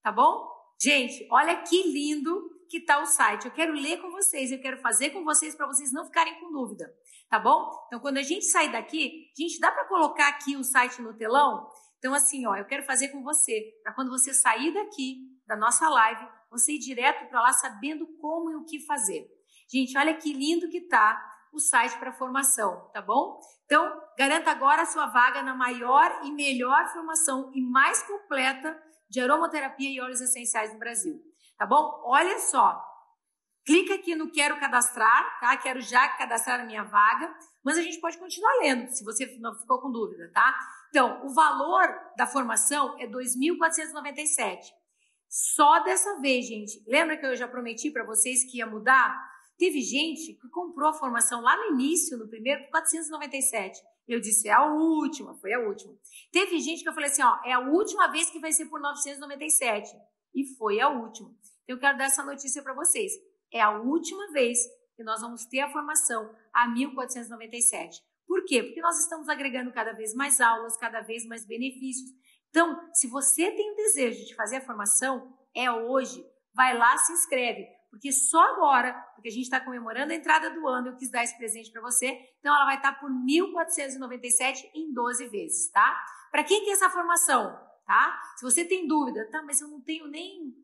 Tá 0.00 0.12
bom? 0.12 0.48
Gente, 0.80 1.26
olha 1.30 1.62
que 1.62 1.82
lindo 1.82 2.54
que 2.70 2.78
está 2.78 3.00
o 3.02 3.06
site. 3.06 3.46
Eu 3.46 3.50
quero 3.50 3.72
ler 3.72 4.00
com 4.00 4.10
vocês, 4.10 4.50
eu 4.50 4.60
quero 4.60 4.78
fazer 4.78 5.10
com 5.10 5.24
vocês 5.24 5.54
para 5.54 5.66
vocês 5.66 5.92
não 5.92 6.04
ficarem 6.04 6.40
com 6.40 6.50
dúvida, 6.50 6.92
tá 7.28 7.38
bom? 7.38 7.70
Então, 7.86 8.00
quando 8.00 8.18
a 8.18 8.22
gente 8.22 8.44
sair 8.46 8.70
daqui, 8.72 9.30
gente, 9.36 9.60
dá 9.60 9.70
para 9.70 9.86
colocar 9.86 10.28
aqui 10.28 10.56
o 10.56 10.64
site 10.64 11.00
no 11.00 11.14
telão? 11.14 11.68
Então, 11.98 12.12
assim, 12.12 12.46
ó, 12.46 12.56
eu 12.56 12.64
quero 12.64 12.84
fazer 12.84 13.08
com 13.08 13.22
você, 13.22 13.72
para 13.82 13.94
quando 13.94 14.10
você 14.10 14.34
sair 14.34 14.72
daqui 14.74 15.20
da 15.46 15.56
nossa 15.56 15.88
live, 15.88 16.26
você 16.50 16.72
ir 16.72 16.78
direto 16.78 17.28
para 17.28 17.40
lá 17.40 17.52
sabendo 17.52 18.06
como 18.20 18.50
e 18.50 18.56
o 18.56 18.64
que 18.64 18.84
fazer. 18.84 19.26
Gente, 19.70 19.96
olha 19.96 20.14
que 20.16 20.32
lindo 20.32 20.68
que 20.68 20.82
tá 20.82 21.33
o 21.54 21.60
site 21.60 21.96
para 21.98 22.12
formação, 22.12 22.90
tá 22.92 23.00
bom? 23.00 23.40
Então, 23.64 24.00
garanta 24.18 24.50
agora 24.50 24.82
a 24.82 24.86
sua 24.86 25.06
vaga 25.06 25.42
na 25.42 25.54
maior 25.54 26.20
e 26.24 26.30
melhor 26.30 26.86
formação 26.92 27.50
e 27.54 27.60
mais 27.60 28.02
completa 28.02 28.78
de 29.08 29.20
aromaterapia 29.20 29.90
e 29.90 30.00
óleos 30.00 30.20
essenciais 30.20 30.72
no 30.72 30.78
Brasil 30.78 31.20
tá 31.56 31.66
bom? 31.66 32.02
Olha 32.04 32.38
só, 32.38 32.82
clica 33.64 33.94
aqui 33.94 34.14
no 34.14 34.30
quero 34.30 34.58
cadastrar, 34.58 35.40
tá? 35.40 35.56
Quero 35.56 35.80
já 35.80 36.08
cadastrar 36.08 36.60
a 36.60 36.64
minha 36.64 36.84
vaga, 36.84 37.34
mas 37.64 37.78
a 37.78 37.82
gente 37.82 38.00
pode 38.00 38.18
continuar 38.18 38.52
lendo, 38.60 38.88
se 38.90 39.04
você 39.04 39.26
não 39.40 39.54
ficou 39.58 39.80
com 39.80 39.90
dúvida, 39.90 40.30
tá? 40.32 40.54
Então, 40.90 41.24
o 41.26 41.32
valor 41.32 41.86
da 42.16 42.26
formação 42.26 42.96
é 42.98 43.06
2.497. 43.06 44.72
Só 45.28 45.80
dessa 45.80 46.20
vez, 46.20 46.46
gente. 46.46 46.82
Lembra 46.86 47.16
que 47.16 47.26
eu 47.26 47.34
já 47.34 47.48
prometi 47.48 47.90
para 47.90 48.04
vocês 48.04 48.44
que 48.44 48.58
ia 48.58 48.66
mudar? 48.66 49.12
Teve 49.58 49.80
gente 49.80 50.34
que 50.34 50.48
comprou 50.48 50.88
a 50.88 50.94
formação 50.94 51.40
lá 51.40 51.56
no 51.56 51.74
início, 51.74 52.18
no 52.18 52.28
primeiro, 52.28 52.64
por 52.64 52.70
497. 52.72 53.80
Eu 54.06 54.20
disse, 54.20 54.48
é 54.48 54.52
a 54.52 54.66
última, 54.66 55.34
foi 55.36 55.52
a 55.52 55.60
última. 55.60 55.94
Teve 56.30 56.58
gente 56.60 56.82
que 56.82 56.88
eu 56.88 56.92
falei 56.92 57.08
assim, 57.08 57.22
ó, 57.22 57.40
é 57.44 57.52
a 57.52 57.60
última 57.60 58.08
vez 58.08 58.30
que 58.30 58.38
vai 58.38 58.52
ser 58.52 58.66
por 58.66 58.80
997 58.80 59.90
e 60.34 60.44
foi 60.56 60.80
a 60.80 60.88
última. 60.88 61.30
Então, 61.62 61.76
eu 61.76 61.78
quero 61.78 61.96
dar 61.96 62.04
essa 62.04 62.22
notícia 62.22 62.62
para 62.62 62.74
vocês. 62.74 63.12
É 63.52 63.60
a 63.60 63.78
última 63.78 64.30
vez 64.32 64.58
que 64.96 65.02
nós 65.02 65.20
vamos 65.20 65.44
ter 65.46 65.60
a 65.60 65.70
formação 65.70 66.34
a 66.52 66.68
1497. 66.68 68.00
Por 68.26 68.44
quê? 68.44 68.62
Porque 68.62 68.80
nós 68.80 68.98
estamos 68.98 69.28
agregando 69.28 69.72
cada 69.72 69.92
vez 69.92 70.14
mais 70.14 70.40
aulas, 70.40 70.76
cada 70.76 71.00
vez 71.00 71.24
mais 71.26 71.46
benefícios. 71.46 72.10
Então, 72.50 72.78
se 72.92 73.08
você 73.08 73.50
tem 73.50 73.72
o 73.72 73.76
desejo 73.76 74.24
de 74.26 74.34
fazer 74.34 74.56
a 74.56 74.60
formação, 74.60 75.36
é 75.54 75.70
hoje. 75.70 76.24
Vai 76.54 76.76
lá, 76.76 76.96
se 76.98 77.12
inscreve. 77.12 77.66
Porque 77.94 78.12
só 78.12 78.40
agora, 78.54 78.92
porque 79.14 79.28
a 79.28 79.32
gente 79.32 79.44
está 79.44 79.60
comemorando 79.60 80.12
a 80.12 80.16
entrada 80.16 80.50
do 80.50 80.66
ano, 80.66 80.88
eu 80.88 80.96
quis 80.96 81.10
dar 81.10 81.22
esse 81.22 81.36
presente 81.38 81.70
para 81.70 81.80
você. 81.80 82.18
Então, 82.40 82.54
ela 82.54 82.64
vai 82.64 82.76
estar 82.76 82.92
tá 82.92 82.98
por 82.98 83.08
1.497 83.10 84.70
em 84.74 84.92
12 84.92 85.28
vezes, 85.28 85.70
tá? 85.70 86.04
Para 86.30 86.42
quem 86.42 86.64
quer 86.64 86.72
essa 86.72 86.90
formação? 86.90 87.56
tá? 87.86 88.20
Se 88.36 88.44
você 88.44 88.64
tem 88.64 88.86
dúvida, 88.86 89.28
tá, 89.30 89.42
mas 89.42 89.60
eu 89.60 89.68
não 89.68 89.80
tenho 89.80 90.06
nem, 90.06 90.54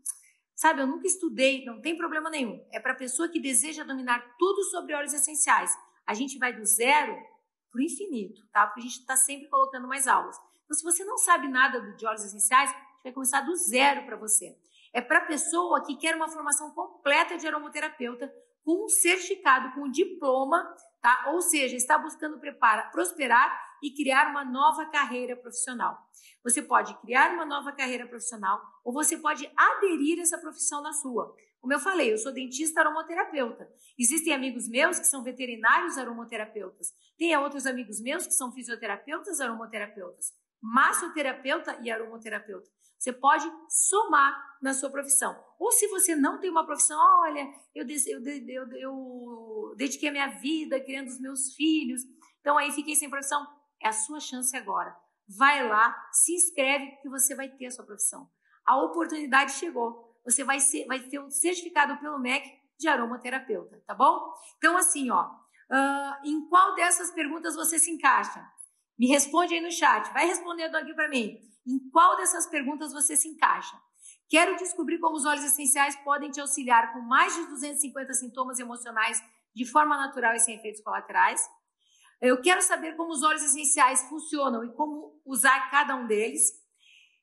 sabe, 0.54 0.80
eu 0.80 0.86
nunca 0.86 1.06
estudei, 1.06 1.64
não 1.64 1.80
tem 1.80 1.96
problema 1.96 2.30
nenhum. 2.30 2.64
É 2.72 2.80
para 2.80 2.94
pessoa 2.94 3.28
que 3.28 3.40
deseja 3.40 3.84
dominar 3.84 4.36
tudo 4.38 4.62
sobre 4.64 4.94
óleos 4.94 5.12
essenciais. 5.12 5.76
A 6.06 6.14
gente 6.14 6.38
vai 6.38 6.52
do 6.52 6.64
zero 6.64 7.14
para 7.70 7.78
o 7.78 7.82
infinito, 7.82 8.42
tá? 8.52 8.66
Porque 8.66 8.80
a 8.80 8.82
gente 8.84 9.00
está 9.00 9.16
sempre 9.16 9.48
colocando 9.48 9.86
mais 9.86 10.06
aulas. 10.06 10.36
Então, 10.64 10.76
se 10.76 10.82
você 10.82 11.04
não 11.04 11.18
sabe 11.18 11.48
nada 11.48 11.80
de 11.94 12.06
óleos 12.06 12.24
essenciais, 12.24 12.70
a 12.70 12.74
gente 12.74 13.02
vai 13.04 13.12
começar 13.12 13.40
do 13.42 13.54
zero 13.54 14.04
para 14.06 14.16
você. 14.16 14.56
É 14.92 15.00
para 15.00 15.20
pessoa 15.22 15.84
que 15.84 15.96
quer 15.96 16.16
uma 16.16 16.28
formação 16.28 16.70
completa 16.72 17.36
de 17.36 17.46
aromaterapeuta 17.46 18.32
com 18.64 18.84
um 18.84 18.88
certificado, 18.88 19.72
com 19.74 19.82
um 19.82 19.90
diploma, 19.90 20.62
tá? 21.00 21.30
Ou 21.32 21.40
seja, 21.40 21.76
está 21.76 21.96
buscando 21.98 22.38
preparar, 22.38 22.90
prosperar 22.90 23.70
e 23.82 23.94
criar 23.94 24.30
uma 24.30 24.44
nova 24.44 24.86
carreira 24.86 25.36
profissional. 25.36 25.98
Você 26.44 26.62
pode 26.62 26.94
criar 27.00 27.32
uma 27.32 27.44
nova 27.44 27.72
carreira 27.72 28.06
profissional 28.06 28.60
ou 28.84 28.92
você 28.92 29.16
pode 29.16 29.50
aderir 29.56 30.18
a 30.18 30.22
essa 30.22 30.38
profissão 30.38 30.82
na 30.82 30.92
sua. 30.92 31.34
Como 31.60 31.74
eu 31.74 31.78
falei, 31.78 32.12
eu 32.12 32.18
sou 32.18 32.32
dentista 32.32 32.80
aromaterapeuta. 32.80 33.68
Existem 33.98 34.32
amigos 34.32 34.66
meus 34.68 34.98
que 34.98 35.06
são 35.06 35.22
veterinários 35.22 35.98
aromaterapeutas. 35.98 36.88
Tem 37.18 37.36
outros 37.36 37.66
amigos 37.66 38.00
meus 38.00 38.26
que 38.26 38.32
são 38.32 38.50
fisioterapeutas 38.50 39.40
aromaterapeutas, 39.40 40.32
massoterapeuta 40.60 41.78
e 41.82 41.90
aromaterapeuta. 41.90 42.70
Você 43.00 43.14
pode 43.14 43.50
somar 43.66 44.58
na 44.60 44.74
sua 44.74 44.90
profissão. 44.90 45.34
Ou 45.58 45.72
se 45.72 45.88
você 45.88 46.14
não 46.14 46.38
tem 46.38 46.50
uma 46.50 46.66
profissão, 46.66 47.00
olha, 47.22 47.50
eu, 47.74 47.86
eu, 47.88 48.22
eu, 48.46 48.72
eu 48.72 49.74
dediquei 49.74 50.10
a 50.10 50.12
minha 50.12 50.28
vida 50.38 50.78
criando 50.78 51.08
os 51.08 51.18
meus 51.18 51.54
filhos, 51.54 52.02
então 52.40 52.58
aí 52.58 52.70
fiquei 52.72 52.94
sem 52.94 53.08
profissão. 53.08 53.46
É 53.82 53.88
a 53.88 53.92
sua 53.92 54.20
chance 54.20 54.54
agora. 54.54 54.94
Vai 55.26 55.66
lá, 55.66 55.96
se 56.12 56.34
inscreve 56.34 56.90
que 57.00 57.08
você 57.08 57.34
vai 57.34 57.48
ter 57.48 57.66
a 57.66 57.70
sua 57.70 57.86
profissão. 57.86 58.28
A 58.66 58.76
oportunidade 58.82 59.52
chegou. 59.52 60.20
Você 60.22 60.44
vai, 60.44 60.60
ser, 60.60 60.84
vai 60.84 61.00
ter 61.00 61.18
um 61.18 61.30
certificado 61.30 61.98
pelo 62.00 62.18
MEC 62.18 62.46
de 62.78 62.86
aromaterapeuta, 62.86 63.82
tá 63.86 63.94
bom? 63.94 64.30
Então, 64.58 64.76
assim, 64.76 65.10
ó, 65.10 65.24
uh, 65.24 66.26
em 66.26 66.46
qual 66.50 66.74
dessas 66.74 67.10
perguntas 67.12 67.56
você 67.56 67.78
se 67.78 67.90
encaixa? 67.90 68.46
Me 68.98 69.06
responde 69.06 69.54
aí 69.54 69.60
no 69.62 69.72
chat. 69.72 70.12
Vai 70.12 70.26
respondendo 70.26 70.74
aqui 70.74 70.92
para 70.92 71.08
mim. 71.08 71.49
Em 71.66 71.78
qual 71.90 72.16
dessas 72.16 72.46
perguntas 72.46 72.92
você 72.92 73.16
se 73.16 73.28
encaixa? 73.28 73.76
Quero 74.28 74.56
descobrir 74.56 74.98
como 74.98 75.16
os 75.16 75.26
óleos 75.26 75.44
essenciais 75.44 75.96
podem 76.04 76.30
te 76.30 76.40
auxiliar 76.40 76.92
com 76.92 77.00
mais 77.00 77.34
de 77.34 77.46
250 77.46 78.14
sintomas 78.14 78.58
emocionais 78.58 79.22
de 79.54 79.64
forma 79.64 79.96
natural 79.96 80.34
e 80.34 80.38
sem 80.38 80.54
efeitos 80.54 80.80
colaterais. 80.82 81.44
Eu 82.20 82.40
quero 82.40 82.62
saber 82.62 82.96
como 82.96 83.12
os 83.12 83.22
óleos 83.22 83.42
essenciais 83.42 84.08
funcionam 84.08 84.64
e 84.64 84.72
como 84.74 85.20
usar 85.24 85.70
cada 85.70 85.96
um 85.96 86.06
deles. 86.06 86.60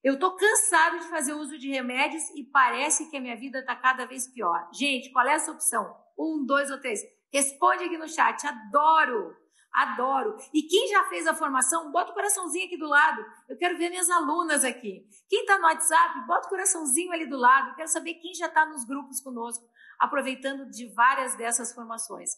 Eu 0.04 0.16
estou 0.16 0.36
cansado 0.36 1.00
de 1.00 1.08
fazer 1.08 1.34
uso 1.34 1.58
de 1.58 1.70
remédios 1.70 2.24
e 2.36 2.44
parece 2.44 3.10
que 3.10 3.18
a 3.18 3.22
minha 3.22 3.36
vida 3.36 3.60
está 3.60 3.76
cada 3.76 4.06
vez 4.06 4.28
pior. 4.28 4.70
Gente, 4.74 5.12
qual 5.12 5.26
é 5.28 5.34
essa 5.34 5.52
opção? 5.52 5.96
Um, 6.18 6.46
dois 6.46 6.70
ou 6.72 6.80
três? 6.80 7.02
Responde 7.32 7.84
aqui 7.84 7.98
no 7.98 8.08
chat. 8.08 8.46
Adoro! 8.46 9.47
Adoro. 9.78 10.36
E 10.51 10.63
quem 10.63 10.88
já 10.88 11.03
fez 11.05 11.28
a 11.28 11.36
formação, 11.36 11.91
bota 11.91 12.11
o 12.11 12.13
coraçãozinho 12.15 12.65
aqui 12.65 12.78
do 12.78 12.88
lado. 12.88 13.23
Eu 13.47 13.55
quero 13.55 13.78
ver 13.78 13.91
minhas 13.91 14.09
alunas 14.09 14.63
aqui. 14.63 15.07
Quem 15.30 15.41
está 15.41 15.59
no 15.59 15.65
WhatsApp, 15.65 16.25
bota 16.25 16.47
o 16.47 16.49
coraçãozinho 16.49 17.11
ali 17.11 17.28
do 17.28 17.38
lado. 17.38 17.69
Eu 17.69 17.75
quero 17.75 17.88
saber 17.88 18.15
quem 18.15 18.34
já 18.34 18.47
está 18.47 18.65
nos 18.65 18.86
grupos 18.86 19.21
conosco, 19.21 19.63
aproveitando 19.99 20.67
de 20.71 20.88
várias 20.95 21.36
dessas 21.36 21.71
formações. 21.73 22.32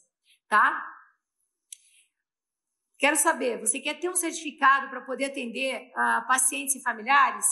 Tá? 0.50 0.86
Quero 2.98 3.16
saber, 3.16 3.58
você 3.58 3.80
quer 3.80 3.94
ter 3.94 4.10
um 4.10 4.16
certificado 4.16 4.90
para 4.90 5.00
poder 5.00 5.26
atender 5.26 5.92
uh, 5.92 6.28
pacientes 6.28 6.76
e 6.76 6.82
familiares? 6.82 7.46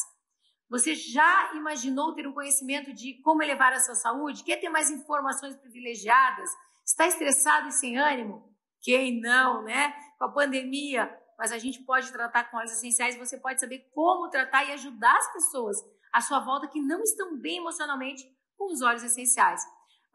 Você 0.70 0.96
já 0.96 1.54
imaginou 1.54 2.14
ter 2.14 2.28
um 2.28 2.34
conhecimento 2.34 2.92
de 2.94 3.22
como 3.22 3.42
elevar 3.42 3.72
a 3.72 3.80
sua 3.80 3.96
saúde? 3.96 4.44
Quer 4.44 4.58
ter 4.58 4.68
mais 4.68 4.92
informações 4.92 5.56
privilegiadas? 5.56 6.50
Está 6.86 7.08
estressado 7.08 7.70
e 7.70 7.72
sem 7.72 7.98
ânimo? 7.98 8.47
Quem 8.82 9.20
não, 9.20 9.64
né? 9.64 9.94
Com 10.18 10.26
a 10.26 10.32
pandemia, 10.32 11.10
mas 11.38 11.52
a 11.52 11.58
gente 11.58 11.84
pode 11.84 12.12
tratar 12.12 12.46
com 12.46 12.58
óleos 12.58 12.72
essenciais, 12.72 13.18
você 13.18 13.38
pode 13.38 13.60
saber 13.60 13.88
como 13.94 14.30
tratar 14.30 14.66
e 14.66 14.72
ajudar 14.74 15.16
as 15.16 15.34
pessoas 15.34 15.78
à 16.12 16.22
sua 16.22 16.40
volta 16.40 16.68
que 16.68 16.82
não 16.82 17.02
estão 17.02 17.38
bem 17.38 17.58
emocionalmente 17.58 18.24
com 18.58 18.74
os 18.74 18.82
óleos 18.82 19.04
essenciais. 19.04 19.62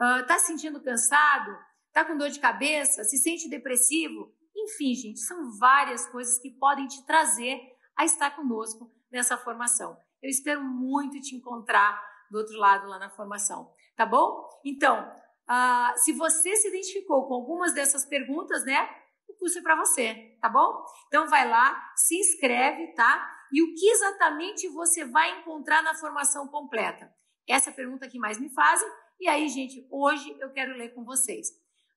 Uh, 0.01 0.33
se 0.33 0.47
sentindo 0.47 0.83
cansado? 0.83 1.57
Está 1.87 2.05
com 2.05 2.17
dor 2.17 2.31
de 2.31 2.41
cabeça? 2.41 3.05
Se 3.05 3.19
sente 3.19 3.49
depressivo? 3.49 4.35
Enfim, 4.57 4.95
gente, 4.95 5.21
são 5.21 5.57
várias 5.59 6.07
coisas 6.07 6.39
que 6.39 6.51
podem 6.51 6.87
te 6.87 7.05
trazer 7.07 7.61
a 7.97 8.05
estar 8.05 8.31
conosco 8.35 8.91
nessa 9.11 9.37
formação. 9.37 9.97
Eu 10.23 10.31
espero 10.31 10.63
muito 10.63 11.21
te 11.21 11.37
encontrar 11.37 12.03
do 12.31 12.39
outro 12.39 12.57
lado 12.57 12.89
lá 12.89 12.99
na 12.99 13.11
formação, 13.11 13.73
tá 13.95 14.07
bom? 14.07 14.49
Então, 14.65 15.07
Uh, 15.53 15.99
se 15.99 16.13
você 16.15 16.57
se 16.57 16.69
identificou 16.69 17.29
com 17.29 17.35
algumas 17.35 17.75
dessas 17.75 18.07
perguntas, 18.07 18.65
né? 18.65 18.89
O 19.29 19.35
curso 19.35 19.59
é 19.59 19.63
para 19.63 19.77
você, 19.77 20.39
tá 20.41 20.49
bom? 20.49 20.83
Então 21.09 21.29
vai 21.29 21.47
lá, 21.47 21.93
se 21.95 22.17
inscreve, 22.19 22.95
tá? 22.95 23.31
E 23.53 23.63
o 23.63 23.75
que 23.75 23.87
exatamente 23.87 24.67
você 24.69 25.05
vai 25.05 25.41
encontrar 25.41 25.83
na 25.83 25.95
formação 25.95 26.49
completa? 26.49 27.13
Essa 27.47 27.69
é 27.69 27.73
pergunta 27.73 28.09
que 28.09 28.19
mais 28.19 28.39
me 28.39 28.49
fazem. 28.55 28.89
E 29.21 29.29
aí, 29.29 29.47
gente, 29.49 29.87
hoje 29.91 30.35
eu 30.41 30.51
quero 30.53 30.73
ler 30.73 30.95
com 30.95 31.05
vocês. 31.05 31.49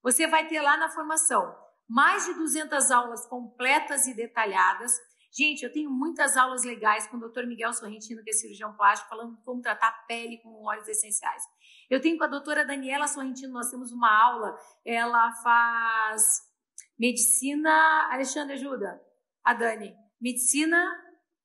Você 0.04 0.28
vai 0.28 0.48
ter 0.48 0.60
lá 0.60 0.76
na 0.76 0.90
formação 0.90 1.56
mais 1.88 2.26
de 2.26 2.34
200 2.34 2.92
aulas 2.92 3.26
completas 3.28 4.06
e 4.06 4.14
detalhadas. 4.14 4.92
Gente, 5.38 5.64
eu 5.64 5.72
tenho 5.72 5.92
muitas 5.92 6.38
aulas 6.38 6.64
legais 6.64 7.08
com 7.08 7.18
o 7.18 7.30
Dr. 7.30 7.46
Miguel 7.46 7.74
Sorrentino, 7.74 8.24
que 8.24 8.30
é 8.30 8.34
cirurgião 8.34 8.74
plástico, 8.74 9.10
falando 9.10 9.38
como 9.44 9.62
tratar 9.62 9.92
pele 10.08 10.38
com 10.38 10.64
óleos 10.64 10.88
essenciais. 10.88 11.44
Eu 11.90 12.00
tenho 12.00 12.18
com 12.18 12.24
a 12.24 12.28
doutora 12.28 12.66
Daniela 12.66 13.06
Sorrentino, 13.06 13.52
nós 13.52 13.70
temos 13.70 13.92
uma 13.92 14.10
aula, 14.10 14.58
ela 14.86 15.34
faz 15.44 16.42
medicina. 16.98 17.70
Alexandre, 18.14 18.54
ajuda. 18.54 19.02
A 19.44 19.54
Dani. 19.54 19.94
Medicina 20.22 20.90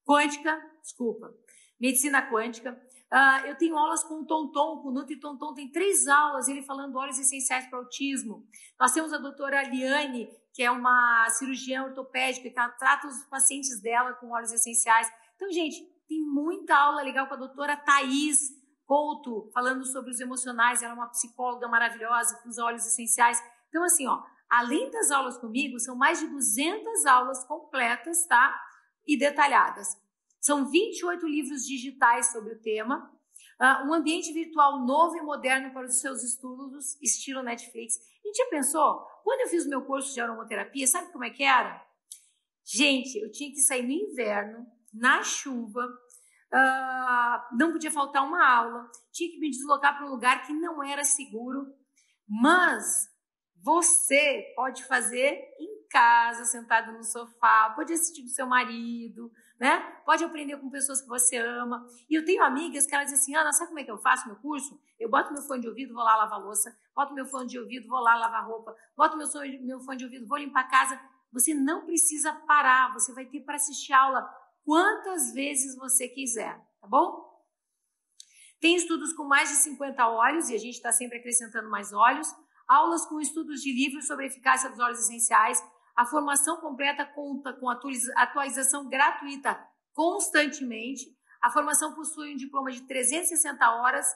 quântica, 0.06 0.56
desculpa. 0.80 1.34
Medicina 1.80 2.30
quântica. 2.30 2.80
Uh, 3.12 3.46
eu 3.48 3.56
tenho 3.56 3.76
aulas 3.76 4.04
com 4.04 4.20
o 4.20 4.24
Tonton, 4.24 4.82
com 4.82 4.88
o 4.90 4.92
Nutri 4.92 5.18
Tonton, 5.18 5.52
tem 5.52 5.68
três 5.68 6.06
aulas, 6.06 6.46
ele 6.46 6.62
falando 6.62 6.94
óleos 6.94 7.18
essenciais 7.18 7.66
para 7.66 7.80
autismo. 7.80 8.46
Nós 8.78 8.92
temos 8.92 9.12
a 9.12 9.18
doutora 9.18 9.64
Liane, 9.64 10.30
que 10.52 10.62
é 10.62 10.70
uma 10.70 11.28
cirurgiã 11.30 11.84
ortopédica, 11.84 12.50
que 12.50 12.58
ela 12.58 12.70
trata 12.70 13.06
os 13.06 13.24
pacientes 13.24 13.80
dela 13.80 14.12
com 14.14 14.30
óleos 14.30 14.52
essenciais. 14.52 15.10
Então, 15.36 15.50
gente, 15.50 15.82
tem 16.08 16.20
muita 16.20 16.76
aula 16.76 17.02
legal 17.02 17.26
com 17.28 17.34
a 17.34 17.38
doutora 17.38 17.76
Thais 17.76 18.58
Couto, 18.84 19.48
falando 19.54 19.86
sobre 19.86 20.10
os 20.10 20.18
emocionais, 20.18 20.82
ela 20.82 20.92
é 20.92 20.96
uma 20.96 21.10
psicóloga 21.10 21.68
maravilhosa 21.68 22.36
com 22.42 22.48
os 22.48 22.58
óleos 22.58 22.84
essenciais. 22.84 23.40
Então, 23.68 23.84
assim, 23.84 24.08
ó, 24.08 24.20
além 24.48 24.90
das 24.90 25.12
aulas 25.12 25.38
comigo, 25.38 25.78
são 25.78 25.94
mais 25.94 26.18
de 26.18 26.26
200 26.26 27.06
aulas 27.06 27.44
completas, 27.44 28.26
tá? 28.26 28.60
E 29.06 29.16
detalhadas. 29.16 29.96
São 30.40 30.68
28 30.68 31.24
livros 31.28 31.64
digitais 31.64 32.32
sobre 32.32 32.54
o 32.54 32.60
tema. 32.60 33.08
Uh, 33.60 33.86
um 33.86 33.94
ambiente 33.94 34.32
virtual 34.32 34.84
novo 34.84 35.16
e 35.16 35.22
moderno 35.22 35.72
para 35.72 35.86
os 35.86 36.00
seus 36.00 36.24
estudos, 36.24 37.00
estilo 37.00 37.44
Netflix. 37.44 37.94
A 38.24 38.26
gente 38.26 38.38
já 38.38 38.46
pensou? 38.46 39.06
Quando 39.22 39.40
eu 39.40 39.48
fiz 39.48 39.66
o 39.66 39.68
meu 39.68 39.84
curso 39.84 40.12
de 40.12 40.20
aromaterapia, 40.20 40.86
sabe 40.86 41.12
como 41.12 41.24
é 41.24 41.30
que 41.30 41.42
era? 41.42 41.84
Gente, 42.64 43.18
eu 43.18 43.30
tinha 43.30 43.50
que 43.50 43.60
sair 43.60 43.82
no 43.82 43.90
inverno, 43.90 44.66
na 44.92 45.22
chuva, 45.22 45.84
uh, 45.84 47.56
não 47.56 47.72
podia 47.72 47.90
faltar 47.90 48.24
uma 48.24 48.44
aula, 48.44 48.90
tinha 49.12 49.30
que 49.30 49.38
me 49.38 49.50
deslocar 49.50 49.96
para 49.96 50.06
um 50.06 50.10
lugar 50.10 50.46
que 50.46 50.52
não 50.52 50.82
era 50.82 51.04
seguro, 51.04 51.66
mas 52.28 53.08
você 53.62 54.52
pode 54.54 54.84
fazer 54.84 55.40
em 55.58 55.86
casa, 55.88 56.44
sentado 56.44 56.92
no 56.92 57.02
sofá, 57.02 57.72
pode 57.74 57.92
assistir 57.92 58.22
com 58.22 58.28
seu 58.28 58.46
marido, 58.46 59.30
né? 59.60 59.78
Pode 60.06 60.24
aprender 60.24 60.56
com 60.56 60.70
pessoas 60.70 61.02
que 61.02 61.06
você 61.06 61.36
ama. 61.36 61.86
E 62.08 62.14
eu 62.14 62.24
tenho 62.24 62.42
amigas 62.42 62.86
que 62.86 62.94
elas 62.94 63.10
dizem 63.10 63.20
assim, 63.20 63.34
Ana, 63.36 63.52
sabe 63.52 63.68
como 63.68 63.78
é 63.78 63.84
que 63.84 63.90
eu 63.90 63.98
faço 63.98 64.26
meu 64.26 64.36
curso? 64.36 64.80
Eu 64.98 65.10
boto 65.10 65.34
meu 65.34 65.42
fone 65.42 65.60
de 65.60 65.68
ouvido, 65.68 65.92
vou 65.92 66.02
lá 66.02 66.16
lavar 66.16 66.40
louça, 66.40 66.74
boto 66.96 67.12
meu 67.12 67.26
fone 67.26 67.46
de 67.46 67.58
ouvido, 67.58 67.86
vou 67.86 68.00
lá 68.00 68.16
lavar 68.16 68.46
roupa, 68.46 68.74
boto 68.96 69.18
meu, 69.18 69.28
meu 69.60 69.78
fone 69.80 69.98
de 69.98 70.04
ouvido, 70.06 70.26
vou 70.26 70.38
limpar 70.38 70.60
a 70.60 70.68
casa. 70.68 70.98
Você 71.30 71.52
não 71.52 71.84
precisa 71.84 72.32
parar, 72.32 72.94
você 72.94 73.12
vai 73.12 73.26
ter 73.26 73.40
para 73.40 73.56
assistir 73.56 73.92
aula 73.92 74.26
quantas 74.64 75.32
vezes 75.34 75.76
você 75.76 76.08
quiser, 76.08 76.56
tá 76.80 76.86
bom? 76.88 77.28
Tem 78.60 78.74
estudos 78.76 79.12
com 79.12 79.24
mais 79.24 79.50
de 79.50 79.56
50 79.56 80.08
óleos, 80.08 80.48
e 80.48 80.54
a 80.54 80.58
gente 80.58 80.74
está 80.74 80.90
sempre 80.90 81.18
acrescentando 81.18 81.70
mais 81.70 81.92
óleos, 81.92 82.28
aulas 82.66 83.04
com 83.06 83.20
estudos 83.20 83.60
de 83.60 83.72
livros 83.72 84.06
sobre 84.06 84.24
a 84.24 84.28
eficácia 84.28 84.70
dos 84.70 84.78
óleos 84.78 85.00
essenciais, 85.00 85.62
a 86.00 86.06
formação 86.06 86.56
completa 86.56 87.04
conta 87.04 87.52
com 87.52 87.68
atualização 87.68 88.88
gratuita 88.88 89.62
constantemente. 89.92 91.04
A 91.42 91.50
formação 91.50 91.94
possui 91.94 92.32
um 92.32 92.38
diploma 92.38 92.70
de 92.70 92.80
360 92.86 93.70
horas 93.70 94.06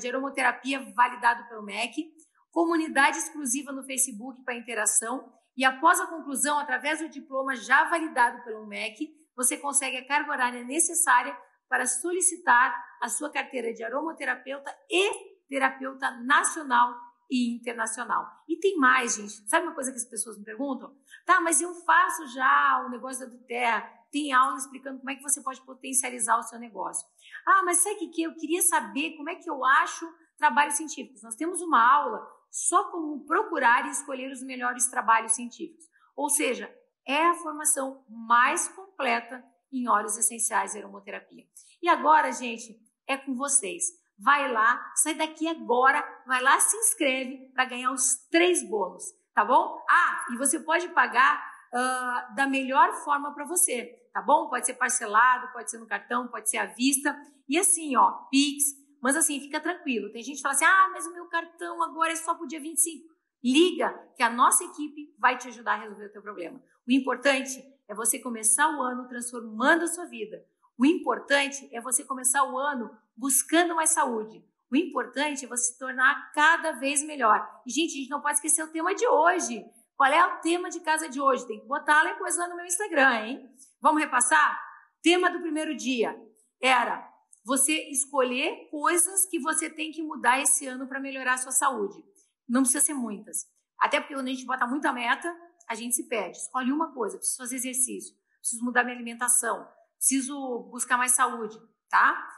de 0.00 0.08
aromaterapia 0.08 0.80
validado 0.94 1.46
pelo 1.46 1.62
MEC, 1.62 2.10
comunidade 2.50 3.18
exclusiva 3.18 3.70
no 3.70 3.84
Facebook 3.84 4.42
para 4.44 4.56
interação 4.56 5.30
e 5.54 5.62
após 5.62 6.00
a 6.00 6.06
conclusão, 6.06 6.58
através 6.58 7.00
do 7.00 7.08
diploma 7.10 7.54
já 7.54 7.84
validado 7.84 8.42
pelo 8.42 8.66
MEC, 8.66 9.14
você 9.36 9.58
consegue 9.58 9.98
a 9.98 10.08
carga 10.08 10.32
horária 10.32 10.64
necessária 10.64 11.36
para 11.68 11.86
solicitar 11.86 12.82
a 13.02 13.10
sua 13.10 13.30
carteira 13.30 13.74
de 13.74 13.84
aromaterapeuta 13.84 14.74
e 14.88 15.10
terapeuta 15.50 16.12
nacional 16.22 16.94
e 17.30 17.54
internacional. 17.54 18.26
E 18.48 18.56
tem 18.56 18.76
mais, 18.76 19.16
gente. 19.16 19.48
Sabe 19.48 19.66
uma 19.66 19.74
coisa 19.74 19.90
que 19.90 19.98
as 19.98 20.04
pessoas 20.04 20.38
me 20.38 20.44
perguntam? 20.44 20.94
Tá, 21.24 21.40
mas 21.40 21.60
eu 21.60 21.74
faço 21.74 22.26
já 22.28 22.84
o 22.86 22.90
negócio 22.90 23.26
da 23.26 23.32
Duterra. 23.32 23.82
Tem 24.10 24.32
aula 24.32 24.56
explicando 24.56 24.98
como 24.98 25.10
é 25.10 25.16
que 25.16 25.22
você 25.22 25.42
pode 25.42 25.60
potencializar 25.62 26.38
o 26.38 26.42
seu 26.42 26.58
negócio. 26.58 27.06
Ah, 27.46 27.62
mas 27.64 27.78
sabe 27.78 28.06
o 28.06 28.10
que 28.10 28.22
eu 28.22 28.34
queria 28.34 28.62
saber 28.62 29.16
como 29.16 29.30
é 29.30 29.34
que 29.34 29.48
eu 29.48 29.64
acho 29.64 30.06
trabalhos 30.36 30.74
científicos. 30.74 31.22
Nós 31.22 31.34
temos 31.34 31.60
uma 31.60 31.82
aula 31.82 32.26
só 32.50 32.90
como 32.90 33.24
procurar 33.26 33.86
e 33.86 33.90
escolher 33.90 34.30
os 34.30 34.42
melhores 34.42 34.88
trabalhos 34.88 35.32
científicos. 35.32 35.84
Ou 36.14 36.30
seja, 36.30 36.72
é 37.06 37.26
a 37.26 37.34
formação 37.34 38.04
mais 38.08 38.68
completa 38.68 39.44
em 39.72 39.88
óleos 39.88 40.16
essenciais 40.16 40.74
e 40.74 40.78
aromaterapia. 40.78 41.44
E 41.82 41.88
agora, 41.88 42.30
gente, 42.30 42.80
é 43.06 43.16
com 43.16 43.34
vocês 43.34 43.84
vai 44.18 44.50
lá, 44.52 44.92
sai 44.96 45.14
daqui 45.14 45.48
agora, 45.48 46.02
vai 46.26 46.42
lá, 46.42 46.58
se 46.60 46.76
inscreve 46.76 47.50
para 47.54 47.64
ganhar 47.64 47.92
os 47.92 48.26
três 48.30 48.62
bônus, 48.68 49.04
tá 49.34 49.44
bom? 49.44 49.82
Ah, 49.88 50.26
e 50.32 50.36
você 50.36 50.60
pode 50.60 50.88
pagar 50.90 51.42
uh, 51.72 52.34
da 52.34 52.46
melhor 52.46 52.92
forma 53.04 53.34
para 53.34 53.44
você, 53.44 53.94
tá 54.12 54.22
bom? 54.22 54.48
Pode 54.48 54.66
ser 54.66 54.74
parcelado, 54.74 55.52
pode 55.52 55.70
ser 55.70 55.78
no 55.78 55.86
cartão, 55.86 56.28
pode 56.28 56.48
ser 56.48 56.58
à 56.58 56.66
vista. 56.66 57.16
E 57.48 57.58
assim, 57.58 57.96
ó, 57.96 58.10
Pix, 58.30 58.64
mas 59.02 59.16
assim, 59.16 59.40
fica 59.40 59.60
tranquilo. 59.60 60.10
Tem 60.12 60.22
gente 60.22 60.36
que 60.36 60.42
fala 60.42 60.54
assim: 60.54 60.64
ah, 60.64 60.88
mas 60.92 61.06
o 61.06 61.12
meu 61.12 61.26
cartão 61.26 61.82
agora 61.82 62.12
é 62.12 62.16
só 62.16 62.34
para 62.34 62.44
o 62.44 62.48
dia 62.48 62.60
25. 62.60 63.12
Liga, 63.44 63.90
que 64.16 64.22
a 64.22 64.30
nossa 64.30 64.64
equipe 64.64 65.14
vai 65.18 65.36
te 65.36 65.48
ajudar 65.48 65.74
a 65.74 65.82
resolver 65.82 66.06
o 66.06 66.12
teu 66.12 66.22
problema. 66.22 66.58
O 66.88 66.90
importante 66.90 67.62
é 67.86 67.94
você 67.94 68.18
começar 68.18 68.66
o 68.70 68.82
ano 68.82 69.06
transformando 69.06 69.84
a 69.84 69.86
sua 69.86 70.06
vida. 70.06 70.42
O 70.78 70.84
importante 70.84 71.68
é 71.72 71.80
você 71.80 72.04
começar 72.04 72.44
o 72.44 72.58
ano 72.58 72.90
buscando 73.16 73.74
mais 73.74 73.90
saúde. 73.90 74.44
O 74.70 74.76
importante 74.76 75.44
é 75.44 75.48
você 75.48 75.72
se 75.72 75.78
tornar 75.78 76.32
cada 76.32 76.72
vez 76.72 77.02
melhor. 77.02 77.40
E, 77.66 77.70
gente, 77.70 77.92
a 77.92 78.00
gente 78.00 78.10
não 78.10 78.20
pode 78.20 78.36
esquecer 78.36 78.62
o 78.64 78.72
tema 78.72 78.94
de 78.94 79.06
hoje. 79.06 79.64
Qual 79.96 80.10
é 80.10 80.26
o 80.26 80.40
tema 80.40 80.68
de 80.68 80.80
casa 80.80 81.08
de 81.08 81.20
hoje? 81.20 81.46
Tem 81.46 81.60
que 81.60 81.66
botar 81.66 82.02
lá 82.02 82.12
depois 82.12 82.36
lá 82.36 82.48
no 82.48 82.56
meu 82.56 82.66
Instagram, 82.66 83.26
hein? 83.26 83.50
Vamos 83.80 84.02
repassar? 84.02 84.60
Tema 85.00 85.30
do 85.30 85.40
primeiro 85.40 85.76
dia 85.76 86.16
era 86.60 87.08
você 87.44 87.90
escolher 87.90 88.68
coisas 88.70 89.26
que 89.26 89.38
você 89.38 89.70
tem 89.70 89.92
que 89.92 90.02
mudar 90.02 90.40
esse 90.40 90.66
ano 90.66 90.88
para 90.88 90.98
melhorar 90.98 91.34
a 91.34 91.38
sua 91.38 91.52
saúde. 91.52 92.02
Não 92.48 92.62
precisa 92.62 92.84
ser 92.84 92.94
muitas. 92.94 93.46
Até 93.78 94.00
porque 94.00 94.14
quando 94.14 94.28
a 94.28 94.30
gente 94.30 94.46
bota 94.46 94.66
muita 94.66 94.92
meta, 94.92 95.32
a 95.68 95.74
gente 95.74 95.94
se 95.94 96.08
perde. 96.08 96.38
Escolhe 96.38 96.72
uma 96.72 96.92
coisa, 96.92 97.18
preciso 97.18 97.38
fazer 97.38 97.56
exercício, 97.56 98.16
preciso 98.40 98.64
mudar 98.64 98.82
minha 98.82 98.96
alimentação, 98.96 99.68
preciso 100.04 100.68
buscar 100.70 100.98
mais 100.98 101.12
saúde, 101.12 101.58
tá? 101.88 102.30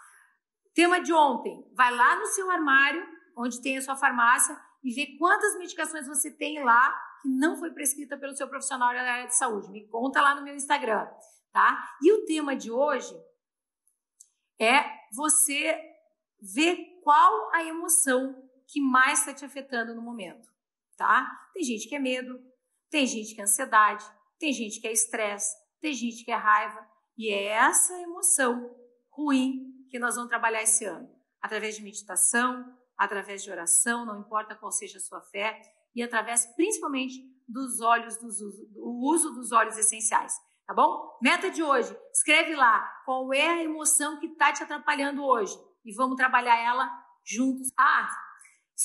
Tema 0.73 1.01
de 1.01 1.13
ontem, 1.13 1.69
vai 1.75 1.93
lá 1.93 2.17
no 2.17 2.27
seu 2.27 2.49
armário, 2.49 3.05
onde 3.37 3.61
tem 3.61 3.77
a 3.77 3.83
sua 3.83 3.97
farmácia, 3.97 4.57
e 4.85 4.95
vê 4.95 5.17
quantas 5.19 5.59
medicações 5.59 6.07
você 6.07 6.31
tem 6.31 6.63
lá 6.63 6.97
que 7.21 7.29
não 7.29 7.57
foi 7.57 7.73
prescrita 7.73 8.17
pelo 8.17 8.37
seu 8.37 8.49
profissional 8.49 8.93
da 8.93 9.01
área 9.01 9.27
de 9.27 9.37
saúde. 9.37 9.71
Me 9.73 9.89
conta 9.89 10.21
lá 10.21 10.37
no 10.37 10.45
meu 10.45 10.55
Instagram, 10.55 11.09
tá? 11.51 11.97
E 12.01 12.13
o 12.13 12.25
tema 12.25 12.55
de 12.55 12.71
hoje 12.71 13.13
é 14.61 14.85
você 15.13 15.77
ver 16.41 17.01
qual 17.03 17.51
a 17.53 17.65
emoção 17.65 18.49
que 18.69 18.81
mais 18.81 19.21
está 19.21 19.35
te 19.35 19.45
afetando 19.45 19.93
no 19.93 20.03
momento, 20.03 20.49
tá? 20.97 21.29
Tem 21.53 21.65
gente 21.65 21.89
que 21.89 21.97
é 21.97 21.99
medo, 21.99 22.39
tem 22.91 23.07
gente 23.07 23.35
que 23.35 23.41
é 23.41 23.45
ansiedade, 23.45 24.05
tem 24.39 24.53
gente 24.53 24.81
que 24.81 24.87
é 24.87 24.93
estresse, 24.93 25.53
tem 25.81 25.93
gente 25.93 26.25
que 26.25 26.31
é 26.31 26.37
raiva, 26.37 26.96
e 27.17 27.33
é 27.33 27.47
essa 27.47 27.95
emoção 28.01 28.75
ruim 29.11 29.73
que 29.91 29.99
nós 29.99 30.17
vamos 30.17 30.29
trabalhar 30.29 30.63
esse 30.63 30.85
ano, 30.85 31.09
através 31.41 31.77
de 31.77 31.83
meditação, 31.83 32.65
através 32.97 33.43
de 33.43 33.51
oração, 33.51 34.05
não 34.05 34.21
importa 34.21 34.55
qual 34.55 34.71
seja 34.71 34.99
a 34.99 35.01
sua 35.01 35.21
fé, 35.23 35.61
e 35.95 36.03
através 36.03 36.47
principalmente 36.55 37.15
dos 37.49 37.81
olhos, 37.81 38.17
dos, 38.19 38.39
do 38.39 39.01
uso 39.03 39.33
dos 39.33 39.53
óleos 39.53 39.79
essenciais. 39.79 40.35
Tá 40.67 40.75
bom? 40.75 41.17
Meta 41.23 41.49
de 41.49 41.63
hoje, 41.63 41.97
escreve 42.13 42.57
lá 42.57 42.87
qual 43.05 43.33
é 43.33 43.49
a 43.49 43.63
emoção 43.63 44.19
que 44.19 44.27
está 44.27 44.53
te 44.53 44.65
atrapalhando 44.65 45.23
hoje 45.23 45.57
e 45.85 45.95
vamos 45.95 46.17
trabalhar 46.17 46.59
ela 46.59 46.91
juntos. 47.25 47.69
Ah, 47.79 48.09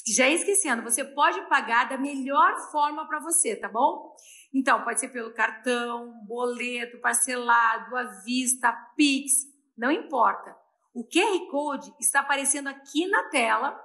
já 0.07 0.29
esquecendo, 0.29 0.83
você 0.83 1.03
pode 1.03 1.41
pagar 1.49 1.89
da 1.89 1.97
melhor 1.97 2.57
forma 2.71 3.07
para 3.07 3.19
você, 3.19 3.55
tá 3.55 3.67
bom? 3.67 4.15
Então, 4.53 4.83
pode 4.83 4.99
ser 4.99 5.09
pelo 5.09 5.33
cartão, 5.33 6.13
boleto, 6.25 6.99
parcelado, 6.99 7.95
à 7.95 8.03
vista, 8.23 8.71
Pix, 8.95 9.33
não 9.77 9.91
importa. 9.91 10.55
O 10.93 11.05
QR 11.05 11.49
Code 11.49 11.93
está 11.99 12.19
aparecendo 12.19 12.67
aqui 12.67 13.07
na 13.07 13.29
tela 13.29 13.79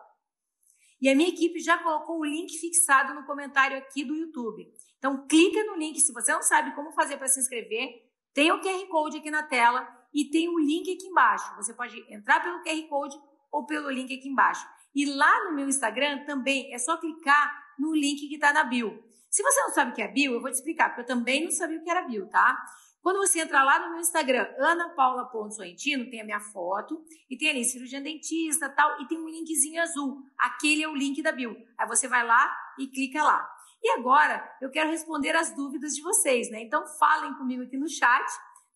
E 1.01 1.09
a 1.09 1.15
minha 1.15 1.29
equipe 1.29 1.61
já 1.61 1.77
colocou 1.79 2.19
o 2.21 2.25
link 2.25 2.59
fixado 2.59 3.15
no 3.15 3.27
comentário 3.27 3.77
aqui 3.77 4.03
do 4.03 4.15
YouTube. 4.15 4.67
Então, 4.99 5.27
clica 5.27 5.63
no 5.65 5.77
link. 5.77 6.01
Se 6.01 6.13
você 6.13 6.33
não 6.33 6.43
sabe 6.43 6.75
como 6.75 6.93
fazer 6.93 7.19
para 7.19 7.29
se 7.29 7.39
inscrever, 7.39 8.03
tem 8.33 8.51
o 8.51 8.61
QR 8.61 8.87
Code 8.89 9.19
aqui 9.19 9.31
na 9.31 9.43
tela 9.43 9.87
e 10.13 10.25
tem 10.31 10.49
o 10.49 10.59
link 10.59 10.91
aqui 10.91 11.07
embaixo. 11.07 11.55
Você 11.57 11.75
pode 11.75 11.97
entrar 12.13 12.43
pelo 12.43 12.63
QR 12.63 12.89
Code 12.89 13.17
ou 13.53 13.67
pelo 13.67 13.91
link 13.91 14.13
aqui 14.13 14.29
embaixo. 14.29 14.67
E 14.97 15.05
lá 15.05 15.45
no 15.45 15.55
meu 15.55 15.69
Instagram 15.69 16.25
também 16.25 16.73
é 16.75 16.79
só 16.79 16.97
clicar 16.97 17.75
no 17.79 17.95
link 17.95 18.27
que 18.27 18.37
está 18.37 18.51
na 18.51 18.65
bio. 18.65 19.05
Se 19.29 19.43
você 19.43 19.61
não 19.61 19.71
sabe 19.71 19.91
o 19.91 19.95
que 19.95 20.01
é 20.01 20.09
bio, 20.09 20.33
eu 20.33 20.41
vou 20.41 20.51
te 20.51 20.55
explicar, 20.55 20.89
porque 20.89 21.03
eu 21.03 21.07
também 21.07 21.45
não 21.45 21.51
sabia 21.51 21.79
o 21.79 21.85
que 21.85 21.91
era 21.91 22.01
bio, 22.01 22.27
tá? 22.31 22.57
Quando 23.03 23.19
você 23.19 23.41
entrar 23.41 23.63
lá 23.63 23.79
no 23.79 23.91
meu 23.91 24.01
Instagram, 24.01 24.49
anapaula.sorrentino, 24.59 26.09
tem 26.09 26.23
a 26.23 26.25
minha 26.25 26.41
foto 26.41 27.05
e 27.29 27.37
tem 27.37 27.51
ali 27.51 27.63
cirurgião 27.63 28.03
dentista 28.03 28.71
tal, 28.71 29.03
e 29.03 29.07
tem 29.07 29.21
um 29.21 29.29
linkzinho 29.29 29.83
azul. 29.83 30.23
Aquele 30.39 30.83
é 30.83 30.89
o 30.89 30.97
link 30.97 31.23
da 31.23 31.31
bio. 31.31 31.55
Aí 31.79 31.87
você 31.87 32.09
vai 32.09 32.27
lá 32.27 32.57
e 32.79 32.87
clica 32.87 33.23
lá. 33.23 33.47
E 33.83 33.91
agora 33.91 34.51
eu 34.63 34.71
quero 34.71 34.89
responder 34.89 35.37
as 35.37 35.55
dúvidas 35.55 35.95
de 35.95 36.01
vocês, 36.01 36.51
né? 36.51 36.63
Então 36.63 36.87
falem 36.99 37.35
comigo 37.35 37.65
aqui 37.65 37.77
no 37.77 37.89
chat, 37.89 38.27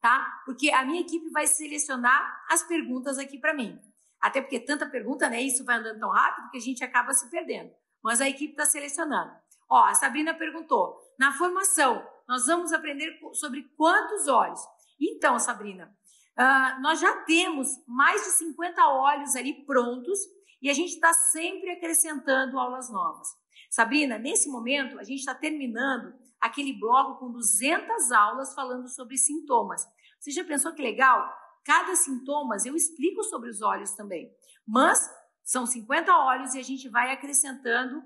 tá? 0.03 0.43
Porque 0.45 0.71
a 0.71 0.85
minha 0.85 1.01
equipe 1.01 1.31
vai 1.31 1.47
selecionar 1.47 2.45
as 2.51 2.62
perguntas 2.62 3.18
aqui 3.18 3.39
para 3.39 3.55
mim. 3.55 3.81
Até 4.21 4.41
porque 4.41 4.61
tanta 4.61 4.87
pergunta, 4.87 5.29
né? 5.29 5.41
Isso 5.41 5.64
vai 5.64 5.77
andando 5.77 6.01
tão 6.01 6.11
rápido 6.11 6.51
que 6.51 6.59
a 6.59 6.61
gente 6.61 6.85
acaba 6.85 7.12
se 7.12 7.31
perdendo. 7.31 7.71
Mas 8.03 8.21
a 8.21 8.29
equipe 8.29 8.53
está 8.53 8.66
selecionando. 8.66 9.33
Ó, 9.68 9.85
a 9.85 9.95
Sabrina 9.95 10.35
perguntou: 10.35 10.99
na 11.18 11.33
formação, 11.33 12.07
nós 12.29 12.47
vamos 12.47 12.73
aprender 12.73 13.18
sobre 13.33 13.62
quantos 13.77 14.29
óleos? 14.29 14.61
Então, 15.01 15.39
Sabrina, 15.39 15.95
uh, 16.39 16.83
nós 16.83 17.01
já 17.01 17.16
temos 17.23 17.68
mais 17.87 18.23
de 18.23 18.31
50 18.33 18.87
óleos 18.87 19.35
ali 19.35 19.64
prontos 19.64 20.18
e 20.61 20.68
a 20.68 20.75
gente 20.75 20.95
está 20.95 21.12
sempre 21.14 21.71
acrescentando 21.71 22.59
aulas 22.59 22.91
novas. 22.91 23.29
Sabrina, 23.71 24.18
nesse 24.18 24.49
momento, 24.51 24.99
a 24.99 25.05
gente 25.05 25.21
está 25.21 25.35
terminando 25.35 26.12
aquele 26.41 26.73
bloco 26.73 27.18
com 27.18 27.31
200 27.31 28.11
aulas 28.11 28.55
falando 28.55 28.89
sobre 28.89 29.16
sintomas. 29.16 29.87
Você 30.18 30.31
já 30.33 30.45
pensou 30.45 30.73
que 30.73 30.83
legal? 30.83 31.33
Cada 31.65 31.95
sintomas 31.95 32.65
eu 32.65 32.75
explico 32.75 33.23
sobre 33.25 33.51
os 33.51 33.61
óleos 33.61 33.93
também. 33.93 34.33
Mas 34.67 35.11
são 35.43 35.67
50 35.67 36.17
óleos 36.17 36.55
e 36.55 36.59
a 36.59 36.63
gente 36.63 36.89
vai 36.89 37.13
acrescentando 37.13 38.03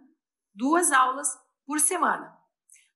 duas 0.55 0.93
aulas 0.93 1.29
por 1.67 1.81
semana. 1.81 2.35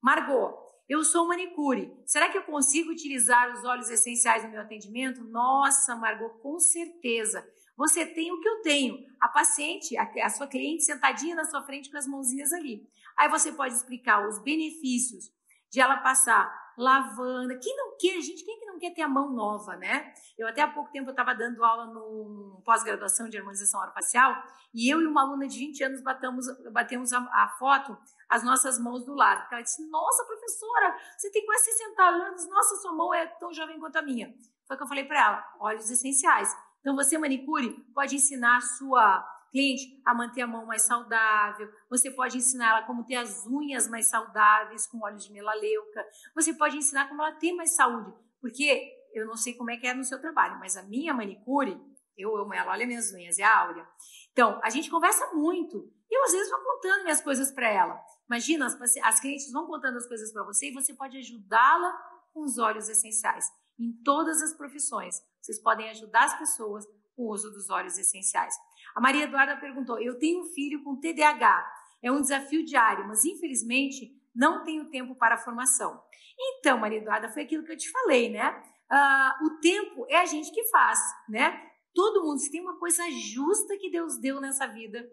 Margot, 0.00 0.54
eu 0.88 1.04
sou 1.04 1.26
manicure. 1.28 1.92
Será 2.06 2.30
que 2.30 2.38
eu 2.38 2.44
consigo 2.44 2.90
utilizar 2.90 3.52
os 3.52 3.64
óleos 3.64 3.90
essenciais 3.90 4.42
no 4.44 4.50
meu 4.50 4.62
atendimento? 4.62 5.22
Nossa, 5.24 5.94
Margot, 5.94 6.30
com 6.40 6.58
certeza. 6.58 7.46
Você 7.76 8.06
tem 8.06 8.32
o 8.32 8.40
que 8.40 8.48
eu 8.48 8.62
tenho. 8.62 8.98
A 9.20 9.28
paciente, 9.28 9.96
a, 9.96 10.30
sua 10.30 10.46
cliente 10.46 10.84
sentadinha 10.84 11.36
na 11.36 11.44
sua 11.44 11.62
frente 11.62 11.90
com 11.90 11.98
as 11.98 12.06
mãozinhas 12.06 12.52
ali. 12.52 12.88
Aí 13.16 13.28
você 13.28 13.52
pode 13.52 13.74
explicar 13.74 14.26
os 14.26 14.38
benefícios 14.42 15.30
de 15.70 15.80
ela 15.80 15.98
passar 15.98 16.50
lavanda. 16.76 17.58
Quem 17.58 17.76
não 17.76 17.96
quer, 17.98 18.20
gente, 18.20 18.44
quem 18.44 18.58
que 18.58 18.66
não 18.78 18.80
quer 18.80 18.94
ter 18.94 19.02
a 19.02 19.08
mão 19.08 19.30
nova, 19.32 19.76
né? 19.76 20.14
Eu 20.38 20.46
até 20.46 20.62
há 20.62 20.68
pouco 20.68 20.90
tempo 20.92 21.10
estava 21.10 21.34
dando 21.34 21.64
aula 21.64 21.86
no 21.86 22.62
pós-graduação 22.64 23.28
de 23.28 23.36
harmonização 23.36 23.80
orofacial 23.80 24.40
e 24.72 24.88
eu 24.88 25.02
e 25.02 25.06
uma 25.06 25.22
aluna 25.22 25.48
de 25.48 25.58
20 25.58 25.82
anos 25.82 26.02
batemos, 26.02 26.46
batemos 26.72 27.12
a, 27.12 27.18
a 27.18 27.48
foto, 27.58 27.98
as 28.28 28.44
nossas 28.44 28.78
mãos 28.78 29.04
do 29.04 29.14
lado. 29.14 29.46
Ela 29.50 29.62
disse, 29.62 29.86
nossa, 29.90 30.24
professora, 30.24 30.96
você 31.16 31.30
tem 31.32 31.44
quase 31.44 31.64
60 31.64 32.02
anos, 32.02 32.48
nossa, 32.48 32.76
sua 32.76 32.92
mão 32.92 33.12
é 33.12 33.26
tão 33.26 33.52
jovem 33.52 33.80
quanto 33.80 33.96
a 33.96 34.02
minha. 34.02 34.32
Foi 34.66 34.76
o 34.76 34.78
que 34.78 34.84
eu 34.84 34.88
falei 34.88 35.04
para 35.04 35.20
ela, 35.20 35.56
óleos 35.58 35.90
essenciais. 35.90 36.56
Então, 36.80 36.94
você, 36.94 37.18
manicure, 37.18 37.70
pode 37.92 38.14
ensinar 38.14 38.58
a 38.58 38.60
sua 38.60 39.26
cliente 39.50 40.00
a 40.04 40.14
manter 40.14 40.42
a 40.42 40.46
mão 40.46 40.66
mais 40.66 40.82
saudável, 40.82 41.68
você 41.88 42.10
pode 42.10 42.36
ensinar 42.36 42.68
ela 42.68 42.82
como 42.82 43.04
ter 43.04 43.16
as 43.16 43.46
unhas 43.46 43.88
mais 43.88 44.08
saudáveis 44.08 44.86
com 44.86 45.02
óleo 45.02 45.16
de 45.16 45.32
melaleuca, 45.32 46.04
você 46.34 46.52
pode 46.52 46.76
ensinar 46.76 47.08
como 47.08 47.22
ela 47.22 47.32
ter 47.32 47.52
mais 47.54 47.74
saúde, 47.74 48.12
porque 48.40 48.92
eu 49.14 49.26
não 49.26 49.36
sei 49.36 49.54
como 49.54 49.70
é 49.70 49.76
que 49.76 49.86
é 49.86 49.94
no 49.94 50.04
seu 50.04 50.20
trabalho, 50.20 50.58
mas 50.58 50.76
a 50.76 50.82
minha 50.82 51.14
manicure, 51.14 51.80
eu 52.16 52.36
amo 52.36 52.54
ela, 52.54 52.72
olha 52.72 52.86
minhas 52.86 53.12
unhas, 53.12 53.38
é 53.38 53.42
a 53.42 53.58
Áurea. 53.60 53.86
Então, 54.32 54.60
a 54.62 54.70
gente 54.70 54.90
conversa 54.90 55.32
muito, 55.34 55.92
e 56.10 56.16
eu 56.16 56.24
às 56.24 56.32
vezes 56.32 56.50
vou 56.50 56.60
contando 56.60 57.02
minhas 57.02 57.20
coisas 57.20 57.50
para 57.50 57.68
ela. 57.68 58.00
Imagina, 58.28 58.66
as, 58.66 58.96
as 59.02 59.20
clientes 59.20 59.50
vão 59.52 59.66
contando 59.66 59.96
as 59.96 60.06
coisas 60.06 60.32
para 60.32 60.44
você 60.44 60.68
e 60.68 60.74
você 60.74 60.94
pode 60.94 61.16
ajudá-la 61.18 61.92
com 62.32 62.44
os 62.44 62.58
óleos 62.58 62.88
essenciais. 62.88 63.46
Em 63.78 63.92
todas 64.02 64.42
as 64.42 64.54
profissões, 64.54 65.16
vocês 65.40 65.60
podem 65.60 65.88
ajudar 65.90 66.24
as 66.24 66.38
pessoas 66.38 66.84
com 67.14 67.22
o 67.22 67.32
uso 67.32 67.50
dos 67.50 67.70
óleos 67.70 67.96
essenciais. 67.98 68.54
A 68.94 69.00
Maria 69.00 69.24
Eduarda 69.24 69.56
perguntou: 69.56 70.00
Eu 70.00 70.18
tenho 70.18 70.42
um 70.42 70.46
filho 70.46 70.82
com 70.82 71.00
TDAH. 71.00 71.74
É 72.02 72.12
um 72.12 72.20
desafio 72.20 72.64
diário, 72.64 73.06
mas 73.08 73.24
infelizmente 73.24 74.17
não 74.38 74.62
tenho 74.62 74.88
tempo 74.88 75.16
para 75.16 75.34
a 75.34 75.38
formação. 75.38 76.00
Então, 76.38 76.78
Maria 76.78 76.98
Eduarda, 76.98 77.28
foi 77.28 77.42
aquilo 77.42 77.64
que 77.64 77.72
eu 77.72 77.76
te 77.76 77.90
falei, 77.90 78.30
né? 78.30 78.62
Uh, 78.90 79.46
o 79.46 79.60
tempo 79.60 80.06
é 80.08 80.16
a 80.16 80.24
gente 80.24 80.52
que 80.52 80.62
faz, 80.70 81.00
né? 81.28 81.60
Todo 81.92 82.22
mundo, 82.22 82.38
se 82.38 82.50
tem 82.50 82.60
uma 82.60 82.78
coisa 82.78 83.02
justa 83.10 83.76
que 83.76 83.90
Deus 83.90 84.16
deu 84.16 84.40
nessa 84.40 84.68
vida, 84.68 85.10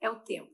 é 0.00 0.08
o 0.08 0.20
tempo. 0.20 0.50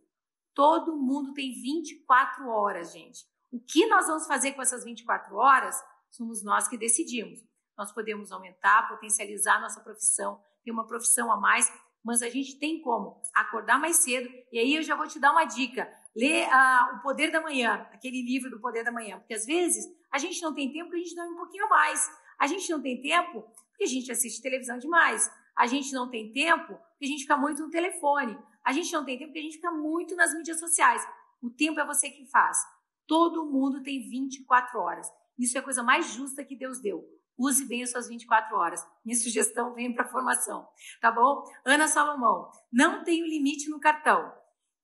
Todo 0.52 0.96
mundo 0.96 1.32
tem 1.32 1.52
24 1.52 2.48
horas, 2.48 2.92
gente. 2.92 3.24
O 3.52 3.60
que 3.60 3.86
nós 3.86 4.08
vamos 4.08 4.26
fazer 4.26 4.52
com 4.52 4.62
essas 4.62 4.84
24 4.84 5.36
horas 5.36 5.80
somos 6.10 6.42
nós 6.42 6.66
que 6.66 6.76
decidimos. 6.76 7.38
Nós 7.76 7.92
podemos 7.92 8.32
aumentar, 8.32 8.88
potencializar 8.88 9.60
nossa 9.60 9.80
profissão, 9.80 10.42
ter 10.64 10.72
uma 10.72 10.88
profissão 10.88 11.30
a 11.30 11.36
mais, 11.36 11.72
mas 12.04 12.20
a 12.22 12.28
gente 12.28 12.58
tem 12.58 12.82
como 12.82 13.22
acordar 13.32 13.78
mais 13.78 13.98
cedo. 13.98 14.28
E 14.50 14.58
aí 14.58 14.74
eu 14.74 14.82
já 14.82 14.96
vou 14.96 15.06
te 15.06 15.20
dar 15.20 15.30
uma 15.30 15.44
dica: 15.44 15.88
lê 16.18 16.44
uh, 16.44 16.96
O 16.96 17.02
Poder 17.02 17.30
da 17.30 17.40
Manhã, 17.40 17.86
aquele 17.92 18.22
livro 18.22 18.50
do 18.50 18.60
Poder 18.60 18.82
da 18.82 18.90
Manhã, 18.90 19.18
porque 19.18 19.34
às 19.34 19.46
vezes 19.46 19.86
a 20.10 20.18
gente 20.18 20.42
não 20.42 20.52
tem 20.52 20.72
tempo 20.72 20.86
porque 20.86 21.00
a 21.00 21.04
gente 21.04 21.14
dorme 21.14 21.34
um 21.34 21.38
pouquinho 21.38 21.64
a 21.66 21.68
mais. 21.68 22.10
A 22.38 22.46
gente 22.46 22.68
não 22.70 22.82
tem 22.82 23.00
tempo 23.00 23.42
porque 23.70 23.84
a 23.84 23.86
gente 23.86 24.10
assiste 24.10 24.42
televisão 24.42 24.78
demais. 24.78 25.30
A 25.56 25.66
gente 25.66 25.92
não 25.92 26.10
tem 26.10 26.32
tempo 26.32 26.66
porque 26.66 27.04
a 27.04 27.08
gente 27.08 27.22
fica 27.22 27.36
muito 27.36 27.62
no 27.62 27.70
telefone. 27.70 28.38
A 28.64 28.72
gente 28.72 28.92
não 28.92 29.04
tem 29.04 29.16
tempo 29.16 29.30
porque 29.30 29.40
a 29.40 29.42
gente 29.42 29.56
fica 29.56 29.70
muito 29.70 30.16
nas 30.16 30.34
mídias 30.34 30.58
sociais. 30.58 31.06
O 31.40 31.50
tempo 31.50 31.78
é 31.78 31.86
você 31.86 32.10
que 32.10 32.26
faz. 32.26 32.58
Todo 33.06 33.46
mundo 33.46 33.82
tem 33.82 34.08
24 34.08 34.78
horas. 34.78 35.08
Isso 35.38 35.56
é 35.56 35.60
a 35.60 35.64
coisa 35.64 35.82
mais 35.82 36.12
justa 36.12 36.44
que 36.44 36.56
Deus 36.56 36.80
deu. 36.80 37.04
Use 37.38 37.64
bem 37.66 37.84
as 37.84 37.90
suas 37.90 38.08
24 38.08 38.56
horas. 38.56 38.84
Minha 39.04 39.16
sugestão 39.16 39.72
vem 39.72 39.94
para 39.94 40.08
formação, 40.08 40.68
tá 41.00 41.12
bom? 41.12 41.44
Ana 41.64 41.86
Salomão, 41.86 42.50
não 42.72 43.04
tenho 43.04 43.24
limite 43.24 43.70
no 43.70 43.78
cartão, 43.78 44.32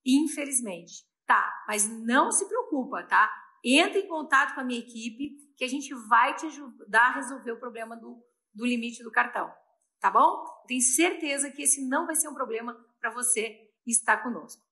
infelizmente. 0.06 1.04
Tá, 1.26 1.64
mas 1.66 1.88
não 1.88 2.30
se 2.30 2.46
preocupa, 2.46 3.02
tá? 3.02 3.32
Entre 3.64 4.00
em 4.00 4.08
contato 4.08 4.54
com 4.54 4.60
a 4.60 4.64
minha 4.64 4.78
equipe 4.78 5.36
que 5.56 5.64
a 5.64 5.68
gente 5.68 5.94
vai 6.08 6.34
te 6.34 6.46
ajudar 6.46 7.06
a 7.06 7.14
resolver 7.14 7.52
o 7.52 7.58
problema 7.58 7.96
do, 7.96 8.22
do 8.52 8.66
limite 8.66 9.02
do 9.02 9.10
cartão, 9.10 9.50
tá 10.00 10.10
bom? 10.10 10.44
Tenho 10.66 10.82
certeza 10.82 11.50
que 11.50 11.62
esse 11.62 11.88
não 11.88 12.06
vai 12.06 12.14
ser 12.14 12.28
um 12.28 12.34
problema 12.34 12.76
para 13.00 13.10
você 13.10 13.56
estar 13.86 14.18
conosco. 14.18 14.62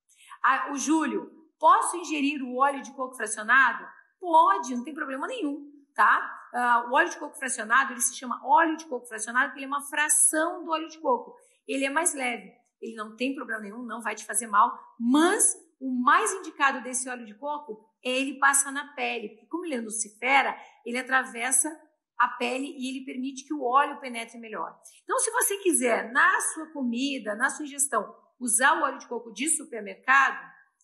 Ah, 0.42 0.70
o 0.72 0.76
Júlio, 0.76 1.30
posso 1.58 1.96
ingerir 1.96 2.42
o 2.42 2.56
óleo 2.56 2.82
de 2.82 2.92
coco 2.92 3.14
fracionado? 3.14 3.86
Pode, 4.20 4.74
não 4.74 4.84
tem 4.84 4.94
problema 4.94 5.26
nenhum, 5.26 5.72
tá? 5.94 6.40
Uh, 6.52 6.90
o 6.90 6.94
óleo 6.94 7.08
de 7.08 7.18
coco 7.18 7.36
fracionado, 7.38 7.92
ele 7.92 8.00
se 8.00 8.14
chama 8.14 8.40
óleo 8.44 8.76
de 8.76 8.84
coco 8.86 9.06
fracionado 9.06 9.46
porque 9.46 9.60
ele 9.60 9.66
é 9.66 9.68
uma 9.68 9.82
fração 9.82 10.64
do 10.64 10.70
óleo 10.70 10.88
de 10.88 10.98
coco. 10.98 11.34
Ele 11.66 11.84
é 11.84 11.90
mais 11.90 12.14
leve, 12.14 12.52
ele 12.80 12.94
não 12.94 13.16
tem 13.16 13.34
problema 13.34 13.60
nenhum, 13.60 13.82
não 13.82 14.02
vai 14.02 14.14
te 14.14 14.26
fazer 14.26 14.46
mal, 14.48 14.78
mas 14.98 15.56
o 15.82 15.90
mais 15.90 16.32
indicado 16.32 16.80
desse 16.80 17.08
óleo 17.08 17.26
de 17.26 17.34
coco 17.34 17.84
é 18.04 18.10
ele 18.10 18.38
passar 18.38 18.70
na 18.70 18.94
pele, 18.94 19.30
porque 19.30 19.46
como 19.46 19.64
ele 19.64 19.74
é 19.74 19.80
lucifera, 19.80 20.56
ele 20.86 20.96
atravessa 20.96 21.68
a 22.16 22.28
pele 22.28 22.72
e 22.78 22.88
ele 22.88 23.04
permite 23.04 23.44
que 23.44 23.52
o 23.52 23.64
óleo 23.64 23.98
penetre 23.98 24.38
melhor. 24.38 24.78
Então, 25.02 25.18
se 25.18 25.28
você 25.32 25.58
quiser, 25.58 26.12
na 26.12 26.40
sua 26.54 26.66
comida, 26.72 27.34
na 27.34 27.50
sua 27.50 27.64
ingestão, 27.64 28.14
usar 28.38 28.78
o 28.78 28.84
óleo 28.84 28.98
de 28.98 29.08
coco 29.08 29.32
de 29.32 29.48
supermercado, 29.48 30.38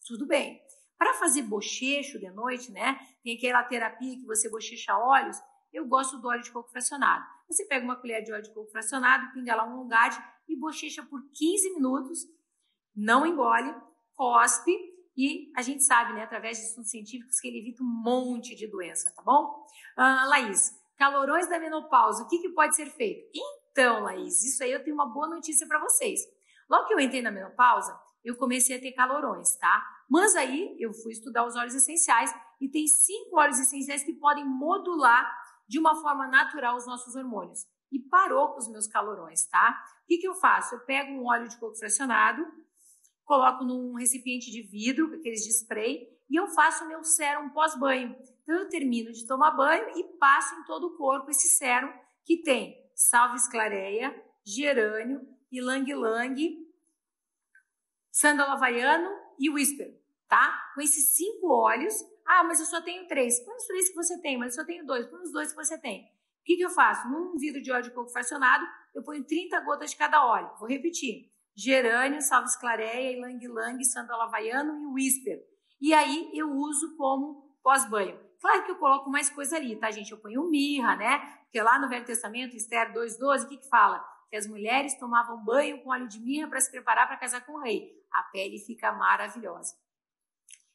tudo 0.04 0.26
bem. 0.26 0.60
Para 0.98 1.14
fazer 1.14 1.42
bochecho 1.42 2.18
de 2.18 2.28
noite, 2.32 2.72
né? 2.72 2.98
Tem 3.22 3.36
aquela 3.36 3.62
terapia 3.62 4.16
que 4.16 4.26
você 4.26 4.50
bochecha 4.50 4.98
óleos. 4.98 5.36
Eu 5.72 5.86
gosto 5.86 6.18
do 6.18 6.26
óleo 6.26 6.42
de 6.42 6.50
coco 6.50 6.70
fracionado. 6.70 7.24
Você 7.48 7.64
pega 7.66 7.84
uma 7.84 7.94
colher 7.94 8.24
de 8.24 8.32
óleo 8.32 8.42
de 8.42 8.52
coco 8.52 8.72
fracionado, 8.72 9.32
pinga 9.32 9.54
lá 9.54 9.64
um 9.64 9.76
longade 9.76 10.20
e 10.48 10.56
bochecha 10.56 11.04
por 11.04 11.22
15 11.32 11.74
minutos, 11.74 12.26
não 12.96 13.24
engole, 13.24 13.72
cospe 14.18 14.76
e 15.16 15.52
a 15.56 15.62
gente 15.62 15.84
sabe, 15.84 16.12
né, 16.12 16.24
através 16.24 16.58
de 16.58 16.64
estudos 16.64 16.90
científicos, 16.90 17.40
que 17.40 17.46
ele 17.46 17.60
evita 17.60 17.82
um 17.82 17.86
monte 17.86 18.56
de 18.56 18.66
doença, 18.66 19.12
tá 19.14 19.22
bom? 19.22 19.64
Ah, 19.96 20.26
Laís, 20.26 20.72
calorões 20.96 21.48
da 21.48 21.58
menopausa, 21.58 22.24
o 22.24 22.28
que, 22.28 22.38
que 22.38 22.48
pode 22.50 22.74
ser 22.74 22.86
feito? 22.86 23.30
Então, 23.34 24.02
Laís, 24.02 24.42
isso 24.42 24.62
aí 24.62 24.72
eu 24.72 24.82
tenho 24.82 24.94
uma 24.94 25.06
boa 25.06 25.28
notícia 25.28 25.66
para 25.66 25.78
vocês. 25.78 26.20
Logo 26.68 26.86
que 26.86 26.94
eu 26.94 27.00
entrei 27.00 27.22
na 27.22 27.30
menopausa, 27.30 27.98
eu 28.24 28.36
comecei 28.36 28.76
a 28.76 28.80
ter 28.80 28.92
calorões, 28.92 29.56
tá? 29.56 29.84
Mas 30.10 30.34
aí 30.34 30.76
eu 30.78 30.92
fui 30.92 31.12
estudar 31.12 31.46
os 31.46 31.54
óleos 31.54 31.74
essenciais 31.74 32.34
e 32.60 32.68
tem 32.68 32.86
cinco 32.86 33.38
óleos 33.38 33.58
essenciais 33.58 34.02
que 34.02 34.12
podem 34.14 34.44
modular 34.44 35.32
de 35.66 35.78
uma 35.78 35.94
forma 35.96 36.26
natural 36.26 36.76
os 36.76 36.86
nossos 36.86 37.14
hormônios. 37.14 37.66
E 37.90 37.98
parou 37.98 38.52
com 38.52 38.58
os 38.58 38.68
meus 38.68 38.86
calorões, 38.86 39.46
tá? 39.46 39.80
O 40.02 40.06
que, 40.06 40.18
que 40.18 40.28
eu 40.28 40.34
faço? 40.34 40.74
Eu 40.74 40.80
pego 40.80 41.12
um 41.12 41.26
óleo 41.26 41.48
de 41.48 41.58
coco 41.58 41.76
fracionado, 41.76 42.46
coloco 43.28 43.62
num 43.62 43.92
recipiente 43.92 44.50
de 44.50 44.62
vidro, 44.62 45.14
aqueles 45.14 45.44
de 45.44 45.50
spray, 45.50 46.08
e 46.30 46.34
eu 46.34 46.48
faço 46.48 46.84
o 46.84 46.88
meu 46.88 47.04
sérum 47.04 47.50
pós-banho. 47.50 48.16
Então 48.42 48.56
eu 48.56 48.68
termino 48.70 49.12
de 49.12 49.26
tomar 49.26 49.50
banho 49.50 49.90
e 49.96 50.02
passo 50.18 50.54
em 50.54 50.64
todo 50.64 50.86
o 50.86 50.96
corpo 50.96 51.30
esse 51.30 51.46
sérum 51.46 51.92
que 52.24 52.38
tem 52.38 52.90
salve 52.94 53.36
esclareia, 53.36 54.18
gerânio, 54.42 55.28
ilang-ilang, 55.52 56.66
sândalo 58.10 58.52
havaiano 58.52 59.10
e 59.38 59.50
whisper, 59.50 60.00
tá? 60.26 60.72
Com 60.74 60.80
esses 60.80 61.14
cinco 61.14 61.48
óleos. 61.48 61.94
Ah, 62.24 62.42
mas 62.44 62.60
eu 62.60 62.66
só 62.66 62.80
tenho 62.80 63.06
três. 63.06 63.40
Põe 63.40 63.56
os 63.56 63.66
três 63.66 63.88
que 63.90 63.94
você 63.94 64.18
tem, 64.20 64.38
mas 64.38 64.56
eu 64.56 64.62
só 64.62 64.66
tenho 64.66 64.86
dois. 64.86 65.06
Põe 65.06 65.20
os 65.20 65.32
dois 65.32 65.50
que 65.50 65.56
você 65.56 65.78
tem. 65.78 66.04
O 66.40 66.44
que, 66.44 66.56
que 66.56 66.64
eu 66.64 66.70
faço? 66.70 67.08
Num 67.08 67.36
vidro 67.36 67.60
de 67.60 67.70
óleo 67.70 67.84
de 67.84 67.90
coco 67.90 68.10
fracionado, 68.10 68.66
eu 68.94 69.02
ponho 69.02 69.22
30 69.22 69.60
gotas 69.60 69.90
de 69.90 69.96
cada 69.96 70.26
óleo. 70.26 70.50
Vou 70.58 70.68
repetir. 70.68 71.30
Gerânio, 71.58 72.22
salve 72.22 72.46
esclareia, 72.46 73.16
ilang-ilang, 73.16 73.82
sândalo 73.84 74.22
havaiano 74.22 74.80
e 74.80 74.86
whisper. 74.92 75.40
E 75.80 75.92
aí 75.92 76.30
eu 76.32 76.52
uso 76.52 76.96
como 76.96 77.52
pós-banho. 77.64 78.16
Claro 78.40 78.64
que 78.64 78.70
eu 78.70 78.76
coloco 78.76 79.10
mais 79.10 79.28
coisa 79.28 79.56
ali, 79.56 79.74
tá, 79.74 79.90
gente? 79.90 80.12
Eu 80.12 80.18
ponho 80.18 80.48
mirra, 80.48 80.94
né? 80.94 81.18
Porque 81.42 81.60
lá 81.60 81.76
no 81.80 81.88
Velho 81.88 82.04
Testamento, 82.04 82.54
Esther 82.54 82.92
2,12, 82.92 83.44
o 83.44 83.48
que, 83.48 83.56
que 83.56 83.68
fala? 83.68 83.98
Que 84.30 84.36
as 84.36 84.46
mulheres 84.46 84.96
tomavam 85.00 85.44
banho 85.44 85.82
com 85.82 85.90
óleo 85.90 86.06
de 86.06 86.20
mirra 86.20 86.48
para 86.48 86.60
se 86.60 86.70
preparar 86.70 87.08
para 87.08 87.16
casar 87.16 87.44
com 87.44 87.54
o 87.54 87.60
rei. 87.60 87.90
A 88.12 88.22
pele 88.30 88.60
fica 88.60 88.92
maravilhosa. 88.92 89.74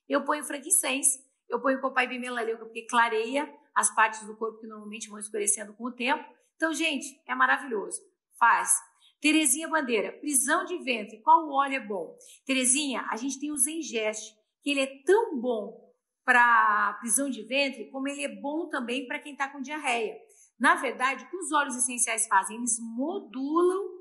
Eu 0.10 0.26
ponho 0.26 0.44
frankincense, 0.44 1.24
eu 1.48 1.62
ponho 1.62 1.80
copai 1.80 2.14
e 2.14 2.20
melaleuca, 2.20 2.66
porque 2.66 2.86
clareia 2.88 3.50
as 3.74 3.90
partes 3.96 4.26
do 4.28 4.36
corpo 4.36 4.60
que 4.60 4.68
normalmente 4.68 5.08
vão 5.08 5.18
escurecendo 5.18 5.74
com 5.76 5.86
o 5.86 5.92
tempo. 5.94 6.30
Então, 6.58 6.74
gente, 6.74 7.08
é 7.26 7.34
maravilhoso. 7.34 8.02
Faz. 8.38 8.93
Terezinha 9.24 9.70
Bandeira, 9.70 10.12
prisão 10.20 10.66
de 10.66 10.78
ventre, 10.80 11.22
qual 11.22 11.50
óleo 11.50 11.76
é 11.76 11.80
bom? 11.80 12.14
Terezinha, 12.46 13.08
a 13.10 13.16
gente 13.16 13.40
tem 13.40 13.54
o 13.54 13.58
Zengest, 13.58 14.36
que 14.62 14.70
ele 14.70 14.82
é 14.82 15.02
tão 15.06 15.40
bom 15.40 15.82
para 16.26 16.98
prisão 17.00 17.30
de 17.30 17.42
ventre, 17.44 17.90
como 17.90 18.10
ele 18.10 18.26
é 18.26 18.42
bom 18.42 18.68
também 18.68 19.08
para 19.08 19.20
quem 19.20 19.32
está 19.32 19.48
com 19.48 19.62
diarreia. 19.62 20.14
Na 20.60 20.76
verdade, 20.76 21.24
o 21.24 21.30
que 21.30 21.38
os 21.38 21.54
óleos 21.54 21.78
essenciais 21.78 22.28
fazem? 22.28 22.58
Eles 22.58 22.78
modulam 22.82 23.94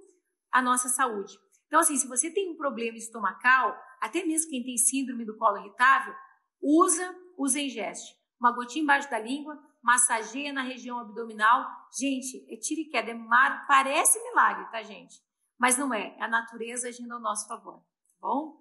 a 0.50 0.60
nossa 0.60 0.88
saúde. 0.88 1.38
Então, 1.68 1.78
assim, 1.78 1.96
se 1.96 2.08
você 2.08 2.28
tem 2.28 2.50
um 2.50 2.56
problema 2.56 2.98
estomacal, 2.98 3.80
até 4.00 4.24
mesmo 4.24 4.50
quem 4.50 4.64
tem 4.64 4.76
síndrome 4.76 5.24
do 5.24 5.36
colo 5.36 5.58
irritável, 5.58 6.12
usa 6.60 7.16
o 7.38 7.46
Zengest. 7.46 8.12
Uma 8.40 8.50
gotinha 8.50 8.82
embaixo 8.82 9.08
da 9.08 9.20
língua, 9.20 9.56
massageia 9.82 10.52
na 10.52 10.62
região 10.62 10.98
abdominal. 10.98 11.66
Gente, 11.98 12.46
é 12.52 12.56
tiro 12.56 12.82
e 12.82 12.84
queda, 12.88 13.10
é 13.10 13.14
mar... 13.14 13.66
parece 13.66 14.22
milagre, 14.22 14.70
tá, 14.70 14.82
gente? 14.82 15.20
Mas 15.58 15.76
não 15.76 15.92
é, 15.92 16.16
é 16.16 16.22
a 16.22 16.28
natureza 16.28 16.88
agindo 16.88 17.12
ao 17.12 17.20
nosso 17.20 17.46
favor, 17.46 17.80
tá 17.80 18.16
bom? 18.20 18.60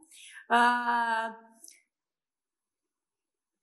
Uh, 0.49 1.51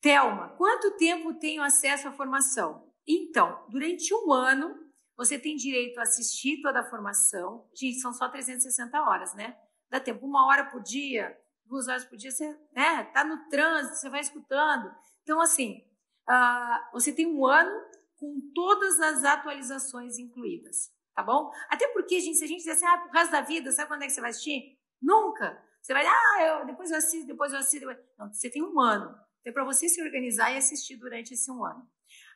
Telma, 0.00 0.50
quanto 0.56 0.96
tempo 0.96 1.34
tenho 1.34 1.62
acesso 1.62 2.08
à 2.08 2.12
formação? 2.12 2.88
Então, 3.06 3.66
durante 3.68 4.14
um 4.14 4.32
ano, 4.32 4.88
você 5.16 5.38
tem 5.38 5.56
direito 5.56 5.98
a 5.98 6.02
assistir 6.02 6.62
toda 6.62 6.80
a 6.80 6.88
formação. 6.88 7.68
Gente, 7.74 8.00
são 8.00 8.12
só 8.12 8.28
360 8.28 9.00
horas, 9.02 9.34
né? 9.34 9.58
Dá 9.90 9.98
tempo, 9.98 10.24
uma 10.24 10.46
hora 10.46 10.66
por 10.70 10.80
dia, 10.82 11.36
duas 11.64 11.88
horas 11.88 12.04
por 12.04 12.16
dia, 12.16 12.30
você 12.30 12.46
né, 12.72 13.04
tá 13.04 13.24
no 13.24 13.48
trânsito, 13.48 13.96
você 13.96 14.08
vai 14.08 14.20
escutando. 14.20 14.94
Então, 15.22 15.40
assim, 15.40 15.84
uh, 16.28 16.92
você 16.92 17.12
tem 17.12 17.26
um 17.26 17.46
ano 17.46 17.70
com 18.16 18.40
todas 18.54 19.00
as 19.00 19.24
atualizações 19.24 20.18
incluídas, 20.18 20.92
tá 21.14 21.22
bom? 21.22 21.50
Até 21.68 21.88
porque, 21.88 22.20
gente, 22.20 22.36
se 22.36 22.44
a 22.44 22.46
gente 22.46 22.58
dizer 22.58 22.72
assim, 22.72 22.86
ah, 22.86 22.98
pro 22.98 23.12
resto 23.12 23.32
da 23.32 23.40
vida, 23.40 23.70
sabe 23.72 23.88
quando 23.88 24.02
é 24.02 24.06
que 24.06 24.12
você 24.12 24.20
vai 24.20 24.30
assistir? 24.30 24.78
Nunca! 25.00 25.62
Você 25.80 25.92
vai, 25.92 26.04
ah, 26.04 26.42
eu, 26.42 26.66
depois 26.66 26.90
eu 26.90 26.98
assisto, 26.98 27.26
depois 27.26 27.52
eu 27.52 27.58
assisto. 27.58 27.86
Não, 28.18 28.32
você 28.32 28.50
tem 28.50 28.62
um 28.62 28.78
ano. 28.80 29.14
Então, 29.40 29.52
para 29.52 29.64
você 29.64 29.88
se 29.88 30.02
organizar 30.02 30.52
e 30.52 30.58
assistir 30.58 30.96
durante 30.96 31.32
esse 31.32 31.50
um 31.50 31.64
ano. 31.64 31.88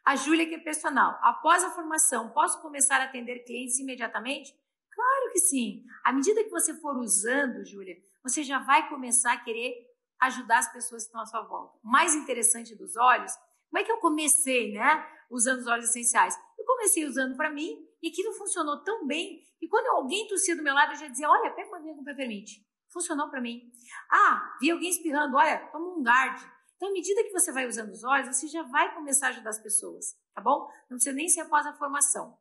A 0.04 0.16
Júlia, 0.16 0.48
que 0.48 0.54
é 0.54 0.58
personal, 0.58 1.18
após 1.22 1.62
a 1.62 1.70
formação, 1.70 2.30
posso 2.30 2.60
começar 2.62 3.00
a 3.00 3.04
atender 3.04 3.44
clientes 3.44 3.78
imediatamente? 3.78 4.52
Claro 4.90 5.32
que 5.32 5.38
sim. 5.38 5.84
À 6.04 6.12
medida 6.12 6.42
que 6.42 6.50
você 6.50 6.74
for 6.74 6.96
usando, 6.96 7.64
Júlia, 7.64 7.96
você 8.22 8.42
já 8.42 8.58
vai 8.58 8.88
começar 8.88 9.32
a 9.32 9.40
querer 9.40 9.74
ajudar 10.20 10.58
as 10.58 10.72
pessoas 10.72 11.02
que 11.02 11.08
estão 11.08 11.20
à 11.20 11.26
sua 11.26 11.42
volta. 11.42 11.78
O 11.82 11.88
mais 11.88 12.14
interessante 12.14 12.74
dos 12.74 12.96
óleos, 12.96 13.32
como 13.72 13.80
é 13.80 13.84
que 13.84 13.90
eu 13.90 13.96
comecei, 13.96 14.70
né? 14.70 15.08
Usando 15.30 15.60
os 15.60 15.66
óleos 15.66 15.88
essenciais. 15.88 16.38
Eu 16.58 16.64
comecei 16.66 17.06
usando 17.06 17.34
para 17.38 17.50
mim 17.50 17.74
e 18.02 18.08
aquilo 18.08 18.34
funcionou 18.34 18.84
tão 18.84 19.06
bem 19.06 19.40
que 19.58 19.66
quando 19.66 19.86
alguém 19.96 20.28
tossia 20.28 20.54
do 20.54 20.62
meu 20.62 20.74
lado, 20.74 20.92
eu 20.92 20.98
já 20.98 21.08
dizia: 21.08 21.26
Olha, 21.26 21.50
pega 21.52 21.68
uma 21.68 21.78
linha 21.78 21.94
com 21.94 22.04
peppermint. 22.04 22.50
Funcionou 22.92 23.30
para 23.30 23.40
mim. 23.40 23.62
Ah, 24.10 24.56
vi 24.60 24.70
alguém 24.70 24.90
espirrando, 24.90 25.34
olha, 25.38 25.56
toma 25.72 25.96
um 25.96 26.02
guard. 26.02 26.38
Então, 26.76 26.90
à 26.90 26.92
medida 26.92 27.22
que 27.22 27.32
você 27.32 27.50
vai 27.50 27.66
usando 27.66 27.90
os 27.90 28.04
olhos, 28.04 28.36
você 28.36 28.46
já 28.46 28.62
vai 28.64 28.94
começar 28.94 29.28
a 29.28 29.30
ajudar 29.30 29.48
as 29.48 29.62
pessoas, 29.62 30.14
tá 30.34 30.42
bom? 30.42 30.68
Não 30.90 30.98
precisa 30.98 31.14
nem 31.14 31.28
ser 31.30 31.40
após 31.40 31.64
a 31.64 31.72
formação. 31.72 32.36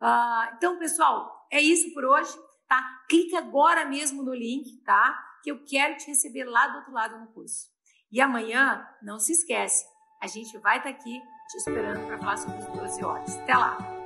Uh, 0.00 0.54
então, 0.54 0.78
pessoal, 0.78 1.48
é 1.50 1.60
isso 1.60 1.92
por 1.92 2.04
hoje, 2.04 2.32
tá? 2.68 2.80
Clique 3.08 3.34
agora 3.34 3.86
mesmo 3.86 4.22
no 4.22 4.32
link, 4.32 4.80
tá? 4.84 5.18
Que 5.42 5.50
eu 5.50 5.64
quero 5.64 5.96
te 5.96 6.06
receber 6.06 6.44
lá 6.44 6.68
do 6.68 6.78
outro 6.78 6.92
lado 6.92 7.18
no 7.18 7.32
curso. 7.32 7.68
E 8.12 8.20
amanhã, 8.20 8.86
não 9.02 9.18
se 9.18 9.32
esquece, 9.32 9.84
a 10.20 10.26
gente 10.26 10.58
vai 10.58 10.78
estar 10.78 10.90
tá 10.90 10.96
aqui 10.96 11.22
te 11.48 11.56
esperando 11.56 12.06
para 12.06 12.18
falar 12.18 12.36
sobre 12.36 12.58
os 12.58 12.66
12 12.66 13.04
horas. 13.04 13.38
Até 13.38 13.54
lá! 13.54 13.99